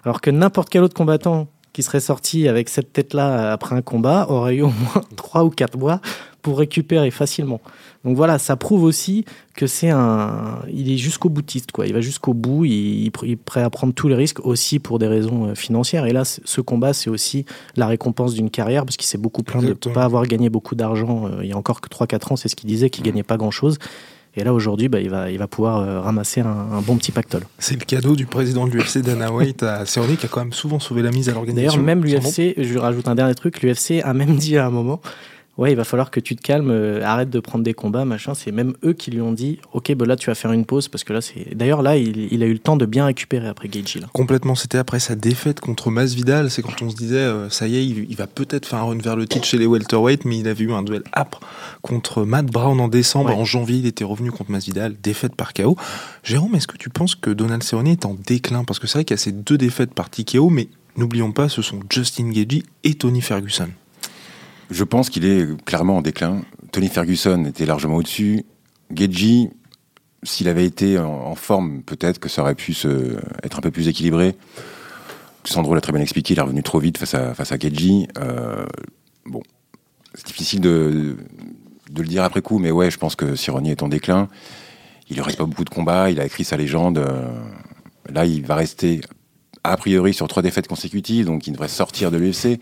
Alors 0.04 0.20
que 0.20 0.30
n'importe 0.30 0.68
quel 0.68 0.82
autre 0.82 0.94
combattant 0.94 1.48
qui 1.74 1.82
serait 1.82 2.00
sorti 2.00 2.48
avec 2.48 2.68
cette 2.68 2.92
tête-là 2.92 3.52
après 3.52 3.74
un 3.74 3.82
combat 3.82 4.26
aurait 4.30 4.54
eu 4.54 4.62
au 4.62 4.68
moins 4.70 5.02
trois 5.16 5.44
ou 5.44 5.50
quatre 5.50 5.76
mois 5.76 6.00
pour 6.40 6.58
récupérer 6.58 7.10
facilement. 7.10 7.60
Donc 8.04 8.16
voilà, 8.16 8.38
ça 8.38 8.54
prouve 8.54 8.84
aussi 8.84 9.24
que 9.54 9.66
c'est 9.66 9.88
un, 9.88 10.60
il 10.70 10.92
est 10.92 10.98
jusqu'au 10.98 11.30
boutiste 11.30 11.72
quoi. 11.72 11.86
Il 11.86 11.94
va 11.94 12.02
jusqu'au 12.02 12.34
bout, 12.34 12.66
il, 12.66 13.06
est 13.06 13.36
prêt 13.36 13.62
à 13.62 13.70
prendre 13.70 13.94
tous 13.94 14.08
les 14.08 14.14
risques 14.14 14.44
aussi 14.44 14.78
pour 14.78 14.98
des 14.98 15.08
raisons 15.08 15.46
euh, 15.46 15.54
financières. 15.54 16.04
Et 16.04 16.12
là, 16.12 16.24
ce 16.24 16.60
combat, 16.60 16.92
c'est 16.92 17.08
aussi 17.08 17.46
la 17.76 17.86
récompense 17.86 18.34
d'une 18.34 18.50
carrière 18.50 18.84
parce 18.84 18.98
qu'il 18.98 19.06
s'est 19.06 19.18
beaucoup 19.18 19.42
plaint 19.42 19.64
de 19.64 19.68
ne 19.68 19.94
pas 19.94 20.04
avoir 20.04 20.26
gagné 20.26 20.50
beaucoup 20.50 20.74
d'argent. 20.74 21.26
euh, 21.26 21.42
il 21.42 21.48
y 21.48 21.52
a 21.52 21.56
encore 21.56 21.80
que 21.80 21.88
3-4 21.88 22.34
ans, 22.34 22.36
c'est 22.36 22.48
ce 22.48 22.56
qu'il 22.56 22.68
disait, 22.68 22.90
qu'il 22.90 23.04
gagnait 23.04 23.22
pas 23.22 23.38
grand-chose. 23.38 23.78
Et 24.36 24.42
là, 24.42 24.52
aujourd'hui, 24.52 24.88
bah, 24.88 25.00
il, 25.00 25.10
va, 25.10 25.30
il 25.30 25.38
va 25.38 25.46
pouvoir 25.46 25.78
euh, 25.78 26.00
ramasser 26.00 26.40
un, 26.40 26.46
un 26.48 26.80
bon 26.80 26.96
petit 26.96 27.12
pactole. 27.12 27.42
C'est 27.58 27.78
le 27.78 27.84
cadeau 27.84 28.16
du 28.16 28.26
président 28.26 28.66
de 28.66 28.72
l'UFC, 28.72 28.98
Dana 28.98 29.30
White, 29.32 29.62
à 29.62 29.86
Cerrone, 29.86 30.16
qui 30.16 30.26
a 30.26 30.28
quand 30.28 30.40
même 30.40 30.52
souvent 30.52 30.80
sauvé 30.80 31.02
la 31.02 31.10
mise 31.10 31.28
à 31.28 31.32
D'ailleurs, 31.32 31.44
l'organisation. 31.44 31.82
même 31.82 32.00
Sans 32.06 32.14
nom. 32.14 32.20
l'UFC, 32.24 32.54
je 32.58 32.78
rajoute 32.78 33.06
un 33.06 33.14
dernier 33.14 33.34
truc, 33.34 33.62
l'UFC 33.62 34.00
a 34.02 34.12
même 34.12 34.34
dit 34.36 34.56
à 34.58 34.66
un 34.66 34.70
moment, 34.70 35.00
ouais, 35.58 35.72
il 35.72 35.76
va 35.76 35.84
falloir 35.84 36.10
que 36.10 36.20
tu 36.20 36.36
te 36.36 36.42
calmes, 36.42 36.70
euh, 36.70 37.02
arrête 37.04 37.30
de 37.30 37.40
prendre 37.40 37.64
des 37.64 37.74
combats, 37.74 38.04
machin. 38.04 38.34
C'est 38.34 38.52
même 38.52 38.74
eux 38.84 38.92
qui 38.92 39.10
lui 39.10 39.20
ont 39.20 39.32
dit, 39.32 39.58
ok, 39.72 39.94
bah 39.94 40.06
là, 40.06 40.16
tu 40.16 40.28
vas 40.30 40.34
faire 40.34 40.52
une 40.52 40.64
pause, 40.64 40.88
parce 40.88 41.04
que 41.04 41.12
là, 41.12 41.20
c'est... 41.20 41.54
D'ailleurs, 41.54 41.82
là, 41.82 41.96
il, 41.96 42.32
il 42.32 42.42
a 42.42 42.46
eu 42.46 42.52
le 42.52 42.58
temps 42.58 42.76
de 42.76 42.86
bien 42.86 43.06
récupérer 43.06 43.46
après 43.48 43.68
Gaethje, 43.68 43.96
là. 44.00 44.08
Complètement, 44.12 44.54
c'était 44.54 44.78
après 44.78 44.98
sa 45.00 45.14
défaite 45.14 45.60
contre 45.60 45.90
Masvidal, 45.90 46.50
c'est 46.50 46.62
quand 46.62 46.80
on 46.82 46.90
se 46.90 46.96
disait 46.96 47.16
euh, 47.16 47.48
ça 47.50 47.66
y 47.68 47.76
est, 47.76 47.86
il, 47.86 48.06
il 48.10 48.16
va 48.16 48.26
peut-être 48.26 48.66
faire 48.66 48.80
un 48.80 48.84
run 48.84 48.98
vers 48.98 49.16
le 49.16 49.26
titre 49.26 49.44
chez 49.46 49.58
les 49.58 49.66
welterweight, 49.66 50.24
mais 50.24 50.38
il 50.38 50.48
avait 50.48 50.64
eu 50.64 50.72
un 50.72 50.82
duel 50.82 51.02
âpre 51.14 51.40
contre 51.82 52.24
Matt 52.24 52.46
Brown 52.46 52.80
en 52.80 52.88
décembre, 52.88 53.30
Ouais. 53.30 53.36
en 53.36 53.44
janvier, 53.44 53.78
il 53.78 53.86
était 53.86 54.04
revenu 54.04 54.30
contre 54.30 54.50
Masvidal, 54.50 54.94
défaite 55.02 55.34
par 55.36 55.52
KO. 55.54 55.76
Jérôme, 56.22 56.54
est-ce 56.54 56.66
que 56.66 56.76
tu 56.76 56.90
penses 56.90 57.14
que 57.14 57.30
Donald 57.30 57.62
Cerrone 57.62 57.86
est 57.86 58.04
en 58.06 58.14
déclin? 58.26 58.64
Parce 58.64 58.78
que 58.78 58.86
c'est 58.86 58.98
vrai 58.98 59.04
qu'il 59.04 59.14
y 59.14 59.20
a 59.20 59.22
ces 59.22 59.32
deux 59.32 59.56
défaites 59.58 59.94
par 59.94 60.10
TKO, 60.10 60.50
mais 60.50 60.68
n'oublions 60.96 61.32
pas, 61.32 61.48
ce 61.48 61.62
sont 61.62 61.80
Justin 61.90 62.30
Gagey 62.30 62.62
et 62.84 62.94
Tony 62.94 63.20
Ferguson. 63.20 63.68
Je 64.74 64.82
pense 64.82 65.08
qu'il 65.08 65.24
est 65.24 65.46
clairement 65.64 65.98
en 65.98 66.02
déclin. 66.02 66.42
Tony 66.72 66.88
Ferguson 66.88 67.44
était 67.44 67.64
largement 67.64 67.94
au-dessus. 67.94 68.44
Gedji, 68.92 69.50
s'il 70.24 70.48
avait 70.48 70.64
été 70.64 70.98
en, 70.98 71.36
forme, 71.36 71.84
peut-être 71.84 72.18
que 72.18 72.28
ça 72.28 72.42
aurait 72.42 72.56
pu 72.56 72.74
se, 72.74 73.16
être 73.44 73.58
un 73.58 73.60
peu 73.60 73.70
plus 73.70 73.86
équilibré. 73.86 74.34
Sandro 75.44 75.76
l'a 75.76 75.80
très 75.80 75.92
bien 75.92 76.02
expliqué, 76.02 76.34
il 76.34 76.38
est 76.38 76.42
revenu 76.42 76.64
trop 76.64 76.80
vite 76.80 76.98
face 76.98 77.14
à, 77.14 77.34
face 77.34 77.52
à. 77.52 77.56
Euh, 78.18 78.66
bon, 79.26 79.42
c'est 80.12 80.26
difficile 80.26 80.60
de, 80.60 81.18
de 81.92 82.02
le 82.02 82.08
dire 82.08 82.24
après 82.24 82.42
coup, 82.42 82.58
mais 82.58 82.72
ouais, 82.72 82.90
je 82.90 82.98
pense 82.98 83.14
que 83.14 83.36
Sironi 83.36 83.70
est 83.70 83.84
en 83.84 83.88
déclin. 83.88 84.28
Il 85.08 85.18
ne 85.18 85.22
reste 85.22 85.38
pas 85.38 85.46
beaucoup 85.46 85.64
de 85.64 85.70
combats, 85.70 86.10
il 86.10 86.18
a 86.18 86.26
écrit 86.26 86.42
sa 86.42 86.56
légende. 86.56 86.98
euh, 86.98 87.28
là, 88.12 88.26
il 88.26 88.44
va 88.44 88.56
rester 88.56 89.02
a 89.62 89.76
priori 89.76 90.14
sur 90.14 90.26
trois 90.26 90.42
défaites 90.42 90.66
consécutives, 90.66 91.26
donc 91.26 91.46
il 91.46 91.52
devrait 91.52 91.68
sortir 91.68 92.10
de 92.10 92.16
l'UFC. 92.16 92.58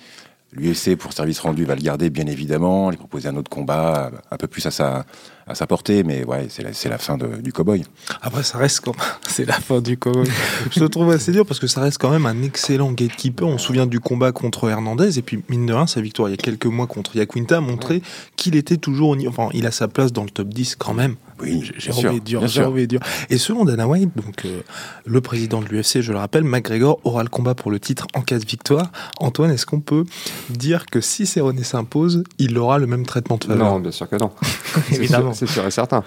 L'UFC, 0.54 0.96
pour 0.96 1.14
service 1.14 1.40
rendu, 1.40 1.64
va 1.64 1.74
le 1.74 1.80
garder, 1.80 2.10
bien 2.10 2.26
évidemment, 2.26 2.90
lui 2.90 2.98
proposer 2.98 3.28
un 3.28 3.36
autre 3.36 3.48
combat, 3.48 4.10
un 4.30 4.36
peu 4.36 4.46
plus 4.46 4.66
à 4.66 4.70
sa, 4.70 5.06
à 5.46 5.54
sa 5.54 5.66
portée, 5.66 6.02
mais 6.04 6.24
ouais, 6.24 6.46
c'est 6.50 6.62
la, 6.62 6.74
c'est 6.74 6.90
la 6.90 6.98
fin 6.98 7.16
de- 7.16 7.40
du 7.40 7.54
cowboy. 7.54 7.82
Après, 8.20 8.42
ça 8.42 8.58
reste 8.58 8.80
quand 8.80 8.94
c'est 9.26 9.46
la 9.46 9.54
fin 9.54 9.80
du 9.80 9.96
combat. 9.96 10.28
Je 10.70 10.80
le 10.80 10.90
trouve 10.90 11.10
assez 11.10 11.32
dur 11.32 11.46
parce 11.46 11.58
que 11.58 11.66
ça 11.66 11.80
reste 11.80 11.96
quand 11.96 12.10
même 12.10 12.26
un 12.26 12.42
excellent 12.42 12.92
gatekeeper. 12.92 13.48
On 13.48 13.56
se 13.56 13.64
souvient 13.66 13.86
du 13.86 13.98
combat 13.98 14.32
contre 14.32 14.68
Hernandez 14.68 15.18
et 15.18 15.22
puis 15.22 15.42
mine 15.48 15.64
de 15.64 15.72
rien, 15.72 15.86
sa 15.86 16.02
victoire 16.02 16.28
il 16.28 16.32
y 16.32 16.34
a 16.34 16.36
quelques 16.36 16.66
mois 16.66 16.86
contre 16.86 17.16
Yaquinta 17.16 17.56
a 17.56 17.60
montré 17.60 18.02
qu'il 18.36 18.54
était 18.54 18.76
toujours 18.76 19.08
au 19.08 19.16
niveau. 19.16 19.30
Enfin, 19.30 19.48
il 19.54 19.66
a 19.66 19.70
sa 19.70 19.88
place 19.88 20.12
dans 20.12 20.24
le 20.24 20.30
top 20.30 20.48
10 20.48 20.76
quand 20.76 20.92
même. 20.92 21.16
Oui, 21.42 21.58
bien 21.60 21.70
j'ai 21.76 21.92
sûr. 21.92 22.68
envie 22.68 22.82
de 22.82 22.86
dire. 22.86 23.00
Et 23.30 23.38
selon 23.38 23.64
Dana 23.64 23.86
White, 23.88 24.10
donc 24.16 24.44
euh, 24.44 24.60
le 25.04 25.20
président 25.20 25.60
de 25.60 25.66
l'UFC, 25.66 26.00
je 26.00 26.12
le 26.12 26.18
rappelle, 26.18 26.44
McGregor 26.44 27.00
aura 27.04 27.22
le 27.22 27.28
combat 27.28 27.54
pour 27.54 27.70
le 27.70 27.80
titre 27.80 28.06
en 28.14 28.20
cas 28.22 28.38
de 28.38 28.44
victoire. 28.46 28.90
Antoine, 29.20 29.50
est-ce 29.50 29.66
qu'on 29.66 29.80
peut 29.80 30.04
dire 30.50 30.86
que 30.86 31.00
si 31.00 31.26
Cerrone 31.26 31.62
s'impose, 31.64 32.22
il 32.38 32.56
aura 32.58 32.78
le 32.78 32.86
même 32.86 33.04
traitement 33.06 33.36
de 33.38 33.44
faveur? 33.44 33.72
Non, 33.72 33.80
bien 33.80 33.90
sûr 33.90 34.08
que 34.08 34.16
non. 34.16 34.30
C'est 34.88 34.96
Évidemment. 34.96 35.32
sûr- 35.34 35.46
C'est 35.48 35.52
sûr 35.52 35.66
et 35.66 35.70
certain. 35.70 36.04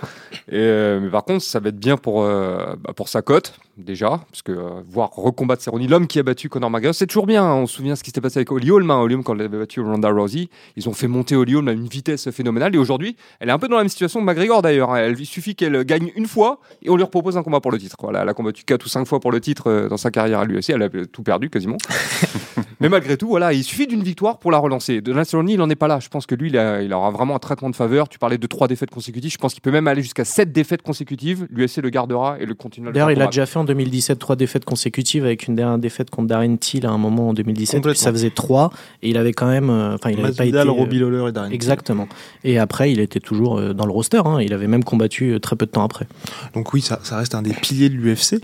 Et, 0.49 0.55
euh, 0.55 0.99
mais 1.01 1.09
par 1.09 1.23
contre, 1.25 1.43
ça 1.43 1.59
va 1.59 1.69
être 1.69 1.79
bien 1.79 1.97
pour, 1.97 2.23
euh, 2.23 2.75
bah, 2.83 2.93
pour 2.95 3.09
sa 3.09 3.21
cote, 3.21 3.53
déjà, 3.77 4.21
parce 4.31 4.41
que 4.41 4.51
euh, 4.51 4.81
voir 4.89 5.09
recombattre 5.11 5.61
Cerrone, 5.61 5.87
l'homme 5.87 6.07
qui 6.07 6.19
a 6.19 6.23
battu 6.23 6.49
Conor 6.49 6.69
McGregor, 6.69 6.95
c'est 6.95 7.07
toujours 7.07 7.25
bien. 7.27 7.43
hein. 7.43 7.55
On 7.55 7.67
se 7.67 7.75
souvient 7.75 7.95
ce 7.95 8.03
qui 8.03 8.09
s'était 8.09 8.21
passé 8.21 8.39
avec 8.39 8.51
Holly 8.51 8.71
Holm. 8.71 8.89
hein. 8.91 8.99
Holly 9.01 9.15
Holm, 9.15 9.23
quand 9.23 9.35
elle 9.35 9.41
avait 9.45 9.57
battu 9.59 9.81
Ronda 9.81 10.09
Rousey, 10.09 10.49
ils 10.75 10.87
ont 10.89 10.93
fait 10.93 11.07
monter 11.07 11.35
Holly 11.35 11.55
Holm 11.55 11.67
à 11.67 11.71
une 11.73 11.87
vitesse 11.87 12.29
phénoménale. 12.31 12.73
Et 12.75 12.77
aujourd'hui, 12.77 13.15
elle 13.39 13.49
est 13.49 13.51
un 13.51 13.59
peu 13.59 13.67
dans 13.67 13.75
la 13.75 13.81
même 13.83 13.89
situation 13.89 14.19
que 14.21 14.25
McGregor 14.25 14.61
d'ailleurs. 14.61 14.91
hein. 14.93 15.13
Il 15.17 15.25
suffit 15.25 15.55
qu'elle 15.55 15.83
gagne 15.83 16.11
une 16.15 16.27
fois 16.27 16.59
et 16.81 16.89
on 16.89 16.95
lui 16.95 17.05
propose 17.05 17.37
un 17.37 17.43
combat 17.43 17.59
pour 17.59 17.71
le 17.71 17.77
titre. 17.77 17.97
Voilà, 18.01 18.21
elle 18.21 18.29
a 18.29 18.33
combattu 18.33 18.63
4 18.63 18.85
ou 18.85 18.89
5 18.89 19.05
fois 19.05 19.19
pour 19.19 19.31
le 19.31 19.39
titre 19.41 19.67
euh, 19.69 19.89
dans 19.89 19.97
sa 19.97 20.11
carrière 20.11 20.39
à 20.39 20.45
l'UFC. 20.45 20.69
Elle 20.71 20.83
a 20.83 20.89
tout 21.11 21.23
perdu 21.23 21.49
quasiment. 21.49 21.77
Mais 22.81 22.89
malgré 22.89 23.15
tout, 23.17 23.27
voilà, 23.27 23.53
il 23.53 23.63
suffit 23.63 23.87
d'une 23.87 24.03
victoire 24.03 24.37
pour 24.37 24.51
la 24.51 24.57
relancer. 24.57 24.99
Donald 25.01 25.25
Cerrone, 25.25 25.49
il 25.49 25.57
n'en 25.57 25.69
est 25.69 25.75
pas 25.75 25.87
là. 25.87 25.99
Je 26.01 26.09
pense 26.09 26.25
que 26.25 26.35
lui, 26.35 26.49
il, 26.49 26.57
a- 26.57 26.81
il 26.81 26.93
aura 26.93 27.09
vraiment 27.09 27.35
un 27.35 27.39
traitement 27.39 27.69
de 27.69 27.75
faveur. 27.75 28.09
Tu 28.09 28.19
parlais 28.19 28.37
de 28.37 28.47
trois 28.47 28.67
défaites 28.67 28.89
consécutives. 28.91 29.31
Je 29.31 29.37
pense 29.37 29.53
qu'il 29.53 29.61
peut 29.61 29.71
même 29.71 29.87
aller 29.87 30.01
jusqu'à 30.01 30.25
sept 30.25 30.51
défaites 30.51 30.81
consécutives. 30.81 31.47
L'UFC 31.49 31.77
le 31.81 31.89
gardera 31.89 32.37
et 32.39 32.45
le 32.45 32.53
continuera. 32.53 32.91
D'ailleurs, 32.91 33.11
il 33.11 33.13
a 33.13 33.15
combattre. 33.15 33.31
déjà 33.31 33.45
fait 33.45 33.59
en 33.59 33.63
2017 33.65 34.17
trois 34.17 34.35
défaites 34.35 34.63
consécutives 34.65 35.25
avec 35.25 35.47
une 35.47 35.55
dernière 35.55 35.77
défaite 35.77 36.09
contre 36.09 36.27
Darren 36.27 36.55
Till 36.57 36.85
à 36.85 36.91
un 36.91 36.97
moment 36.97 37.29
en 37.29 37.33
2017. 37.33 37.71
Puis 37.73 37.77
Complètement. 37.81 38.03
ça 38.03 38.11
faisait 38.11 38.29
trois 38.29 38.71
et 39.01 39.09
il 39.09 39.17
avait 39.17 39.33
quand 39.33 39.47
même, 39.47 39.69
euh, 39.69 39.95
enfin, 39.95 40.09
il 40.11 40.17
n'avait 40.17 40.27
pas 40.29 40.45
été. 40.45 40.53
Masvidal, 40.53 40.67
euh, 40.69 40.71
Robbie 40.71 40.99
Lawler 40.99 41.29
et 41.29 41.31
Darren. 41.31 41.51
Exactement. 41.51 42.07
Et 42.43 42.57
après, 42.59 42.91
il 42.91 42.99
était 42.99 43.19
toujours 43.19 43.59
euh, 43.59 43.73
dans 43.73 43.85
le 43.85 43.91
roster. 43.91 44.21
hein. 44.25 44.39
Il 44.41 44.53
avait 44.53 44.67
même 44.67 44.83
combattu 44.83 45.37
très 45.41 45.55
peu 45.55 45.65
de 45.65 45.71
temps 45.71 45.83
après. 45.83 46.07
Donc 46.53 46.73
oui, 46.73 46.81
ça, 46.81 46.99
ça 47.03 47.17
reste 47.17 47.35
un 47.35 47.41
des 47.41 47.53
piliers 47.53 47.89
de 47.89 47.95
l'UFC. 47.95 48.35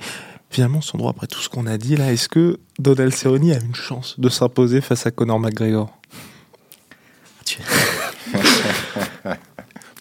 Finalement, 0.50 0.82
Sandro, 0.82 1.08
après 1.08 1.28
tout 1.28 1.40
ce 1.40 1.48
qu'on 1.48 1.66
a 1.66 1.78
dit 1.78 1.96
là, 1.96 2.12
est-ce 2.12 2.28
que 2.28 2.60
Donald 2.78 3.14
Cerrone 3.14 3.52
a 3.52 3.60
une 3.64 3.74
chance 3.74 4.20
de 4.20 4.28
s'imposer 4.28 4.82
face 4.82 5.06
à 5.06 5.12
Conor 5.12 5.40
McGregor? 5.40 5.98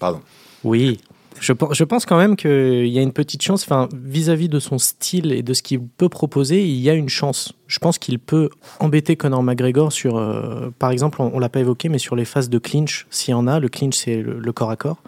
Pardon. 0.00 0.20
Oui. 0.64 1.00
Je, 1.40 1.54
je 1.72 1.84
pense 1.84 2.04
quand 2.04 2.18
même 2.18 2.36
qu'il 2.36 2.86
y 2.88 2.98
a 2.98 3.02
une 3.02 3.14
petite 3.14 3.42
chance, 3.42 3.64
enfin, 3.64 3.88
vis-à-vis 3.94 4.50
de 4.50 4.58
son 4.58 4.76
style 4.76 5.32
et 5.32 5.42
de 5.42 5.54
ce 5.54 5.62
qu'il 5.62 5.80
peut 5.80 6.10
proposer, 6.10 6.62
il 6.62 6.76
y 6.76 6.90
a 6.90 6.94
une 6.94 7.08
chance. 7.08 7.54
Je 7.66 7.78
pense 7.78 7.98
qu'il 7.98 8.18
peut 8.18 8.50
embêter 8.78 9.16
Conor 9.16 9.42
McGregor 9.42 9.90
sur, 9.90 10.18
euh, 10.18 10.70
par 10.78 10.90
exemple, 10.90 11.22
on, 11.22 11.32
on 11.34 11.38
l'a 11.38 11.48
pas 11.48 11.60
évoqué, 11.60 11.88
mais 11.88 11.98
sur 11.98 12.14
les 12.14 12.26
phases 12.26 12.50
de 12.50 12.58
clinch, 12.58 13.06
s'il 13.08 13.32
y 13.32 13.34
en 13.34 13.46
a, 13.46 13.58
le 13.58 13.70
clinch 13.70 13.96
c'est 13.96 14.16
le, 14.20 14.52
corps 14.52 14.70
à 14.70 14.76
corps. 14.76 15.02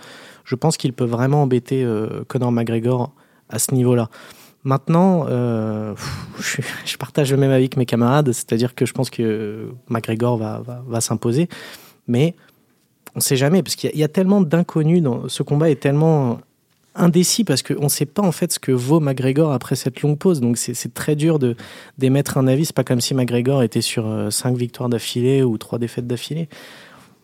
Je 0.44 0.54
pense 0.54 0.78
qu'il 0.78 0.94
peut 0.94 1.04
vraiment 1.04 1.42
embêter 1.42 1.84
euh, 1.84 2.24
Conor 2.28 2.50
McGregor 2.50 3.12
à 3.50 3.58
ce 3.58 3.74
niveau-là. 3.74 4.08
Maintenant, 4.64 5.26
euh, 5.28 5.94
je 6.86 6.96
partage 6.96 7.30
le 7.30 7.36
même 7.36 7.50
avis 7.50 7.68
que 7.68 7.78
mes 7.78 7.86
camarades, 7.86 8.32
c'est-à-dire 8.32 8.74
que 8.74 8.86
je 8.86 8.94
pense 8.94 9.10
que 9.10 9.68
McGregor 9.88 10.38
va, 10.38 10.62
va, 10.64 10.82
va 10.86 11.00
s'imposer, 11.02 11.50
mais 12.06 12.34
on 13.14 13.18
ne 13.18 13.22
sait 13.22 13.36
jamais, 13.36 13.62
parce 13.62 13.76
qu'il 13.76 13.96
y, 13.96 14.04
a- 14.04 14.08
tellement 14.08 14.40
d'inconnus 14.40 15.02
dans 15.02 15.28
ce 15.28 15.42
combat 15.42 15.70
est 15.70 15.80
tellement 15.80 16.38
indécis 16.94 17.44
parce 17.44 17.62
qu'on 17.62 17.84
ne 17.84 17.88
sait 17.88 18.04
pas 18.04 18.22
en 18.22 18.32
fait 18.32 18.52
ce 18.52 18.58
que 18.58 18.70
vaut 18.70 19.00
McGregor 19.00 19.52
après 19.52 19.76
cette 19.76 20.02
longue 20.02 20.18
pause. 20.18 20.40
Donc 20.40 20.58
c'est 20.58 20.92
très 20.92 21.16
dur 21.16 21.38
de 21.38 21.56
d'émettre 21.96 22.36
un 22.36 22.46
avis. 22.46 22.66
C'est 22.66 22.76
pas 22.76 22.84
comme 22.84 23.00
si 23.00 23.14
McGregor 23.14 23.62
était 23.62 23.80
sur 23.80 24.28
5 24.30 24.56
victoires 24.56 24.90
d'affilée 24.90 25.42
ou 25.42 25.56
3 25.56 25.78
défaites 25.78 26.06
d'affilée. 26.06 26.48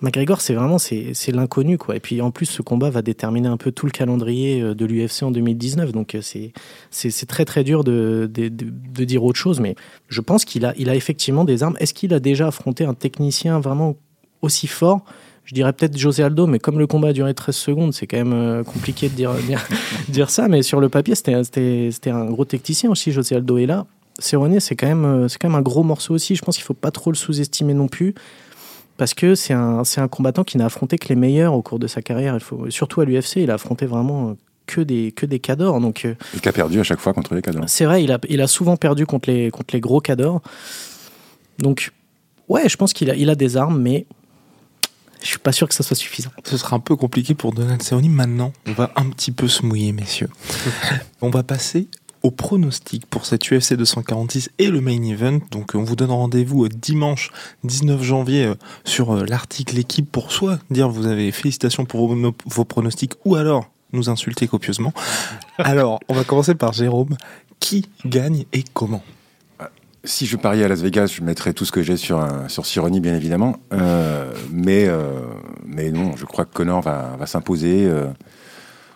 McGregor, 0.00 0.40
c'est 0.40 0.54
vraiment 0.54 0.78
c'est 0.78 1.32
l'inconnu 1.32 1.76
quoi. 1.76 1.96
Et 1.96 2.00
puis 2.00 2.20
en 2.20 2.30
plus, 2.30 2.46
ce 2.46 2.62
combat 2.62 2.88
va 2.88 3.02
déterminer 3.02 3.48
un 3.48 3.56
peu 3.56 3.72
tout 3.72 3.86
le 3.86 3.90
calendrier 3.90 4.62
euh, 4.62 4.74
de 4.74 4.84
l'UFC 4.84 5.24
en 5.24 5.30
2019. 5.30 5.92
Donc 5.92 6.14
euh, 6.14 6.20
c'est 6.22 7.26
très 7.26 7.44
très 7.44 7.64
dur 7.64 7.82
de, 7.82 8.26
dire 8.26 9.24
autre 9.24 9.38
chose. 9.38 9.60
Mais 9.60 9.74
je 10.08 10.20
pense 10.20 10.44
qu'il 10.44 10.64
a 10.64 10.74
il 10.78 10.88
a 10.88 10.94
effectivement 10.94 11.44
des 11.44 11.62
armes. 11.62 11.76
Est-ce 11.80 11.94
qu'il 11.94 12.14
a 12.14 12.20
déjà 12.20 12.48
affronté 12.48 12.84
un 12.84 12.94
technicien 12.94 13.58
vraiment 13.58 13.96
aussi 14.40 14.68
fort 14.68 15.04
je 15.48 15.54
dirais 15.54 15.72
peut-être 15.72 15.96
José 15.96 16.22
Aldo, 16.22 16.46
mais 16.46 16.58
comme 16.58 16.78
le 16.78 16.86
combat 16.86 17.08
a 17.08 17.12
duré 17.14 17.32
13 17.32 17.56
secondes, 17.56 17.94
c'est 17.94 18.06
quand 18.06 18.18
même 18.18 18.34
euh, 18.34 18.62
compliqué 18.62 19.08
de 19.08 19.14
dire, 19.14 19.32
dire, 19.32 19.66
dire 20.10 20.28
ça. 20.28 20.46
Mais 20.46 20.60
sur 20.60 20.78
le 20.78 20.90
papier, 20.90 21.14
c'était 21.14 22.10
un 22.10 22.26
gros 22.26 22.44
technicien 22.44 22.90
aussi, 22.90 23.12
José 23.12 23.34
Aldo. 23.34 23.56
Et 23.56 23.64
là, 23.64 23.86
Cerrone, 24.18 24.60
c'est 24.60 24.76
quand, 24.76 24.86
même, 24.86 25.06
euh, 25.06 25.28
c'est 25.28 25.38
quand 25.38 25.48
même 25.48 25.58
un 25.58 25.62
gros 25.62 25.82
morceau 25.82 26.12
aussi. 26.12 26.36
Je 26.36 26.42
pense 26.42 26.56
qu'il 26.56 26.66
faut 26.66 26.74
pas 26.74 26.90
trop 26.90 27.10
le 27.10 27.16
sous-estimer 27.16 27.72
non 27.72 27.88
plus. 27.88 28.14
Parce 28.98 29.14
que 29.14 29.34
c'est 29.34 29.54
un, 29.54 29.84
un 29.96 30.08
combattant 30.08 30.44
qui 30.44 30.58
n'a 30.58 30.66
affronté 30.66 30.98
que 30.98 31.08
les 31.08 31.16
meilleurs 31.16 31.54
au 31.54 31.62
cours 31.62 31.78
de 31.78 31.86
sa 31.86 32.02
carrière. 32.02 32.34
Il 32.34 32.40
faut, 32.40 32.68
surtout 32.68 33.00
à 33.00 33.06
l'UFC, 33.06 33.36
il 33.36 33.50
a 33.50 33.54
affronté 33.54 33.86
vraiment 33.86 34.28
euh, 34.28 34.32
que 34.66 34.82
des, 34.82 35.12
que 35.12 35.24
des 35.24 35.38
cadors. 35.38 35.80
Donc 35.80 36.04
Et 36.04 36.40
qui 36.42 36.48
a 36.50 36.52
perdu 36.52 36.78
à 36.78 36.82
chaque 36.82 37.00
fois 37.00 37.14
contre 37.14 37.34
les 37.34 37.40
cadres. 37.40 37.64
c'est 37.68 37.86
vrai, 37.86 38.04
il 38.04 38.12
a, 38.12 38.18
il 38.28 38.42
a 38.42 38.48
souvent 38.48 38.76
perdu 38.76 39.06
contre 39.06 39.30
les, 39.30 39.50
contre 39.50 39.72
les 39.72 39.80
gros 39.80 40.02
cadors. 40.02 40.42
Donc, 41.58 41.92
ouais, 42.50 42.68
je 42.68 42.76
pense 42.76 42.92
qu'il 42.92 43.10
a, 43.10 43.14
il 43.14 43.30
a 43.30 43.34
des 43.34 43.56
armes, 43.56 43.80
mais 43.80 44.04
je 45.22 45.26
suis 45.26 45.38
pas 45.38 45.52
sûr 45.52 45.68
que 45.68 45.74
ça 45.74 45.82
soit 45.82 45.96
suffisant. 45.96 46.30
Ce 46.44 46.56
sera 46.56 46.76
un 46.76 46.80
peu 46.80 46.96
compliqué 46.96 47.34
pour 47.34 47.52
Donald 47.52 47.82
Cerrone. 47.82 48.08
Maintenant, 48.08 48.52
on 48.66 48.72
va 48.72 48.92
un 48.96 49.08
petit 49.10 49.32
peu 49.32 49.48
se 49.48 49.64
mouiller, 49.64 49.92
messieurs. 49.92 50.30
on 51.20 51.30
va 51.30 51.42
passer 51.42 51.88
au 52.22 52.30
pronostic 52.30 53.06
pour 53.06 53.26
cette 53.26 53.50
UFC 53.50 53.74
246 53.74 54.50
et 54.58 54.68
le 54.68 54.80
main 54.80 55.02
event. 55.02 55.38
Donc, 55.50 55.72
on 55.74 55.82
vous 55.82 55.96
donne 55.96 56.10
rendez-vous 56.10 56.64
euh, 56.64 56.68
dimanche 56.68 57.30
19 57.64 58.02
janvier 58.02 58.46
euh, 58.46 58.54
sur 58.84 59.12
euh, 59.12 59.24
l'article 59.24 59.78
équipe 59.78 60.10
pour 60.10 60.32
soit 60.32 60.58
dire 60.70 60.88
vous 60.88 61.06
avez 61.06 61.30
félicitations 61.32 61.84
pour 61.84 62.14
vos 62.46 62.64
pronostics 62.64 63.14
ou 63.24 63.36
alors 63.36 63.70
nous 63.92 64.10
insulter 64.10 64.46
copieusement. 64.48 64.92
Alors, 65.58 66.00
on 66.08 66.14
va 66.14 66.24
commencer 66.24 66.54
par 66.54 66.72
Jérôme. 66.72 67.16
Qui 67.60 67.86
gagne 68.04 68.44
et 68.52 68.62
comment? 68.72 69.02
Si 70.04 70.26
je 70.26 70.36
pariais 70.36 70.64
à 70.64 70.68
Las 70.68 70.80
Vegas, 70.80 71.06
je 71.06 71.22
mettrais 71.22 71.52
tout 71.52 71.64
ce 71.64 71.72
que 71.72 71.82
j'ai 71.82 71.96
sur, 71.96 72.20
un- 72.20 72.48
sur 72.48 72.64
Sironi, 72.66 73.00
bien 73.00 73.14
évidemment. 73.16 73.56
Euh, 73.72 74.32
mais, 74.50 74.86
euh, 74.88 75.20
mais 75.66 75.90
non, 75.90 76.16
je 76.16 76.24
crois 76.24 76.44
que 76.44 76.52
Connor 76.54 76.80
va, 76.82 77.16
va 77.18 77.26
s'imposer 77.26 77.84
euh, 77.86 78.06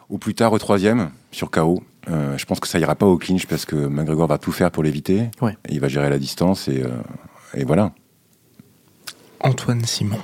au 0.09 0.19
plus 0.19 0.35
tard 0.35 0.53
au 0.53 0.59
troisième 0.59 1.11
sur 1.33 1.51
KO. 1.51 1.83
Euh, 2.09 2.37
je 2.39 2.45
pense 2.47 2.61
que 2.61 2.69
ça 2.69 2.79
ira 2.79 2.95
pas 2.95 3.07
au 3.07 3.19
clinch 3.19 3.47
parce 3.47 3.65
que 3.65 3.77
McGregor 3.77 4.27
va 4.29 4.39
tout 4.39 4.53
faire 4.53 4.71
pour 4.71 4.83
l'éviter. 4.83 5.31
Ouais. 5.41 5.57
Il 5.69 5.81
va 5.81 5.89
gérer 5.89 6.09
la 6.09 6.19
distance 6.19 6.69
et, 6.69 6.83
euh, 6.83 6.89
et 7.55 7.65
voilà. 7.65 7.93
Antoine 9.41 9.85
Simon. 9.85 10.19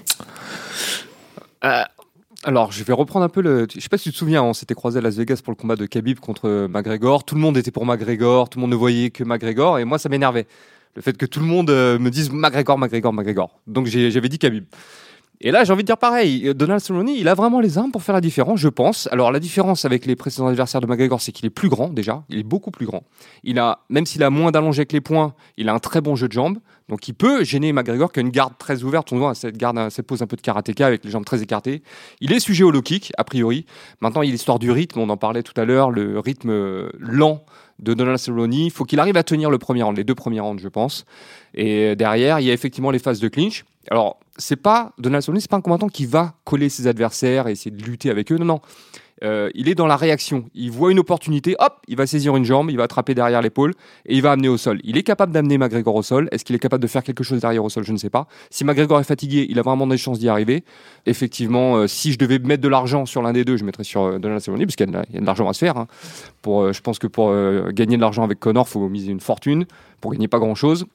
Alors, 2.45 2.71
je 2.71 2.85
vais 2.85 2.93
reprendre 2.93 3.25
un 3.25 3.29
peu 3.29 3.41
le. 3.41 3.67
Je 3.73 3.81
sais 3.81 3.89
pas 3.89 3.99
si 3.99 4.05
tu 4.05 4.13
te 4.13 4.17
souviens, 4.17 4.43
on 4.45 4.53
s'était 4.53 4.75
croisé 4.75 4.99
à 4.99 5.03
Las 5.03 5.17
Vegas 5.17 5.41
pour 5.43 5.51
le 5.51 5.57
combat 5.57 5.75
de 5.75 5.87
Khabib 5.87 6.21
contre 6.21 6.69
McGregor. 6.69 7.25
Tout 7.25 7.35
le 7.35 7.41
monde 7.41 7.57
était 7.57 7.73
pour 7.73 7.85
McGregor, 7.85 8.49
tout 8.49 8.59
le 8.59 8.63
monde 8.63 8.71
ne 8.71 8.77
voyait 8.77 9.11
que 9.11 9.25
McGregor, 9.25 9.81
et 9.81 9.85
moi, 9.85 9.99
ça 9.99 10.09
m'énervait. 10.09 10.47
Le 10.95 11.03
fait 11.03 11.17
que 11.17 11.27
tout 11.27 11.41
le 11.41 11.47
monde 11.47 11.71
euh, 11.71 11.99
me 11.99 12.11
dise 12.11 12.31
McGregor, 12.31 12.79
McGregor, 12.79 13.13
McGregor. 13.13 13.61
Donc, 13.67 13.87
j'avais 13.87 14.29
dit 14.29 14.39
Khabib. 14.39 14.65
Et 15.41 15.53
là, 15.53 15.63
j'ai 15.63 15.73
envie 15.73 15.85
de 15.85 15.87
dire 15.87 15.99
pareil. 15.99 16.53
Donald 16.55 16.81
Cerrone, 16.81 17.09
il 17.09 17.29
a 17.29 17.35
vraiment 17.35 17.61
les 17.61 17.79
armes 17.79 17.93
pour 17.93 18.03
faire 18.03 18.15
la 18.15 18.21
différence, 18.21 18.59
je 18.59 18.69
pense. 18.69 19.09
Alors, 19.13 19.31
la 19.31 19.39
différence 19.39 19.85
avec 19.85 20.05
les 20.05 20.17
précédents 20.17 20.49
adversaires 20.49 20.81
de 20.81 20.87
McGregor, 20.87 21.21
c'est 21.21 21.31
qu'il 21.31 21.47
est 21.47 21.51
plus 21.51 21.69
grand 21.69 21.91
déjà. 21.91 22.25
Il 22.29 22.39
est 22.39 22.45
beaucoup 22.45 22.73
plus 22.73 22.87
grand. 22.87 23.05
Il 23.45 23.59
a, 23.61 23.81
même 23.89 24.05
s'il 24.05 24.23
a 24.25 24.31
moins 24.31 24.51
d'allongé 24.51 24.81
avec 24.81 24.93
les 24.93 25.01
poings, 25.01 25.35
il 25.57 25.69
a 25.69 25.75
un 25.75 25.79
très 25.79 26.01
bon 26.01 26.17
jeu 26.17 26.27
de 26.27 26.33
jambes. 26.33 26.59
Donc, 26.89 27.07
il 27.07 27.15
peut 27.15 27.45
gêner 27.45 27.73
McGregor 27.73 28.11
qui 28.11 28.19
a 28.19 28.23
une 28.23 28.31
garde 28.31 28.55
très 28.59 28.83
ouverte. 28.83 29.13
On 29.13 29.19
voit 29.19 29.35
cette 29.37 29.57
garde, 29.57 29.91
cette 29.91 30.07
pose 30.07 30.23
un 30.23 30.27
peu 30.27 30.37
de 30.37 30.41
karatéka 30.41 30.87
avec 30.87 31.05
les 31.05 31.11
jambes 31.11 31.25
très 31.25 31.41
écartées. 31.41 31.83
Il 32.21 32.33
est 32.33 32.41
sujet 32.41 32.65
au 32.65 32.73
low 32.73 32.83
kick, 32.83 33.13
a 33.17 33.23
priori. 33.23 33.65
Maintenant, 34.01 34.23
il 34.23 34.27
y 34.27 34.31
a 34.31 34.33
l'histoire 34.33 34.59
du 34.59 34.73
rythme. 34.73 34.99
On 34.99 35.09
en 35.09 35.17
parlait 35.17 35.45
tout 35.45 35.59
à 35.61 35.65
l'heure, 35.65 35.93
le 35.93 36.19
rythme 36.19 36.51
euh, 36.51 36.91
lent 36.99 37.45
de 37.79 37.95
Donald 37.95 38.19
Cerrone. 38.19 38.53
Il 38.53 38.71
faut 38.73 38.85
qu'il 38.85 38.99
arrive 38.99 39.17
à 39.17 39.23
tenir 39.23 39.51
le 39.51 39.59
premier 39.59 39.85
round, 39.85 39.97
les 39.97 40.05
deux 40.05 40.17
premiers 40.17 40.41
rounds, 40.41 40.61
je 40.61 40.69
pense. 40.69 41.05
Et 41.55 41.95
derrière, 41.95 42.41
il 42.41 42.47
y 42.47 42.51
a 42.51 42.53
effectivement 42.53 42.91
les 42.91 42.99
phases 42.99 43.21
de 43.21 43.29
clinch. 43.29 43.65
Alors, 43.91 44.19
c'est 44.37 44.57
pas 44.57 44.93
Donald 44.99 45.23
Cerrone, 45.23 45.41
c'est 45.41 45.51
pas 45.51 45.57
un 45.57 45.63
combattant 45.63 45.89
qui 45.89 46.07
va 46.07 46.35
coller 46.45 46.69
ses 46.69 46.87
adversaires 46.87 47.49
et 47.49 47.53
essayer 47.53 47.71
de 47.71 47.83
lutter 47.83 48.11
avec 48.11 48.31
eux. 48.33 48.37
Non, 48.37 48.45
non. 48.45 48.61
Euh, 49.25 49.51
il 49.55 49.69
est 49.69 49.75
dans 49.75 49.87
la 49.87 49.97
réaction. 49.97 50.45
Il 50.55 50.71
voit 50.71 50.93
une 50.93 51.01
opportunité, 51.01 51.57
hop, 51.59 51.79
il 51.89 51.97
va 51.97 52.07
saisir 52.07 52.37
une 52.37 52.45
jambe, 52.45 52.71
il 52.71 52.77
va 52.77 52.85
attraper 52.85 53.15
derrière 53.15 53.43
l'épaule 53.43 53.75
et 54.07 54.15
il 54.15 54.23
va 54.23 54.31
amener 54.31 54.49
au 54.49 54.57
sol. 54.57 54.79
Il 54.85 54.97
est 54.97 55.03
capable 55.03 55.33
d'amener 55.33 55.59
McGregor 55.59 55.97
au 55.97 56.03
sol. 56.03 56.29
Est-ce 56.31 56.45
qu'il 56.45 56.55
est 56.55 56.61
capable 56.61 56.83
de 56.83 56.87
faire 56.87 57.03
quelque 57.03 57.25
chose 57.25 57.41
derrière 57.41 57.65
au 57.65 57.69
sol? 57.69 57.83
Je 57.83 57.93
ne 57.93 57.97
sais 57.97 58.11
pas. 58.11 58.29
Si 58.51 58.65
McGregor 58.65 59.01
est 59.01 59.05
fatigué, 59.05 59.47
il 59.49 59.59
a 59.59 59.63
vraiment 59.63 59.89
des 59.89 59.99
chances 59.99 60.21
d'y 60.21 60.29
arriver. 60.29 60.63
Effectivement, 61.07 61.77
euh, 61.77 61.87
si 61.89 62.13
je 62.13 62.19
devais 62.19 62.39
mettre 62.39 62.63
de 62.63 62.69
l'argent 62.69 63.07
sur 63.07 63.23
l'un 63.23 63.33
des 63.33 63.45
deux, 63.45 63.57
je 63.57 63.65
mettrais 63.65 63.83
sur 63.83 64.03
euh, 64.03 64.19
Donald 64.21 64.41
Cerrone 64.41 64.61
parce 64.65 64.77
qu'il 64.77 64.89
y 64.89 64.97
a 64.97 65.21
de, 65.21 65.27
l'argent 65.27 65.49
à 65.49 65.53
se 65.53 65.59
faire. 65.59 65.77
hein. 65.79 65.89
Pour, 66.43 66.73
je 66.73 66.81
pense 66.81 67.01
que 67.01 67.09
pour 67.09 67.33
gagner 67.73 67.97
de 67.97 68.01
l'argent 68.01 68.23
avec 68.23 68.39
Connor, 68.39 68.69
faut 68.69 68.89
miser 68.89 69.11
une 69.11 69.21
fortune. 69.21 69.67
Pour 70.01 70.13
gagner 70.13 70.29
pas 70.29 70.39
grand-chose. 70.39 70.87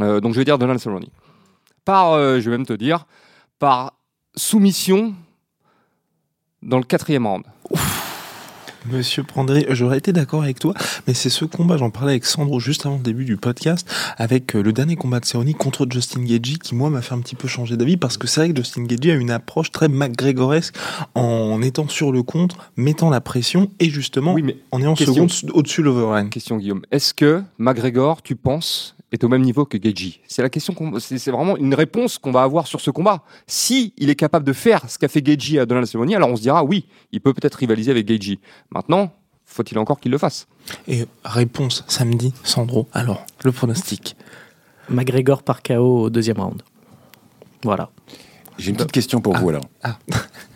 Euh, 0.00 0.20
donc 0.20 0.34
je 0.34 0.38
vais 0.38 0.44
dire 0.44 0.58
Donald 0.58 0.78
Cerrone. 0.78 1.06
Par, 1.86 2.12
euh, 2.12 2.40
je 2.40 2.50
vais 2.50 2.58
même 2.58 2.66
te 2.66 2.72
dire, 2.74 3.06
par 3.58 3.94
soumission 4.36 5.14
dans 6.60 6.78
le 6.78 6.84
quatrième 6.84 7.26
round. 7.26 7.44
Monsieur 8.90 9.22
Prandré, 9.22 9.66
j'aurais 9.70 9.98
été 9.98 10.12
d'accord 10.12 10.42
avec 10.42 10.58
toi, 10.58 10.74
mais 11.06 11.14
c'est 11.14 11.30
ce 11.30 11.44
combat, 11.44 11.76
j'en 11.76 11.90
parlais 11.90 12.12
avec 12.12 12.24
Sandro 12.24 12.58
juste 12.60 12.86
avant 12.86 12.96
le 12.96 13.02
début 13.02 13.24
du 13.24 13.36
podcast, 13.36 13.88
avec 14.16 14.54
euh, 14.56 14.62
le 14.62 14.72
dernier 14.72 14.96
combat 14.96 15.20
de 15.20 15.24
Cerrone 15.24 15.54
contre 15.54 15.86
Justin 15.90 16.22
Gagey, 16.24 16.56
qui 16.56 16.74
moi 16.74 16.90
m'a 16.90 17.02
fait 17.02 17.14
un 17.14 17.20
petit 17.20 17.34
peu 17.36 17.46
changer 17.46 17.76
d'avis, 17.76 17.96
parce 17.96 18.16
que 18.16 18.26
c'est 18.26 18.40
vrai 18.40 18.50
que 18.52 18.56
Justin 18.56 18.84
Gagey 18.84 19.12
a 19.12 19.14
une 19.14 19.30
approche 19.30 19.70
très 19.70 19.88
McGregoresque 19.88 20.74
en 21.14 21.62
étant 21.62 21.86
sur 21.88 22.10
le 22.10 22.24
contre, 22.24 22.56
mettant 22.76 23.10
la 23.10 23.20
pression, 23.20 23.70
et 23.78 23.90
justement 23.90 24.34
Oui, 24.34 24.42
mais 24.42 24.56
en 24.72 24.80
ayant 24.80 24.94
question. 24.94 25.28
seconde 25.28 25.52
au-dessus 25.56 25.82
de 25.82 25.86
l'overhand. 25.86 26.28
question 26.30 26.56
Guillaume. 26.56 26.82
Est-ce 26.90 27.14
que 27.14 27.42
McGregor, 27.58 28.22
tu 28.22 28.34
penses, 28.36 28.95
est 29.12 29.22
au 29.24 29.28
même 29.28 29.42
niveau 29.42 29.64
que 29.64 29.76
Gaethje 29.76 30.20
C'est 30.26 30.42
la 30.42 30.50
question 30.50 30.74
qu'on, 30.74 30.98
c'est, 30.98 31.18
c'est 31.18 31.30
vraiment 31.30 31.56
une 31.56 31.74
réponse 31.74 32.18
qu'on 32.18 32.32
va 32.32 32.42
avoir 32.42 32.66
sur 32.66 32.80
ce 32.80 32.90
combat. 32.90 33.22
Si 33.46 33.94
il 33.96 34.10
est 34.10 34.14
capable 34.16 34.44
de 34.44 34.52
faire 34.52 34.88
ce 34.90 34.98
qu'a 34.98 35.08
fait 35.08 35.22
Gaethje 35.22 35.56
à 35.58 35.66
Donald 35.66 35.86
Cerrone, 35.86 36.12
alors 36.14 36.28
on 36.30 36.36
se 36.36 36.42
dira 36.42 36.64
oui, 36.64 36.86
il 37.12 37.20
peut 37.20 37.32
peut-être 37.32 37.54
rivaliser 37.54 37.90
avec 37.90 38.06
Gaethje. 38.06 38.38
Maintenant, 38.70 39.12
faut-il 39.44 39.78
encore 39.78 40.00
qu'il 40.00 40.10
le 40.12 40.18
fasse? 40.18 40.46
Et 40.88 41.06
réponse 41.24 41.84
samedi, 41.86 42.34
Sandro. 42.42 42.88
Alors, 42.92 43.24
le 43.44 43.52
pronostic. 43.52 44.16
McGregor 44.88 45.42
par 45.42 45.62
KO 45.62 46.02
au 46.02 46.10
deuxième 46.10 46.40
round. 46.40 46.62
Voilà. 47.62 47.90
J'ai 48.58 48.70
une 48.70 48.76
petite 48.76 48.92
question 48.92 49.20
pour 49.20 49.36
vous 49.36 49.50
alors. 49.50 49.64
ah. 49.82 49.98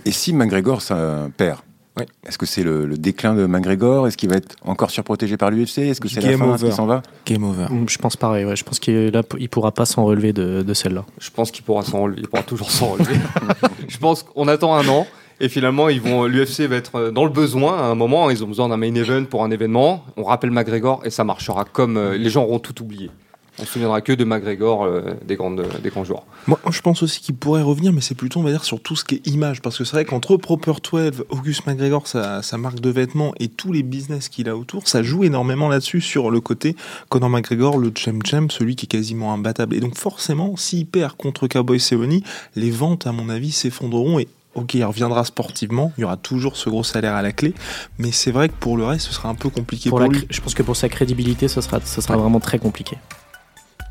Et 0.04 0.10
si 0.12 0.32
McGregor 0.32 0.82
ça 0.82 1.28
perd? 1.36 1.60
Ouais. 1.98 2.06
Est-ce 2.26 2.38
que 2.38 2.46
c'est 2.46 2.62
le, 2.62 2.86
le 2.86 2.96
déclin 2.96 3.34
de 3.34 3.46
McGregor? 3.46 4.06
Est-ce 4.06 4.16
qu'il 4.16 4.28
va 4.30 4.36
être 4.36 4.54
encore 4.64 4.90
surprotégé 4.90 5.36
par 5.36 5.50
l'UFC 5.50 5.78
Est-ce 5.78 6.00
que 6.00 6.08
c'est 6.08 6.20
la 6.20 6.30
Game 6.30 6.38
fin? 6.38 6.54
Over. 6.54 6.70
s'en 6.70 6.86
va? 6.86 7.02
Game 7.26 7.42
over. 7.44 7.66
Mm, 7.68 7.88
Je 7.88 7.98
pense 7.98 8.16
pareil. 8.16 8.44
Ouais. 8.44 8.56
Je 8.56 8.64
pense 8.64 8.78
qu'il 8.78 9.08
là, 9.08 9.22
il 9.38 9.48
pourra 9.48 9.72
pas 9.72 9.84
s'en 9.84 10.04
relever 10.04 10.32
de, 10.32 10.62
de 10.62 10.74
celle-là. 10.74 11.04
Je 11.18 11.30
pense 11.30 11.50
qu'il 11.50 11.64
pourra 11.64 11.82
s'en 11.82 12.02
relever, 12.02 12.20
il 12.22 12.28
pourra 12.28 12.42
toujours 12.44 12.70
s'en 12.70 12.90
relever. 12.92 13.16
je 13.88 13.98
pense 13.98 14.22
qu'on 14.22 14.46
attend 14.48 14.74
un 14.74 14.86
an. 14.88 15.06
Et 15.42 15.48
finalement, 15.48 15.88
ils 15.88 16.02
vont, 16.02 16.26
l'UFC 16.26 16.60
va 16.68 16.76
être 16.76 16.96
euh, 16.96 17.10
dans 17.10 17.24
le 17.24 17.30
besoin 17.30 17.78
à 17.78 17.84
un 17.84 17.94
moment. 17.94 18.28
Ils 18.30 18.44
ont 18.44 18.46
besoin 18.46 18.68
d'un 18.68 18.76
main 18.76 18.94
event 18.94 19.24
pour 19.24 19.42
un 19.42 19.50
événement. 19.50 20.04
On 20.18 20.24
rappelle 20.24 20.50
McGregor 20.50 21.00
et 21.06 21.10
ça 21.10 21.24
marchera 21.24 21.64
comme 21.64 21.96
euh, 21.96 22.16
les 22.18 22.28
gens 22.28 22.42
auront 22.44 22.58
tout 22.58 22.80
oublié. 22.82 23.10
On 23.60 23.64
se 23.64 23.72
souviendra 23.72 24.00
que 24.00 24.12
de 24.12 24.24
McGregor 24.24 24.84
euh, 24.84 25.02
des, 25.24 25.36
grandes, 25.36 25.66
des 25.82 25.90
grands 25.90 26.04
joueurs. 26.04 26.24
Moi, 26.46 26.58
je 26.70 26.80
pense 26.80 27.02
aussi 27.02 27.20
qu'il 27.20 27.34
pourrait 27.34 27.62
revenir, 27.62 27.92
mais 27.92 28.00
c'est 28.00 28.14
plutôt, 28.14 28.40
on 28.40 28.42
va 28.42 28.50
dire, 28.50 28.64
sur 28.64 28.80
tout 28.80 28.96
ce 28.96 29.04
qui 29.04 29.16
est 29.16 29.26
image. 29.26 29.60
Parce 29.60 29.76
que 29.76 29.84
c'est 29.84 29.92
vrai 29.92 30.04
qu'entre 30.04 30.36
Proper 30.36 30.72
12, 30.90 31.24
Auguste 31.28 31.66
McGregor, 31.66 32.06
sa, 32.06 32.42
sa 32.42 32.56
marque 32.58 32.80
de 32.80 32.90
vêtements 32.90 33.34
et 33.38 33.48
tous 33.48 33.72
les 33.72 33.82
business 33.82 34.28
qu'il 34.28 34.48
a 34.48 34.56
autour, 34.56 34.88
ça 34.88 35.02
joue 35.02 35.24
énormément 35.24 35.68
là-dessus, 35.68 36.00
sur 36.00 36.30
le 36.30 36.40
côté 36.40 36.76
Conor 37.08 37.30
McGregor, 37.30 37.78
le 37.78 37.92
champ-champ, 37.94 38.48
celui 38.48 38.76
qui 38.76 38.86
est 38.86 38.88
quasiment 38.88 39.32
imbattable. 39.32 39.74
Et 39.74 39.80
donc, 39.80 39.96
forcément, 39.96 40.56
s'il 40.56 40.86
perd 40.86 41.16
contre 41.16 41.46
Cowboy 41.46 41.80
Cerrone, 41.80 42.20
les 42.56 42.70
ventes, 42.70 43.06
à 43.06 43.12
mon 43.12 43.28
avis, 43.28 43.52
s'effondreront 43.52 44.18
et 44.18 44.28
Ok, 44.54 44.74
il 44.74 44.84
reviendra 44.84 45.24
sportivement, 45.24 45.92
il 45.96 46.00
y 46.00 46.04
aura 46.04 46.16
toujours 46.16 46.56
ce 46.56 46.68
gros 46.68 46.82
salaire 46.82 47.14
à 47.14 47.22
la 47.22 47.30
clé, 47.30 47.54
mais 47.98 48.10
c'est 48.10 48.32
vrai 48.32 48.48
que 48.48 48.54
pour 48.54 48.76
le 48.76 48.84
reste, 48.84 49.06
ce 49.06 49.12
sera 49.12 49.28
un 49.28 49.36
peu 49.36 49.48
compliqué 49.48 49.90
Pour 49.90 50.00
lui. 50.00 50.26
je 50.28 50.40
pense 50.40 50.54
que 50.54 50.64
pour 50.64 50.74
sa 50.74 50.88
crédibilité, 50.88 51.46
ce 51.46 51.60
sera, 51.60 51.80
ce 51.80 52.00
sera 52.00 52.16
vraiment 52.16 52.40
très 52.40 52.58
compliqué. 52.58 52.96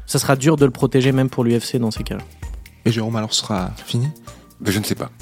Ça 0.09 0.17
sera 0.17 0.35
dur 0.35 0.57
de 0.57 0.65
le 0.65 0.71
protéger 0.71 1.11
même 1.11 1.29
pour 1.29 1.43
l'UFC 1.43 1.75
dans 1.75 1.91
ces 1.91 2.01
cas-là. 2.01 2.23
Et 2.83 2.91
Jérôme, 2.91 3.15
alors, 3.15 3.31
ce 3.31 3.41
sera 3.41 3.69
fini? 3.85 4.07
Ben, 4.59 4.71
Je 4.71 4.79
ne 4.79 4.83
sais 4.83 4.95
pas. 4.95 5.11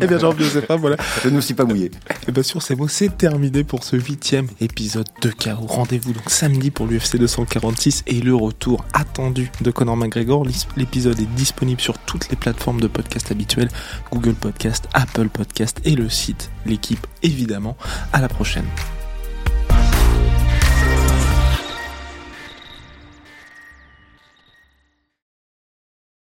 Eh 0.00 0.06
bien, 0.06 0.18
jean 0.20 0.32
sais 0.38 0.62
pas, 0.62 0.76
voilà. 0.76 0.96
Je 1.24 1.30
ne 1.30 1.34
me 1.34 1.40
suis 1.40 1.54
pas 1.54 1.64
mouillé. 1.64 1.90
Et 2.28 2.30
bien 2.30 2.44
sur 2.44 2.62
ces 2.62 2.76
mots, 2.76 2.86
c'est 2.86 3.18
terminé 3.18 3.64
pour 3.64 3.82
ce 3.82 3.96
huitième 3.96 4.46
épisode 4.60 5.08
de 5.20 5.30
KO. 5.30 5.66
Rendez-vous 5.66 6.12
donc 6.12 6.30
samedi 6.30 6.70
pour 6.70 6.86
l'UFC 6.86 7.16
246 7.16 8.04
et 8.06 8.20
le 8.20 8.36
retour 8.36 8.84
attendu 8.92 9.50
de 9.62 9.70
Conor 9.72 9.96
McGregor. 9.96 10.46
L'épisode 10.76 11.18
est 11.18 11.34
disponible 11.34 11.80
sur 11.80 11.98
toutes 11.98 12.28
les 12.30 12.36
plateformes 12.36 12.80
de 12.80 12.86
podcast 12.86 13.32
habituelles, 13.32 13.70
Google 14.12 14.34
Podcast, 14.34 14.88
Apple 14.94 15.28
Podcast 15.28 15.80
et 15.84 15.96
le 15.96 16.08
site 16.08 16.50
L'équipe 16.66 17.04
évidemment. 17.24 17.76
À 18.12 18.20
la 18.20 18.28
prochaine. 18.28 18.66